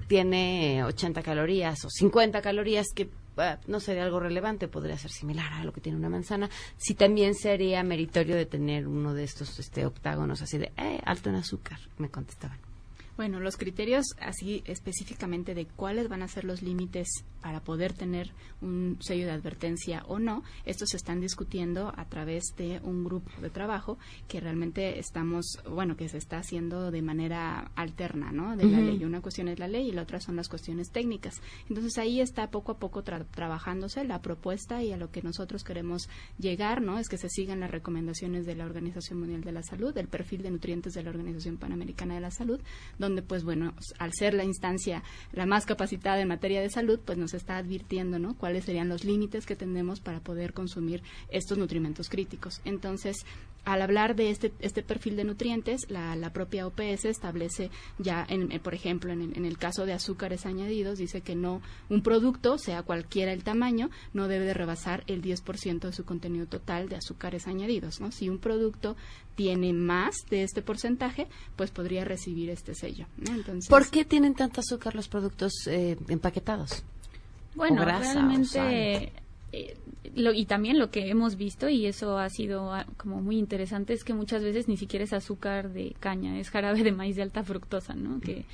tiene 0.08 0.82
80 0.84 1.22
calorías 1.22 1.84
o 1.84 1.90
50 1.90 2.42
calorías 2.42 2.88
que 2.94 3.10
eh, 3.36 3.56
no 3.66 3.80
sería 3.80 4.04
algo 4.04 4.20
relevante, 4.20 4.68
podría 4.68 4.98
ser 4.98 5.10
similar 5.10 5.52
a 5.52 5.64
lo 5.64 5.72
que 5.72 5.80
tiene 5.80 5.98
una 5.98 6.08
manzana, 6.08 6.50
si 6.76 6.94
también 6.94 7.34
sería 7.34 7.82
meritorio 7.82 8.36
de 8.36 8.46
tener 8.46 8.86
uno 8.88 9.14
de 9.14 9.24
estos 9.24 9.58
este 9.58 9.86
octágonos 9.86 10.42
así 10.42 10.58
de 10.58 10.72
eh, 10.76 11.00
alto 11.04 11.30
en 11.30 11.36
azúcar, 11.36 11.78
me 11.98 12.10
contestaban. 12.10 12.69
Bueno, 13.20 13.38
los 13.38 13.58
criterios 13.58 14.06
así 14.18 14.62
específicamente 14.64 15.52
de 15.54 15.66
cuáles 15.66 16.08
van 16.08 16.22
a 16.22 16.28
ser 16.28 16.44
los 16.44 16.62
límites 16.62 17.06
para 17.42 17.60
poder 17.60 17.92
tener 17.92 18.32
un 18.62 18.96
sello 19.00 19.26
de 19.26 19.32
advertencia 19.32 20.04
o 20.08 20.18
no, 20.18 20.42
estos 20.64 20.88
se 20.88 20.96
están 20.96 21.20
discutiendo 21.20 21.92
a 21.98 22.06
través 22.06 22.44
de 22.56 22.80
un 22.82 23.04
grupo 23.04 23.30
de 23.42 23.50
trabajo 23.50 23.98
que 24.26 24.40
realmente 24.40 24.98
estamos, 24.98 25.58
bueno, 25.68 25.98
que 25.98 26.08
se 26.08 26.16
está 26.16 26.38
haciendo 26.38 26.90
de 26.90 27.02
manera 27.02 27.70
alterna, 27.74 28.32
¿no? 28.32 28.56
De 28.56 28.64
la 28.64 28.80
ley. 28.80 29.04
Una 29.04 29.20
cuestión 29.20 29.48
es 29.48 29.58
la 29.58 29.68
ley 29.68 29.90
y 29.90 29.92
la 29.92 30.00
otra 30.02 30.18
son 30.18 30.36
las 30.36 30.48
cuestiones 30.48 30.90
técnicas. 30.90 31.42
Entonces 31.68 31.98
ahí 31.98 32.22
está 32.22 32.50
poco 32.50 32.72
a 32.72 32.78
poco 32.78 33.04
tra- 33.04 33.26
trabajándose 33.30 34.02
la 34.04 34.22
propuesta 34.22 34.82
y 34.82 34.92
a 34.92 34.96
lo 34.96 35.10
que 35.10 35.20
nosotros 35.20 35.62
queremos 35.62 36.08
llegar, 36.38 36.80
¿no? 36.80 36.98
Es 36.98 37.10
que 37.10 37.18
se 37.18 37.28
sigan 37.28 37.60
las 37.60 37.70
recomendaciones 37.70 38.46
de 38.46 38.54
la 38.54 38.64
Organización 38.64 39.18
Mundial 39.20 39.42
de 39.42 39.52
la 39.52 39.62
Salud, 39.62 39.94
el 39.98 40.08
perfil 40.08 40.40
de 40.40 40.52
nutrientes 40.52 40.94
de 40.94 41.02
la 41.02 41.10
Organización 41.10 41.58
Panamericana 41.58 42.14
de 42.14 42.20
la 42.20 42.30
Salud, 42.30 42.60
donde 42.98 43.09
donde 43.10 43.22
pues 43.22 43.44
bueno, 43.44 43.74
al 43.98 44.12
ser 44.12 44.34
la 44.34 44.44
instancia 44.44 45.02
la 45.32 45.46
más 45.46 45.66
capacitada 45.66 46.20
en 46.20 46.28
materia 46.28 46.60
de 46.60 46.70
salud, 46.70 47.00
pues 47.04 47.18
nos 47.18 47.34
está 47.34 47.56
advirtiendo, 47.56 48.18
¿no? 48.18 48.36
Cuáles 48.36 48.64
serían 48.64 48.88
los 48.88 49.04
límites 49.04 49.46
que 49.46 49.56
tenemos 49.56 50.00
para 50.00 50.20
poder 50.20 50.52
consumir 50.52 51.02
estos 51.28 51.58
nutrimentos 51.58 52.08
críticos. 52.08 52.60
Entonces, 52.64 53.24
al 53.64 53.82
hablar 53.82 54.16
de 54.16 54.30
este, 54.30 54.52
este 54.60 54.82
perfil 54.82 55.16
de 55.16 55.24
nutrientes, 55.24 55.90
la, 55.90 56.16
la 56.16 56.32
propia 56.32 56.66
OPS 56.66 57.04
establece 57.04 57.70
ya, 57.98 58.26
en, 58.28 58.48
por 58.60 58.74
ejemplo, 58.74 59.12
en 59.12 59.22
el, 59.22 59.36
en 59.36 59.44
el 59.44 59.58
caso 59.58 59.86
de 59.86 59.92
azúcares 59.92 60.46
añadidos, 60.46 60.98
dice 60.98 61.20
que 61.20 61.34
no, 61.34 61.60
un 61.88 62.02
producto, 62.02 62.58
sea 62.58 62.82
cualquiera 62.82 63.32
el 63.32 63.44
tamaño, 63.44 63.90
no 64.12 64.28
debe 64.28 64.44
de 64.44 64.54
rebasar 64.54 65.04
el 65.06 65.22
10% 65.22 65.80
de 65.80 65.92
su 65.92 66.04
contenido 66.04 66.46
total 66.46 66.88
de 66.88 66.96
azúcares 66.96 67.46
añadidos. 67.46 68.00
¿no? 68.00 68.12
Si 68.12 68.28
un 68.28 68.38
producto 68.38 68.96
tiene 69.34 69.72
más 69.72 70.14
de 70.30 70.42
este 70.42 70.62
porcentaje, 70.62 71.28
pues 71.56 71.70
podría 71.70 72.04
recibir 72.04 72.50
este 72.50 72.74
sello. 72.74 73.06
¿no? 73.16 73.34
Entonces, 73.34 73.68
¿Por 73.68 73.88
qué 73.90 74.04
tienen 74.04 74.34
tanto 74.34 74.60
azúcar 74.60 74.94
los 74.94 75.08
productos 75.08 75.52
eh, 75.66 75.96
empaquetados? 76.08 76.82
Bueno, 77.54 77.82
grasa, 77.82 78.14
realmente. 78.14 79.12
Eh, 79.52 79.76
lo, 80.14 80.32
y 80.32 80.44
también 80.46 80.78
lo 80.78 80.90
que 80.90 81.08
hemos 81.08 81.36
visto, 81.36 81.68
y 81.68 81.86
eso 81.86 82.18
ha 82.18 82.28
sido 82.30 82.72
ah, 82.72 82.86
como 82.96 83.20
muy 83.20 83.38
interesante, 83.38 83.92
es 83.92 84.04
que 84.04 84.14
muchas 84.14 84.42
veces 84.42 84.68
ni 84.68 84.76
siquiera 84.76 85.04
es 85.04 85.12
azúcar 85.12 85.70
de 85.70 85.94
caña, 86.00 86.38
es 86.38 86.50
jarabe 86.50 86.82
de 86.82 86.92
maíz 86.92 87.16
de 87.16 87.22
alta 87.22 87.42
fructosa, 87.42 87.94
¿no? 87.94 88.20
Que, 88.20 88.44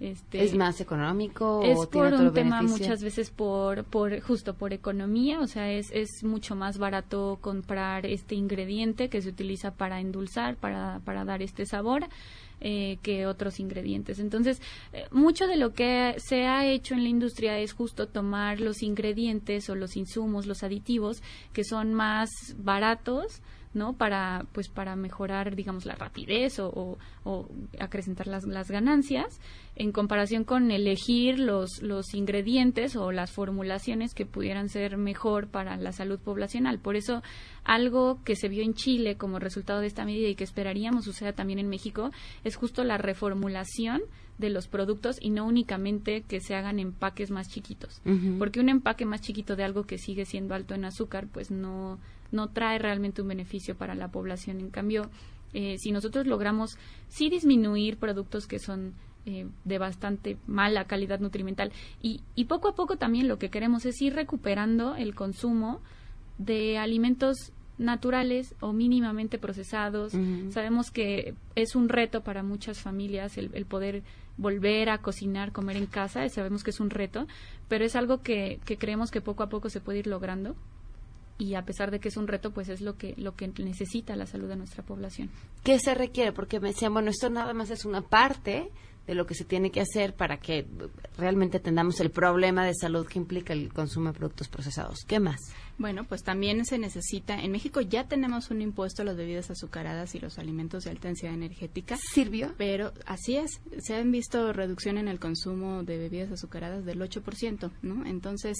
este, 0.00 0.42
¿Es 0.42 0.54
más 0.56 0.80
económico 0.80 1.62
es 1.62 1.78
o 1.78 1.86
tiene 1.86 2.08
por 2.08 2.14
otro 2.14 2.28
un 2.28 2.34
tema 2.34 2.56
beneficio? 2.56 2.86
muchas 2.86 3.04
veces 3.04 3.30
por, 3.30 3.84
por 3.84 4.20
justo 4.20 4.54
por 4.54 4.72
economía, 4.72 5.40
o 5.40 5.46
sea, 5.46 5.70
es, 5.70 5.92
es 5.92 6.24
mucho 6.24 6.56
más 6.56 6.78
barato 6.78 7.38
comprar 7.40 8.04
este 8.06 8.34
ingrediente 8.34 9.08
que 9.08 9.22
se 9.22 9.28
utiliza 9.28 9.70
para 9.74 10.00
endulzar, 10.00 10.56
para, 10.56 11.00
para 11.04 11.24
dar 11.24 11.40
este 11.40 11.66
sabor. 11.66 12.06
Eh, 12.64 12.98
que 13.02 13.26
otros 13.26 13.58
ingredientes. 13.58 14.20
Entonces, 14.20 14.62
eh, 14.92 15.06
mucho 15.10 15.48
de 15.48 15.56
lo 15.56 15.72
que 15.72 16.14
se 16.18 16.46
ha 16.46 16.64
hecho 16.64 16.94
en 16.94 17.02
la 17.02 17.08
industria 17.08 17.58
es 17.58 17.72
justo 17.72 18.06
tomar 18.06 18.60
los 18.60 18.82
ingredientes 18.82 19.68
o 19.68 19.74
los 19.74 19.96
insumos, 19.96 20.46
los 20.46 20.62
aditivos 20.62 21.22
que 21.52 21.64
son 21.64 21.92
más 21.92 22.30
baratos, 22.56 23.42
¿no? 23.74 23.94
Para, 23.94 24.46
pues, 24.52 24.68
para 24.68 24.96
mejorar, 24.96 25.56
digamos, 25.56 25.86
la 25.86 25.94
rapidez 25.94 26.58
o, 26.58 26.68
o- 26.68 26.98
o 27.24 27.48
acrecentar 27.78 28.26
las, 28.26 28.44
las 28.44 28.70
ganancias 28.70 29.40
en 29.76 29.92
comparación 29.92 30.44
con 30.44 30.70
elegir 30.70 31.38
los, 31.38 31.80
los 31.82 32.12
ingredientes 32.14 32.96
o 32.96 33.12
las 33.12 33.30
formulaciones 33.32 34.12
que 34.14 34.26
pudieran 34.26 34.68
ser 34.68 34.96
mejor 34.98 35.46
para 35.48 35.76
la 35.76 35.92
salud 35.92 36.18
poblacional. 36.18 36.78
Por 36.78 36.96
eso, 36.96 37.22
algo 37.64 38.18
que 38.24 38.36
se 38.36 38.48
vio 38.48 38.62
en 38.62 38.74
Chile 38.74 39.16
como 39.16 39.38
resultado 39.38 39.80
de 39.80 39.86
esta 39.86 40.04
medida 40.04 40.28
y 40.28 40.34
que 40.34 40.44
esperaríamos 40.44 41.04
suceda 41.04 41.32
también 41.32 41.58
en 41.58 41.68
México 41.68 42.10
es 42.44 42.56
justo 42.56 42.84
la 42.84 42.98
reformulación 42.98 44.02
de 44.38 44.50
los 44.50 44.66
productos 44.66 45.16
y 45.20 45.30
no 45.30 45.46
únicamente 45.46 46.22
que 46.22 46.40
se 46.40 46.54
hagan 46.54 46.78
empaques 46.80 47.30
más 47.30 47.48
chiquitos. 47.48 48.00
Porque 48.38 48.60
un 48.60 48.68
empaque 48.68 49.04
más 49.06 49.20
chiquito 49.20 49.56
de 49.56 49.64
algo 49.64 49.84
que 49.84 49.98
sigue 49.98 50.24
siendo 50.24 50.54
alto 50.54 50.74
en 50.74 50.84
azúcar, 50.84 51.26
pues 51.32 51.50
no, 51.50 51.98
no 52.32 52.48
trae 52.48 52.78
realmente 52.78 53.22
un 53.22 53.28
beneficio 53.28 53.76
para 53.76 53.94
la 53.94 54.08
población. 54.08 54.60
En 54.60 54.70
cambio, 54.70 55.10
eh, 55.52 55.76
si 55.78 55.92
nosotros 55.92 56.26
logramos 56.26 56.76
sí 57.08 57.28
disminuir 57.28 57.98
productos 57.98 58.46
que 58.46 58.58
son 58.58 58.94
eh, 59.24 59.46
de 59.64 59.78
bastante 59.78 60.36
mala 60.46 60.86
calidad 60.86 61.20
nutrimental 61.20 61.70
y, 62.00 62.22
y 62.34 62.46
poco 62.46 62.68
a 62.68 62.74
poco 62.74 62.96
también 62.96 63.28
lo 63.28 63.38
que 63.38 63.50
queremos 63.50 63.84
es 63.86 64.00
ir 64.02 64.14
recuperando 64.14 64.96
el 64.96 65.14
consumo 65.14 65.80
de 66.38 66.78
alimentos 66.78 67.52
naturales 67.78 68.54
o 68.60 68.72
mínimamente 68.72 69.38
procesados. 69.38 70.12
Sabemos 70.50 70.90
que 70.90 71.34
es 71.54 71.74
un 71.74 71.88
reto 71.88 72.22
para 72.22 72.42
muchas 72.42 72.80
familias 72.80 73.38
el, 73.38 73.50
el 73.54 73.64
poder 73.66 74.02
volver 74.36 74.88
a 74.88 74.98
cocinar, 74.98 75.52
comer 75.52 75.76
en 75.76 75.86
casa, 75.86 76.28
sabemos 76.28 76.64
que 76.64 76.70
es 76.70 76.80
un 76.80 76.90
reto, 76.90 77.26
pero 77.68 77.84
es 77.84 77.96
algo 77.96 78.22
que, 78.22 78.60
que 78.64 78.76
creemos 78.76 79.10
que 79.10 79.20
poco 79.20 79.42
a 79.42 79.48
poco 79.48 79.68
se 79.68 79.80
puede 79.80 80.00
ir 80.00 80.06
logrando 80.06 80.56
y 81.38 81.54
a 81.54 81.64
pesar 81.64 81.90
de 81.90 82.00
que 82.00 82.08
es 82.08 82.16
un 82.16 82.28
reto, 82.28 82.52
pues 82.52 82.68
es 82.68 82.80
lo 82.80 82.96
que, 82.96 83.14
lo 83.16 83.34
que 83.34 83.48
necesita 83.48 84.16
la 84.16 84.26
salud 84.26 84.48
de 84.48 84.56
nuestra 84.56 84.84
población. 84.84 85.30
¿Qué 85.64 85.78
se 85.78 85.94
requiere? 85.94 86.32
Porque 86.32 86.60
me 86.60 86.68
decían, 86.68 86.92
bueno, 86.92 87.10
esto 87.10 87.30
nada 87.30 87.52
más 87.54 87.70
es 87.70 87.84
una 87.84 88.02
parte 88.02 88.70
de 89.06 89.14
lo 89.14 89.26
que 89.26 89.34
se 89.34 89.44
tiene 89.44 89.70
que 89.70 89.80
hacer 89.80 90.14
para 90.14 90.38
que 90.38 90.66
realmente 91.18 91.58
atendamos 91.58 91.98
el 92.00 92.10
problema 92.10 92.64
de 92.64 92.72
salud 92.74 93.06
que 93.06 93.18
implica 93.18 93.52
el 93.52 93.72
consumo 93.72 94.12
de 94.12 94.18
productos 94.18 94.48
procesados. 94.48 95.00
¿Qué 95.06 95.18
más? 95.18 95.40
Bueno, 95.78 96.04
pues 96.04 96.22
también 96.22 96.64
se 96.64 96.78
necesita, 96.78 97.40
en 97.40 97.50
México 97.50 97.80
ya 97.80 98.06
tenemos 98.06 98.50
un 98.50 98.62
impuesto 98.62 99.02
a 99.02 99.04
las 99.04 99.16
bebidas 99.16 99.50
azucaradas 99.50 100.14
y 100.14 100.20
los 100.20 100.38
alimentos 100.38 100.84
de 100.84 100.90
alta 100.90 101.08
densidad 101.08 101.34
energética. 101.34 101.96
¿Sirvió? 101.96 102.54
Pero 102.56 102.92
así 103.06 103.36
es, 103.36 103.60
se 103.78 103.96
han 103.96 104.12
visto 104.12 104.52
reducción 104.52 104.98
en 104.98 105.08
el 105.08 105.18
consumo 105.18 105.82
de 105.82 105.98
bebidas 105.98 106.30
azucaradas 106.30 106.84
del 106.84 107.00
8%, 107.00 107.72
¿no? 107.82 108.06
Entonces, 108.06 108.58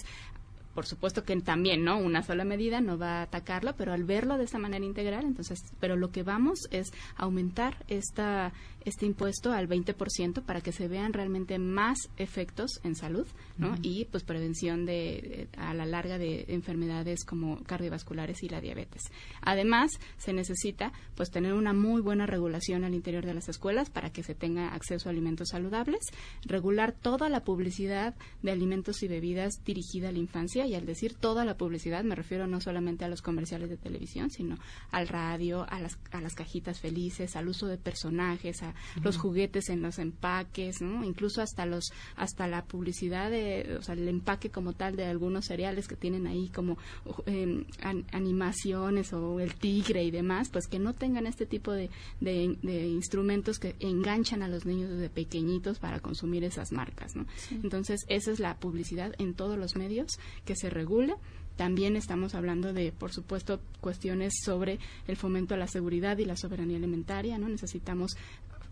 por 0.74 0.86
supuesto 0.86 1.24
que 1.24 1.36
también, 1.40 1.84
¿no? 1.84 1.98
Una 1.98 2.22
sola 2.22 2.44
medida 2.44 2.80
no 2.80 2.98
va 2.98 3.18
a 3.20 3.22
atacarlo, 3.22 3.74
pero 3.76 3.92
al 3.92 4.04
verlo 4.04 4.38
de 4.38 4.44
esta 4.44 4.58
manera 4.58 4.84
integral, 4.84 5.24
entonces, 5.24 5.60
pero 5.80 5.96
lo 5.96 6.10
que 6.10 6.22
vamos 6.22 6.60
es 6.70 6.92
aumentar 7.16 7.84
esta, 7.88 8.52
este 8.84 9.06
impuesto 9.06 9.52
al 9.52 9.68
20% 9.68 10.42
para 10.42 10.60
que 10.60 10.72
se 10.72 10.88
vean 10.88 11.12
realmente 11.12 11.58
más 11.58 11.98
efectos 12.16 12.80
en 12.84 12.94
salud, 12.94 13.26
¿no? 13.58 13.76
Y 13.82 14.06
pues 14.06 14.24
prevención 14.24 14.84
de- 14.86 15.48
a 15.56 15.72
la 15.74 15.86
larga 15.86 16.18
de 16.18 16.44
enfermedades 16.48 17.24
como 17.24 17.62
cardiovasculares 17.64 18.42
y 18.42 18.48
la 18.48 18.60
diabetes. 18.60 19.02
Además, 19.40 19.90
se 20.18 20.32
necesita 20.32 20.92
pues 21.14 21.30
tener 21.30 21.54
una 21.54 21.72
muy 21.72 22.00
buena 22.00 22.26
regulación 22.26 22.84
al 22.84 22.94
interior 22.94 23.24
de 23.24 23.34
las 23.34 23.48
escuelas 23.48 23.90
para 23.90 24.10
que 24.10 24.22
se 24.22 24.34
tenga 24.34 24.68
acceso 24.74 25.08
a 25.08 25.12
alimentos 25.12 25.48
saludables, 25.50 26.00
regular 26.44 26.92
toda 26.92 27.28
la 27.28 27.44
publicidad 27.44 28.14
de 28.42 28.50
alimentos 28.52 29.02
y 29.02 29.08
bebidas 29.08 29.52
dirigida 29.64 30.08
a 30.08 30.12
la 30.12 30.18
infancia 30.18 30.61
y 30.66 30.74
al 30.74 30.86
decir 30.86 31.14
toda 31.14 31.44
la 31.44 31.56
publicidad 31.56 32.04
me 32.04 32.14
refiero 32.14 32.46
no 32.46 32.60
solamente 32.60 33.04
a 33.04 33.08
los 33.08 33.22
comerciales 33.22 33.68
de 33.70 33.76
televisión, 33.76 34.30
sino 34.30 34.56
al 34.90 35.08
radio, 35.08 35.66
a 35.68 35.80
las, 35.80 35.98
a 36.10 36.20
las 36.20 36.34
cajitas 36.34 36.80
felices, 36.80 37.36
al 37.36 37.48
uso 37.48 37.66
de 37.66 37.78
personajes, 37.78 38.62
a 38.62 38.74
los 39.02 39.16
juguetes 39.16 39.68
en 39.68 39.82
los 39.82 39.98
empaques, 39.98 40.80
¿no? 40.80 41.04
Incluso 41.04 41.42
hasta 41.42 41.66
los 41.66 41.84
hasta 42.16 42.46
la 42.46 42.64
publicidad 42.64 43.30
de, 43.30 43.76
o 43.78 43.82
sea, 43.82 43.94
el 43.94 44.08
empaque 44.08 44.50
como 44.50 44.72
tal 44.72 44.96
de 44.96 45.04
algunos 45.06 45.46
cereales 45.46 45.88
que 45.88 45.96
tienen 45.96 46.26
ahí 46.26 46.48
como 46.48 46.78
eh, 47.26 47.64
an- 47.82 48.04
animaciones 48.12 49.12
o 49.12 49.40
el 49.40 49.54
tigre 49.54 50.04
y 50.04 50.10
demás, 50.10 50.48
pues 50.50 50.66
que 50.66 50.78
no 50.78 50.94
tengan 50.94 51.26
este 51.26 51.46
tipo 51.46 51.72
de, 51.72 51.90
de, 52.20 52.56
de 52.62 52.86
instrumentos 52.88 53.58
que 53.58 53.74
enganchan 53.80 54.42
a 54.42 54.48
los 54.48 54.66
niños 54.66 54.90
desde 54.90 55.08
pequeñitos 55.10 55.78
para 55.78 56.00
consumir 56.00 56.44
esas 56.44 56.72
marcas, 56.72 57.14
¿no? 57.16 57.26
Sí. 57.36 57.58
Entonces, 57.62 58.04
esa 58.08 58.30
es 58.30 58.40
la 58.40 58.56
publicidad 58.56 59.14
en 59.18 59.34
todos 59.34 59.58
los 59.58 59.76
medios 59.76 60.18
que 60.44 60.51
se 60.56 60.70
regule. 60.70 61.14
También 61.56 61.96
estamos 61.96 62.34
hablando 62.34 62.72
de, 62.72 62.92
por 62.92 63.12
supuesto, 63.12 63.60
cuestiones 63.80 64.32
sobre 64.42 64.78
el 65.06 65.16
fomento 65.16 65.54
a 65.54 65.58
la 65.58 65.66
seguridad 65.66 66.16
y 66.18 66.24
la 66.24 66.36
soberanía 66.36 66.78
alimentaria, 66.78 67.38
¿no? 67.38 67.48
Necesitamos 67.48 68.16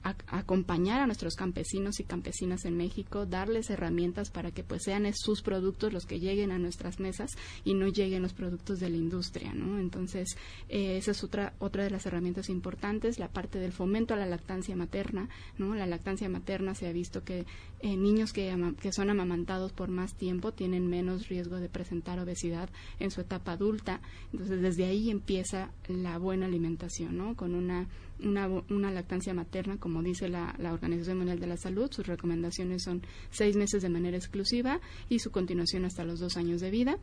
acompañar 0.02 1.00
a 1.00 1.06
nuestros 1.06 1.34
campesinos 1.34 2.00
y 2.00 2.04
campesinas 2.04 2.64
en 2.64 2.76
México, 2.76 3.26
darles 3.26 3.68
herramientas 3.68 4.30
para 4.30 4.50
que 4.50 4.64
pues 4.64 4.82
sean 4.84 5.06
sus 5.14 5.42
productos 5.42 5.92
los 5.92 6.06
que 6.06 6.18
lleguen 6.18 6.52
a 6.52 6.58
nuestras 6.58 7.00
mesas 7.00 7.32
y 7.64 7.74
no 7.74 7.86
lleguen 7.88 8.22
los 8.22 8.32
productos 8.32 8.80
de 8.80 8.88
la 8.88 8.96
industria, 8.96 9.52
¿no? 9.52 9.78
Entonces, 9.78 10.36
eh, 10.68 10.96
esa 10.96 11.10
es 11.10 11.22
otra 11.22 11.52
otra 11.58 11.84
de 11.84 11.90
las 11.90 12.06
herramientas 12.06 12.48
importantes, 12.48 13.18
la 13.18 13.28
parte 13.28 13.58
del 13.58 13.72
fomento 13.72 14.14
a 14.14 14.16
la 14.16 14.26
lactancia 14.26 14.74
materna, 14.74 15.28
¿no? 15.58 15.74
La 15.74 15.86
lactancia 15.86 16.30
materna 16.30 16.74
se 16.74 16.86
ha 16.86 16.92
visto 16.92 17.22
que 17.22 17.44
eh, 17.82 17.96
niños 17.96 18.32
que, 18.32 18.54
que 18.80 18.92
son 18.92 19.10
amamantados 19.10 19.72
por 19.72 19.88
más 19.88 20.14
tiempo 20.14 20.52
tienen 20.52 20.86
menos 20.86 21.28
riesgo 21.28 21.56
de 21.56 21.68
presentar 21.68 22.18
obesidad 22.18 22.68
en 22.98 23.10
su 23.10 23.20
etapa 23.20 23.52
adulta. 23.52 24.00
Entonces, 24.32 24.60
desde 24.60 24.84
ahí 24.84 25.10
empieza 25.10 25.70
la 25.88 26.18
buena 26.18 26.46
alimentación, 26.46 27.16
¿no? 27.16 27.34
Con 27.36 27.54
una, 27.54 27.88
una, 28.22 28.48
una 28.68 28.90
lactancia 28.90 29.34
materna, 29.34 29.78
como 29.78 30.02
dice 30.02 30.28
la, 30.28 30.54
la 30.58 30.72
Organización 30.72 31.18
Mundial 31.18 31.40
de 31.40 31.46
la 31.46 31.56
Salud, 31.56 31.90
sus 31.90 32.06
recomendaciones 32.06 32.82
son 32.82 33.02
seis 33.30 33.56
meses 33.56 33.82
de 33.82 33.88
manera 33.88 34.16
exclusiva 34.16 34.80
y 35.08 35.18
su 35.20 35.30
continuación 35.30 35.84
hasta 35.84 36.04
los 36.04 36.20
dos 36.20 36.36
años 36.36 36.60
de 36.60 36.70
vida. 36.70 36.98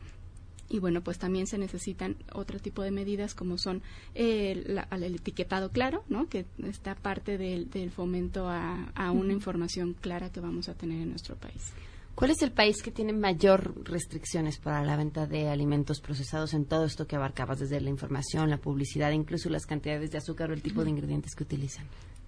Y 0.70 0.80
bueno, 0.80 1.00
pues 1.02 1.18
también 1.18 1.46
se 1.46 1.56
necesitan 1.56 2.16
otro 2.34 2.58
tipo 2.58 2.82
de 2.82 2.90
medidas 2.90 3.34
como 3.34 3.56
son 3.56 3.82
eh, 4.14 4.62
la- 4.66 4.86
el 4.90 5.14
etiquetado 5.14 5.70
claro, 5.70 6.04
¿no? 6.08 6.28
Que 6.28 6.44
está 6.64 6.94
parte 6.94 7.38
del, 7.38 7.70
del 7.70 7.90
fomento 7.90 8.48
a, 8.48 8.84
a 8.94 9.10
una 9.12 9.32
información 9.32 9.94
clara 9.94 10.30
que 10.30 10.40
vamos 10.40 10.68
a 10.68 10.74
tener 10.74 11.00
en 11.00 11.10
nuestro 11.10 11.36
país. 11.36 11.72
¿Cuál 12.14 12.32
es 12.32 12.42
el 12.42 12.50
país 12.50 12.82
que 12.82 12.90
tiene 12.90 13.12
mayor 13.12 13.74
restricciones 13.84 14.58
para 14.58 14.84
la 14.84 14.96
venta 14.96 15.26
de 15.26 15.48
alimentos 15.48 16.00
procesados 16.00 16.52
en 16.52 16.64
todo 16.64 16.84
esto 16.84 17.06
que 17.06 17.14
abarcabas, 17.16 17.60
desde 17.60 17.80
la 17.80 17.90
información, 17.90 18.50
la 18.50 18.58
publicidad, 18.58 19.12
incluso 19.12 19.48
las 19.50 19.66
cantidades 19.66 20.10
de 20.10 20.18
azúcar 20.18 20.50
o 20.50 20.54
el 20.54 20.60
tipo 20.60 20.82
de 20.82 20.90
ingredientes 20.90 21.34
que 21.36 21.44
utilizan? 21.44 21.86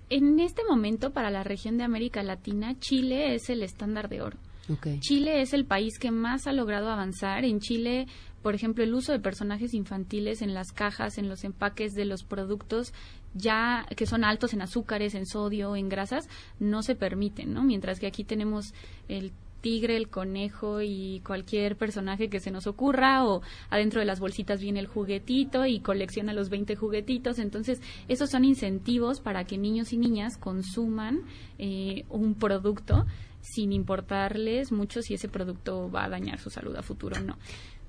En 0.08 0.38
este 0.40 0.62
momento, 0.68 1.12
para 1.12 1.30
la 1.30 1.42
región 1.42 1.76
de 1.76 1.82
América 1.84 2.22
Latina, 2.22 2.78
Chile 2.78 3.34
es 3.34 3.50
el 3.50 3.62
estándar 3.64 4.08
de 4.08 4.22
oro. 4.22 4.38
Chile 5.00 5.40
es 5.42 5.52
el 5.52 5.64
país 5.64 5.98
que 5.98 6.12
más 6.12 6.46
ha 6.46 6.52
logrado 6.52 6.90
avanzar. 6.90 7.44
En 7.44 7.58
Chile, 7.58 8.06
por 8.42 8.54
ejemplo, 8.54 8.82
el 8.84 8.94
uso 8.94 9.12
de 9.12 9.20
personajes 9.20 9.74
infantiles 9.74 10.42
en 10.42 10.54
las 10.54 10.72
cajas, 10.72 11.18
en 11.18 11.28
los 11.28 11.44
empaques 11.44 11.94
de 11.94 12.04
los 12.04 12.24
productos 12.24 12.92
ya 13.34 13.86
que 13.96 14.06
son 14.06 14.24
altos 14.24 14.54
en 14.54 14.62
azúcares, 14.62 15.14
en 15.14 15.26
sodio, 15.26 15.76
en 15.76 15.88
grasas, 15.88 16.28
no 16.58 16.82
se 16.82 16.96
permiten, 16.96 17.52
¿no? 17.54 17.62
Mientras 17.62 18.00
que 18.00 18.06
aquí 18.06 18.24
tenemos 18.24 18.74
el 19.08 19.32
tigre, 19.60 19.96
el 19.96 20.08
conejo 20.08 20.80
y 20.80 21.20
cualquier 21.24 21.76
personaje 21.76 22.28
que 22.28 22.40
se 22.40 22.50
nos 22.50 22.66
ocurra 22.66 23.26
o 23.26 23.42
adentro 23.68 24.00
de 24.00 24.06
las 24.06 24.20
bolsitas 24.20 24.60
viene 24.60 24.80
el 24.80 24.86
juguetito 24.86 25.66
y 25.66 25.80
colecciona 25.80 26.32
los 26.32 26.48
20 26.48 26.76
juguetitos. 26.76 27.38
Entonces, 27.38 27.80
esos 28.08 28.30
son 28.30 28.44
incentivos 28.44 29.20
para 29.20 29.44
que 29.44 29.58
niños 29.58 29.92
y 29.92 29.98
niñas 29.98 30.36
consuman 30.38 31.20
eh, 31.58 32.04
un 32.08 32.34
producto 32.34 33.06
sin 33.42 33.72
importarles 33.72 34.70
mucho 34.72 35.02
si 35.02 35.14
ese 35.14 35.28
producto 35.28 35.90
va 35.90 36.04
a 36.04 36.08
dañar 36.08 36.38
su 36.38 36.50
salud 36.50 36.76
a 36.76 36.82
futuro 36.82 37.16
o 37.18 37.22
no. 37.22 37.38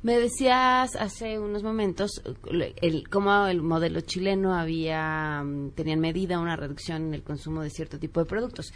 Me 0.04 0.18
decías 0.18 0.96
hace 0.96 1.38
unos 1.38 1.62
momentos 1.62 2.24
el, 2.82 3.08
cómo 3.10 3.46
el 3.46 3.62
modelo 3.62 4.02
chileno 4.02 4.56
había 4.56 5.44
mm, 5.44 5.72
tenían 5.72 6.00
medida 6.00 6.40
una 6.40 6.56
reducción 6.56 7.08
en 7.08 7.14
el 7.14 7.22
consumo 7.22 7.62
de 7.62 7.70
cierto 7.70 8.00
tipo 8.00 8.20
de 8.20 8.26
productos. 8.26 8.74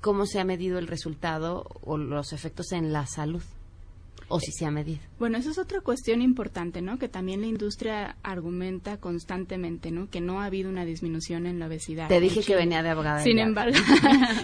¿Cómo 0.00 0.26
se 0.26 0.40
ha 0.40 0.44
medido 0.44 0.78
el 0.78 0.88
resultado 0.88 1.64
o 1.82 1.96
los 1.96 2.32
efectos 2.32 2.72
en 2.72 2.92
la 2.92 3.06
salud? 3.06 3.42
¿O 4.30 4.40
si 4.40 4.52
se 4.52 4.66
ha 4.66 4.70
medido? 4.70 5.00
Bueno, 5.18 5.38
esa 5.38 5.50
es 5.50 5.58
otra 5.58 5.80
cuestión 5.80 6.20
importante, 6.22 6.82
¿no? 6.82 6.98
Que 6.98 7.08
también 7.08 7.40
la 7.40 7.46
industria 7.46 8.16
argumenta 8.22 8.98
constantemente, 8.98 9.90
¿no? 9.90 10.10
Que 10.10 10.20
no 10.20 10.42
ha 10.42 10.46
habido 10.46 10.68
una 10.68 10.84
disminución 10.84 11.46
en 11.46 11.58
la 11.58 11.66
obesidad. 11.66 12.08
Te 12.08 12.20
dije 12.20 12.42
que 12.42 12.54
venía 12.54 12.82
de 12.82 12.90
abogada. 12.90 13.22
Sin 13.24 13.38
embargo, 13.38 13.78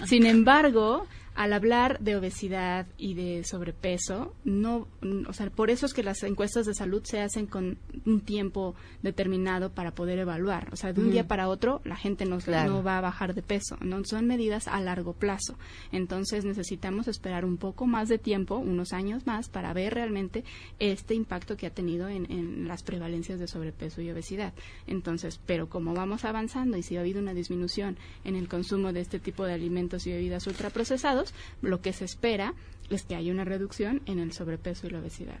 sin 0.05 0.25
embargo, 0.25 1.05
al 1.35 1.51
hablar 1.51 1.99
de 1.99 2.15
obesidad 2.15 2.87
y 2.97 3.13
de 3.13 3.43
sobrepeso, 3.43 4.33
no, 4.45 4.87
o 5.27 5.33
sea, 5.33 5.49
por 5.49 5.69
eso 5.69 5.85
es 5.85 5.93
que 5.93 6.01
las 6.01 6.23
encuestas 6.23 6.65
de 6.65 6.73
salud 6.73 7.03
se 7.03 7.19
hacen 7.19 7.45
con 7.45 7.77
un 8.05 8.21
tiempo 8.21 8.73
determinado 9.03 9.71
para 9.71 9.91
poder 9.91 10.19
evaluar. 10.19 10.69
O 10.71 10.77
sea, 10.77 10.93
de 10.93 11.01
un 11.01 11.11
día 11.11 11.27
para 11.27 11.49
otro 11.49 11.81
la 11.83 11.97
gente 11.97 12.25
no, 12.25 12.37
no 12.47 12.83
va 12.83 12.97
a 12.97 13.01
bajar 13.01 13.33
de 13.33 13.41
peso. 13.41 13.77
No 13.81 14.03
son 14.05 14.27
medidas 14.27 14.69
a 14.69 14.79
largo 14.79 15.13
plazo. 15.13 15.57
Entonces 15.91 16.45
necesitamos 16.45 17.09
esperar 17.09 17.43
un 17.43 17.57
poco 17.57 17.85
más 17.85 18.07
de 18.07 18.17
tiempo, 18.17 18.55
unos 18.55 18.93
años 18.93 19.27
más, 19.27 19.49
para 19.49 19.73
ver 19.73 19.93
realmente 19.93 20.45
este 20.79 21.15
impacto 21.15 21.57
que 21.57 21.67
ha 21.67 21.71
tenido 21.71 22.07
en, 22.07 22.31
en 22.31 22.67
las 22.67 22.81
prevalencias 22.81 23.39
de 23.39 23.47
sobrepeso 23.47 24.01
y 24.01 24.09
obesidad. 24.09 24.53
Entonces, 24.87 25.41
pero 25.45 25.67
como 25.67 25.93
vamos 25.93 26.23
avanzando 26.23 26.77
y 26.77 26.83
si 26.83 26.95
ha 26.95 27.01
habido 27.01 27.19
una 27.19 27.33
disminución 27.33 27.97
en 28.23 28.35
el 28.35 28.47
consumo 28.47 28.93
de 28.93 29.01
este 29.01 29.19
tipo 29.19 29.43
de 29.43 29.53
alimentos 29.53 30.07
y 30.07 30.11
bebidas 30.11 30.47
ultraprocesados, 30.47 31.24
lo 31.61 31.81
que 31.81 31.93
se 31.93 32.05
espera 32.05 32.53
es 32.89 33.03
que 33.03 33.15
haya 33.15 33.31
una 33.31 33.45
reducción 33.45 34.01
en 34.05 34.19
el 34.19 34.31
sobrepeso 34.31 34.87
y 34.87 34.91
la 34.91 34.99
obesidad. 34.99 35.39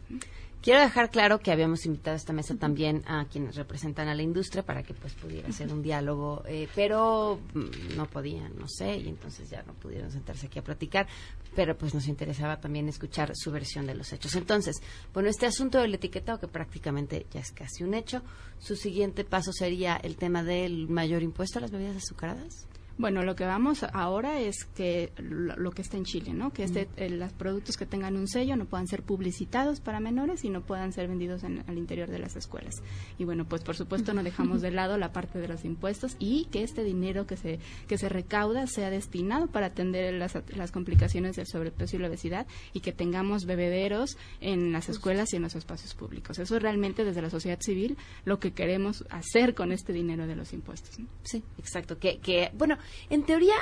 Quiero 0.65 0.79
dejar 0.79 1.11
claro 1.11 1.41
que 1.41 1.51
habíamos 1.51 1.85
invitado 1.85 2.15
a 2.15 2.17
esta 2.17 2.33
mesa 2.33 2.55
también 2.55 3.03
a 3.05 3.25
quienes 3.25 3.55
representan 3.55 4.07
a 4.07 4.15
la 4.15 4.23
industria 4.23 4.65
para 4.65 4.81
que 4.81 4.95
pues 4.95 5.13
pudiera 5.13 5.51
ser 5.51 5.71
un 5.71 5.83
diálogo, 5.83 6.41
eh, 6.47 6.67
pero 6.73 7.39
mm, 7.53 7.95
no 7.95 8.07
podían, 8.07 8.57
no 8.57 8.67
sé, 8.67 8.97
y 8.97 9.07
entonces 9.07 9.47
ya 9.47 9.61
no 9.61 9.73
pudieron 9.73 10.09
sentarse 10.09 10.47
aquí 10.47 10.57
a 10.57 10.63
platicar, 10.63 11.07
pero 11.55 11.77
pues 11.77 11.93
nos 11.93 12.07
interesaba 12.07 12.59
también 12.59 12.89
escuchar 12.89 13.31
su 13.35 13.51
versión 13.51 13.85
de 13.85 13.93
los 13.93 14.11
hechos. 14.11 14.35
Entonces, 14.35 14.81
bueno, 15.13 15.29
este 15.29 15.45
asunto 15.45 15.77
del 15.77 15.93
etiquetado 15.93 16.39
que 16.39 16.47
prácticamente 16.47 17.27
ya 17.31 17.41
es 17.41 17.51
casi 17.51 17.83
un 17.83 17.93
hecho, 17.93 18.23
su 18.57 18.75
siguiente 18.75 19.23
paso 19.23 19.53
sería 19.53 19.97
el 19.97 20.17
tema 20.17 20.41
del 20.41 20.87
mayor 20.87 21.21
impuesto 21.21 21.59
a 21.59 21.61
las 21.61 21.69
bebidas 21.69 21.97
azucaradas. 21.97 22.67
Bueno, 22.97 23.23
lo 23.23 23.35
que 23.35 23.43
vamos 23.43 23.83
ahora 23.91 24.39
es 24.39 24.63
que 24.63 25.11
lo, 25.17 25.71
que 25.71 25.81
está 25.81 25.97
en 25.97 26.05
Chile, 26.05 26.33
¿no? 26.33 26.53
Que 26.53 26.63
este, 26.63 26.87
eh, 26.95 27.09
los 27.09 27.33
productos 27.33 27.75
que 27.75 27.85
tengan 27.85 28.15
un 28.15 28.29
sello 28.29 28.55
no 28.55 28.65
puedan 28.65 28.87
ser 28.87 29.03
publicitados 29.03 29.81
para 29.81 29.99
menores 29.99 30.45
y 30.45 30.49
no 30.49 30.61
puedan 30.61 30.93
ser 30.93 31.09
vendidos 31.09 31.43
en, 31.43 31.65
al 31.67 31.77
interior 31.77 32.09
de 32.09 32.19
las 32.19 32.37
escuelas. 32.37 32.75
Y 33.17 33.25
bueno, 33.25 33.43
pues 33.43 33.63
por 33.63 33.75
supuesto 33.75 34.13
no 34.13 34.23
dejamos 34.23 34.61
de 34.61 34.71
lado 34.75 34.97
la 34.97 35.11
parte 35.11 35.39
de 35.39 35.49
los 35.49 35.65
impuestos 35.65 36.15
y 36.19 36.45
que 36.45 36.63
este 36.63 36.85
dinero 36.85 37.27
que 37.27 37.35
se 37.35 37.59
que 37.87 37.97
se 37.97 38.07
recauda 38.07 38.65
sea 38.65 38.89
destinado 38.89 39.47
para 39.47 39.67
atender 39.67 40.13
las, 40.13 40.37
las 40.55 40.71
complicaciones 40.71 41.35
del 41.35 41.47
sobrepeso 41.47 41.97
y 41.97 41.99
la 41.99 42.07
obesidad 42.07 42.47
y 42.71 42.79
que 42.79 42.93
tengamos 42.93 43.45
bebederos 43.45 44.17
en 44.39 44.71
las 44.71 44.87
escuelas 44.87 45.33
y 45.33 45.35
en 45.35 45.41
los 45.41 45.55
espacios 45.55 45.93
públicos. 45.95 46.39
Eso 46.39 46.55
es 46.55 46.61
realmente 46.61 47.03
desde 47.03 47.21
la 47.21 47.29
sociedad 47.29 47.59
civil 47.59 47.97
lo 48.23 48.39
que 48.39 48.53
queremos 48.53 49.03
hacer 49.09 49.53
con 49.53 49.73
este 49.73 49.91
dinero 49.91 50.27
de 50.27 50.35
los 50.37 50.53
impuestos. 50.53 50.97
¿no? 50.97 51.07
Sí, 51.23 51.43
exacto. 51.57 51.97
Que, 51.97 52.19
que 52.19 52.51
bueno, 52.53 52.77
en 53.09 53.23
teoría, 53.23 53.55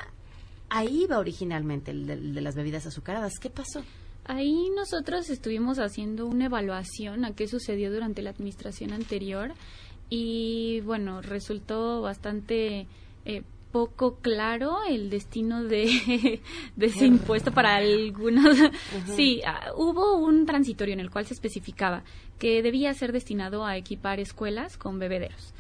ahí 0.70 1.06
va 1.06 1.20
originalmente 1.20 1.92
el 1.92 2.08
de, 2.08 2.14
el 2.14 2.36
de 2.36 2.42
las 2.42 2.56
bebidas 2.56 2.86
azucaradas. 2.86 3.34
¿Qué 3.40 3.50
pasó? 3.50 3.84
Ahí 4.26 4.70
nosotros 4.76 5.30
estuvimos 5.30 5.80
haciendo 5.80 6.26
una 6.26 6.46
evaluación 6.46 7.26
a 7.26 7.36
qué 7.36 7.48
sucedió 7.48 7.92
durante 7.92 8.22
la 8.22 8.30
administración 8.30 8.94
anterior 8.94 9.54
y 10.10 10.82
bueno, 10.82 11.22
resultó 11.22 12.02
bastante 12.02 12.88
eh, 13.26 13.44
poco 13.74 14.18
claro 14.22 14.78
el 14.88 15.10
destino 15.10 15.64
de, 15.64 16.40
de 16.76 16.86
ese 16.86 17.06
impuesto 17.06 17.52
para 17.52 17.76
algunos. 17.76 18.58
Sí, 19.16 19.42
ah, 19.46 19.72
hubo 19.76 20.18
un 20.18 20.46
transitorio 20.46 20.94
en 20.94 21.00
el 21.00 21.10
cual 21.10 21.26
se 21.26 21.34
especificaba 21.34 22.04
que 22.40 22.62
debía 22.62 22.94
ser 22.94 23.12
destinado 23.12 23.66
a 23.66 23.76
equipar 23.76 24.20
escuelas 24.20 24.78
con 24.78 25.00
bebederos 25.00 25.54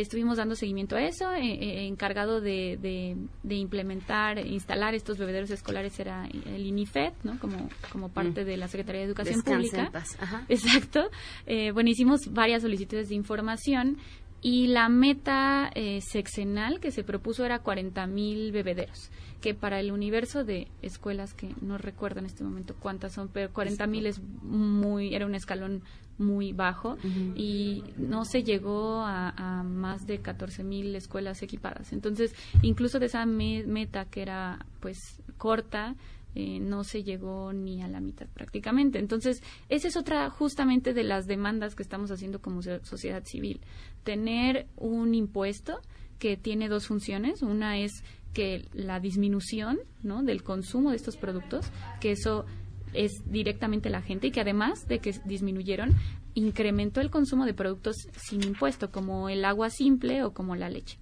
estuvimos 0.00 0.38
dando 0.38 0.54
seguimiento 0.54 0.96
a 0.96 1.02
eso, 1.02 1.32
eh, 1.32 1.40
eh, 1.42 1.86
encargado 1.86 2.40
de, 2.40 2.78
de, 2.80 3.16
de, 3.42 3.54
implementar, 3.54 4.38
instalar 4.38 4.94
estos 4.94 5.18
bebederos 5.18 5.50
escolares 5.50 5.98
era 6.00 6.26
el 6.26 6.66
INIFED, 6.66 7.12
¿no? 7.24 7.38
Como, 7.38 7.68
como 7.90 8.08
parte 8.08 8.44
de 8.44 8.56
la 8.56 8.68
Secretaría 8.68 9.02
de 9.02 9.06
Educación 9.08 9.42
Pública. 9.42 9.86
en 9.86 9.92
paz. 9.92 10.16
Ajá. 10.20 10.44
Exacto. 10.48 11.10
Eh, 11.46 11.72
bueno, 11.72 11.90
hicimos 11.90 12.32
varias 12.32 12.62
solicitudes 12.62 13.08
de 13.08 13.14
información 13.14 13.98
y 14.42 14.66
la 14.66 14.88
meta 14.88 15.70
eh, 15.74 16.00
sexenal 16.00 16.80
que 16.80 16.90
se 16.90 17.04
propuso 17.04 17.44
era 17.44 17.60
40 17.60 18.06
mil 18.08 18.50
bebederos, 18.50 19.10
que 19.40 19.54
para 19.54 19.78
el 19.78 19.92
universo 19.92 20.42
de 20.42 20.66
escuelas 20.82 21.32
que 21.32 21.54
no 21.60 21.78
recuerdo 21.78 22.18
en 22.18 22.26
este 22.26 22.42
momento 22.42 22.74
cuántas 22.78 23.12
son, 23.12 23.28
pero 23.28 23.52
40 23.52 23.86
mil 23.86 24.04
es 24.06 24.20
muy, 24.20 25.14
era 25.14 25.26
un 25.26 25.36
escalón 25.36 25.82
muy 26.18 26.52
bajo 26.52 26.96
y 27.34 27.82
no 27.96 28.24
se 28.24 28.42
llegó 28.44 29.00
a, 29.00 29.30
a 29.30 29.62
más 29.62 30.06
de 30.06 30.18
14 30.20 30.62
mil 30.64 30.94
escuelas 30.94 31.42
equipadas. 31.42 31.92
Entonces, 31.92 32.34
incluso 32.62 32.98
de 32.98 33.06
esa 33.06 33.26
me- 33.26 33.64
meta 33.66 34.04
que 34.04 34.22
era 34.22 34.64
pues 34.80 34.98
corta, 35.38 35.96
eh, 36.34 36.60
no 36.60 36.82
se 36.84 37.02
llegó 37.02 37.52
ni 37.52 37.82
a 37.82 37.88
la 37.88 38.00
mitad 38.00 38.26
prácticamente. 38.32 38.98
Entonces, 38.98 39.42
esa 39.68 39.88
es 39.88 39.96
otra 39.96 40.30
justamente 40.30 40.94
de 40.94 41.02
las 41.04 41.26
demandas 41.26 41.74
que 41.74 41.82
estamos 41.82 42.10
haciendo 42.10 42.40
como 42.40 42.62
so- 42.62 42.82
sociedad 42.84 43.22
civil. 43.24 43.60
Tener 44.04 44.66
un 44.76 45.14
impuesto 45.14 45.80
que 46.18 46.36
tiene 46.36 46.68
dos 46.68 46.86
funciones. 46.86 47.42
Una 47.42 47.78
es 47.78 47.92
que 48.32 48.66
la 48.72 48.98
disminución 48.98 49.78
¿no? 50.02 50.22
del 50.22 50.42
consumo 50.42 50.90
de 50.90 50.96
estos 50.96 51.16
productos, 51.18 51.70
que 52.00 52.12
eso 52.12 52.46
es 52.92 53.22
directamente 53.26 53.90
la 53.90 54.02
gente 54.02 54.28
y 54.28 54.30
que 54.30 54.40
además 54.40 54.86
de 54.88 54.98
que 54.98 55.14
disminuyeron, 55.24 55.94
incrementó 56.34 57.00
el 57.00 57.10
consumo 57.10 57.44
de 57.44 57.54
productos 57.54 57.96
sin 58.16 58.42
impuesto, 58.42 58.90
como 58.90 59.28
el 59.28 59.44
agua 59.44 59.70
simple 59.70 60.24
o 60.24 60.32
como 60.32 60.56
la 60.56 60.70
leche. 60.70 60.98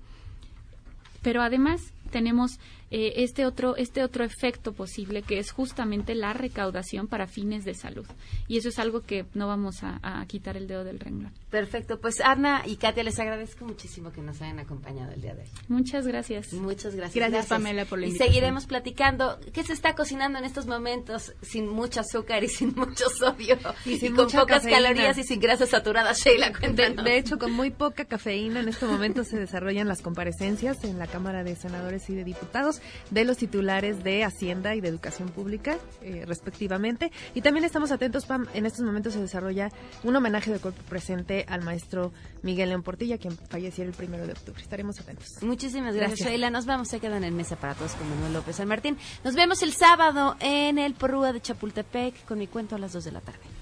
Pero 1.22 1.43
además 1.43 1.93
tenemos 2.11 2.59
eh, 2.91 3.12
este 3.16 3.47
otro 3.47 3.76
este 3.76 4.03
otro 4.03 4.24
efecto 4.24 4.72
posible 4.72 5.22
que 5.22 5.38
es 5.38 5.53
justamente 5.53 6.14
la 6.14 6.32
recaudación 6.32 7.07
para 7.07 7.26
fines 7.26 7.64
de 7.64 7.74
salud 7.74 8.07
y 8.49 8.59
eso 8.59 8.68
es 8.68 8.78
algo 8.78 9.03
que 9.03 9.26
no 9.34 9.47
vamos 9.47 9.84
a, 9.84 10.01
a 10.03 10.26
quitar 10.26 10.57
el 10.57 10.66
dedo 10.66 10.82
del 10.82 10.99
renglón. 10.99 11.32
Perfecto. 11.51 12.01
Pues 12.01 12.20
Ana 12.20 12.62
y 12.64 12.76
Katia, 12.76 13.03
les 13.03 13.18
agradezco 13.18 13.64
muchísimo 13.64 14.12
que 14.12 14.20
nos 14.22 14.40
hayan 14.40 14.61
acompañado 14.61 15.12
el 15.12 15.20
día 15.20 15.34
de 15.34 15.42
hoy. 15.42 15.48
Muchas 15.68 16.07
gracias. 16.07 16.53
Muchas 16.53 16.94
gracias. 16.94 17.14
Gracias, 17.16 17.46
Pamela, 17.46 17.84
por 17.86 17.98
la 17.98 18.07
Y 18.07 18.11
invitación. 18.11 18.32
seguiremos 18.34 18.66
platicando. 18.66 19.38
¿Qué 19.53 19.64
se 19.64 19.72
está 19.72 19.94
cocinando 19.94 20.38
en 20.38 20.44
estos 20.44 20.66
momentos 20.66 21.32
sin 21.42 21.66
mucho 21.68 22.01
azúcar 22.01 22.44
y 22.44 22.48
sin 22.48 22.74
mucho 22.76 23.09
sodio? 23.11 23.59
Y 23.84 23.98
sin 23.98 24.14
con 24.14 24.26
pocas 24.26 24.59
cafeína. 24.62 24.76
calorías 24.82 25.18
y 25.18 25.24
sin 25.24 25.40
grasas 25.40 25.70
saturadas. 25.70 26.20
Sheila, 26.20 26.51
De, 26.51 26.59
cuéntanos. 26.59 27.05
de 27.05 27.18
hecho, 27.18 27.38
con 27.38 27.53
muy 27.53 27.70
poca 27.70 28.05
cafeína, 28.05 28.61
en 28.61 28.68
este 28.68 28.86
momento 28.86 29.24
se 29.24 29.36
desarrollan 29.38 29.88
las 29.88 30.03
comparecencias 30.03 30.84
en 30.84 30.98
la 30.98 31.07
Cámara 31.09 31.42
de 31.42 31.57
Senadores 31.57 32.09
y 32.11 32.14
de 32.14 32.24
Diputados 32.24 32.80
de 33.11 33.24
los 33.24 33.38
titulares 33.38 34.05
de 34.05 34.24
Hacienda 34.24 34.74
y 34.76 34.80
de 34.80 34.88
Educación 34.88 35.28
Pública, 35.30 35.78
eh, 36.03 36.24
respectivamente. 36.26 37.11
Y 37.34 37.40
también 37.42 37.64
estamos 37.64 37.90
atentos, 37.90 38.24
Pam, 38.26 38.46
en 38.55 38.66
estos 38.66 38.84
momentos 38.84 39.14
se 39.14 39.20
desarrolla 39.20 39.68
un 40.05 40.14
homenaje 40.14 40.53
de 40.53 40.59
cuerpo 40.61 40.82
presente 40.88 41.39
al 41.49 41.62
maestro 41.62 42.12
Miguel 42.43 42.70
León 42.70 42.82
Portilla, 42.82 43.18
quien 43.18 43.36
falleció 43.36 43.84
el 43.84 43.93
primero 43.93 44.26
de 44.26 44.32
octubre. 44.32 44.61
Estaremos 44.61 44.99
atentos. 45.01 45.43
Muchísimas 45.43 45.95
gracias, 45.95 46.20
Gracias. 46.20 46.28
Sheila. 46.28 46.51
Nos 46.51 46.66
vamos, 46.66 46.88
se 46.88 47.01
quedan 47.01 47.24
en 47.24 47.36
mesa 47.36 47.57
para 47.57 47.74
todos 47.74 47.93
con 47.93 48.09
Manuel 48.09 48.32
López 48.34 48.57
San 48.57 48.68
Martín. 48.68 48.97
Nos 49.24 49.34
vemos 49.34 49.62
el 49.62 49.72
sábado 49.72 50.36
en 50.41 50.78
el 50.78 50.95
Porrúa 50.95 51.32
de 51.32 51.41
Chapultepec 51.41 52.24
con 52.24 52.38
mi 52.38 52.47
cuento 52.47 52.76
a 52.76 52.78
las 52.78 52.93
2 52.93 53.05
de 53.05 53.12
la 53.12 53.20
tarde. 53.20 53.59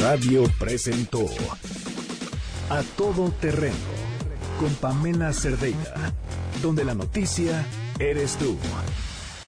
Radio 0.00 0.44
presentó 0.58 1.24
A 2.68 2.82
Todo 2.96 3.30
Terreno 3.40 3.74
con 4.58 4.74
Pamela 4.74 5.32
Cerdeira, 5.32 6.12
donde 6.62 6.84
la 6.84 6.94
noticia 6.94 7.64
eres 7.98 8.36
tú. 8.36 8.58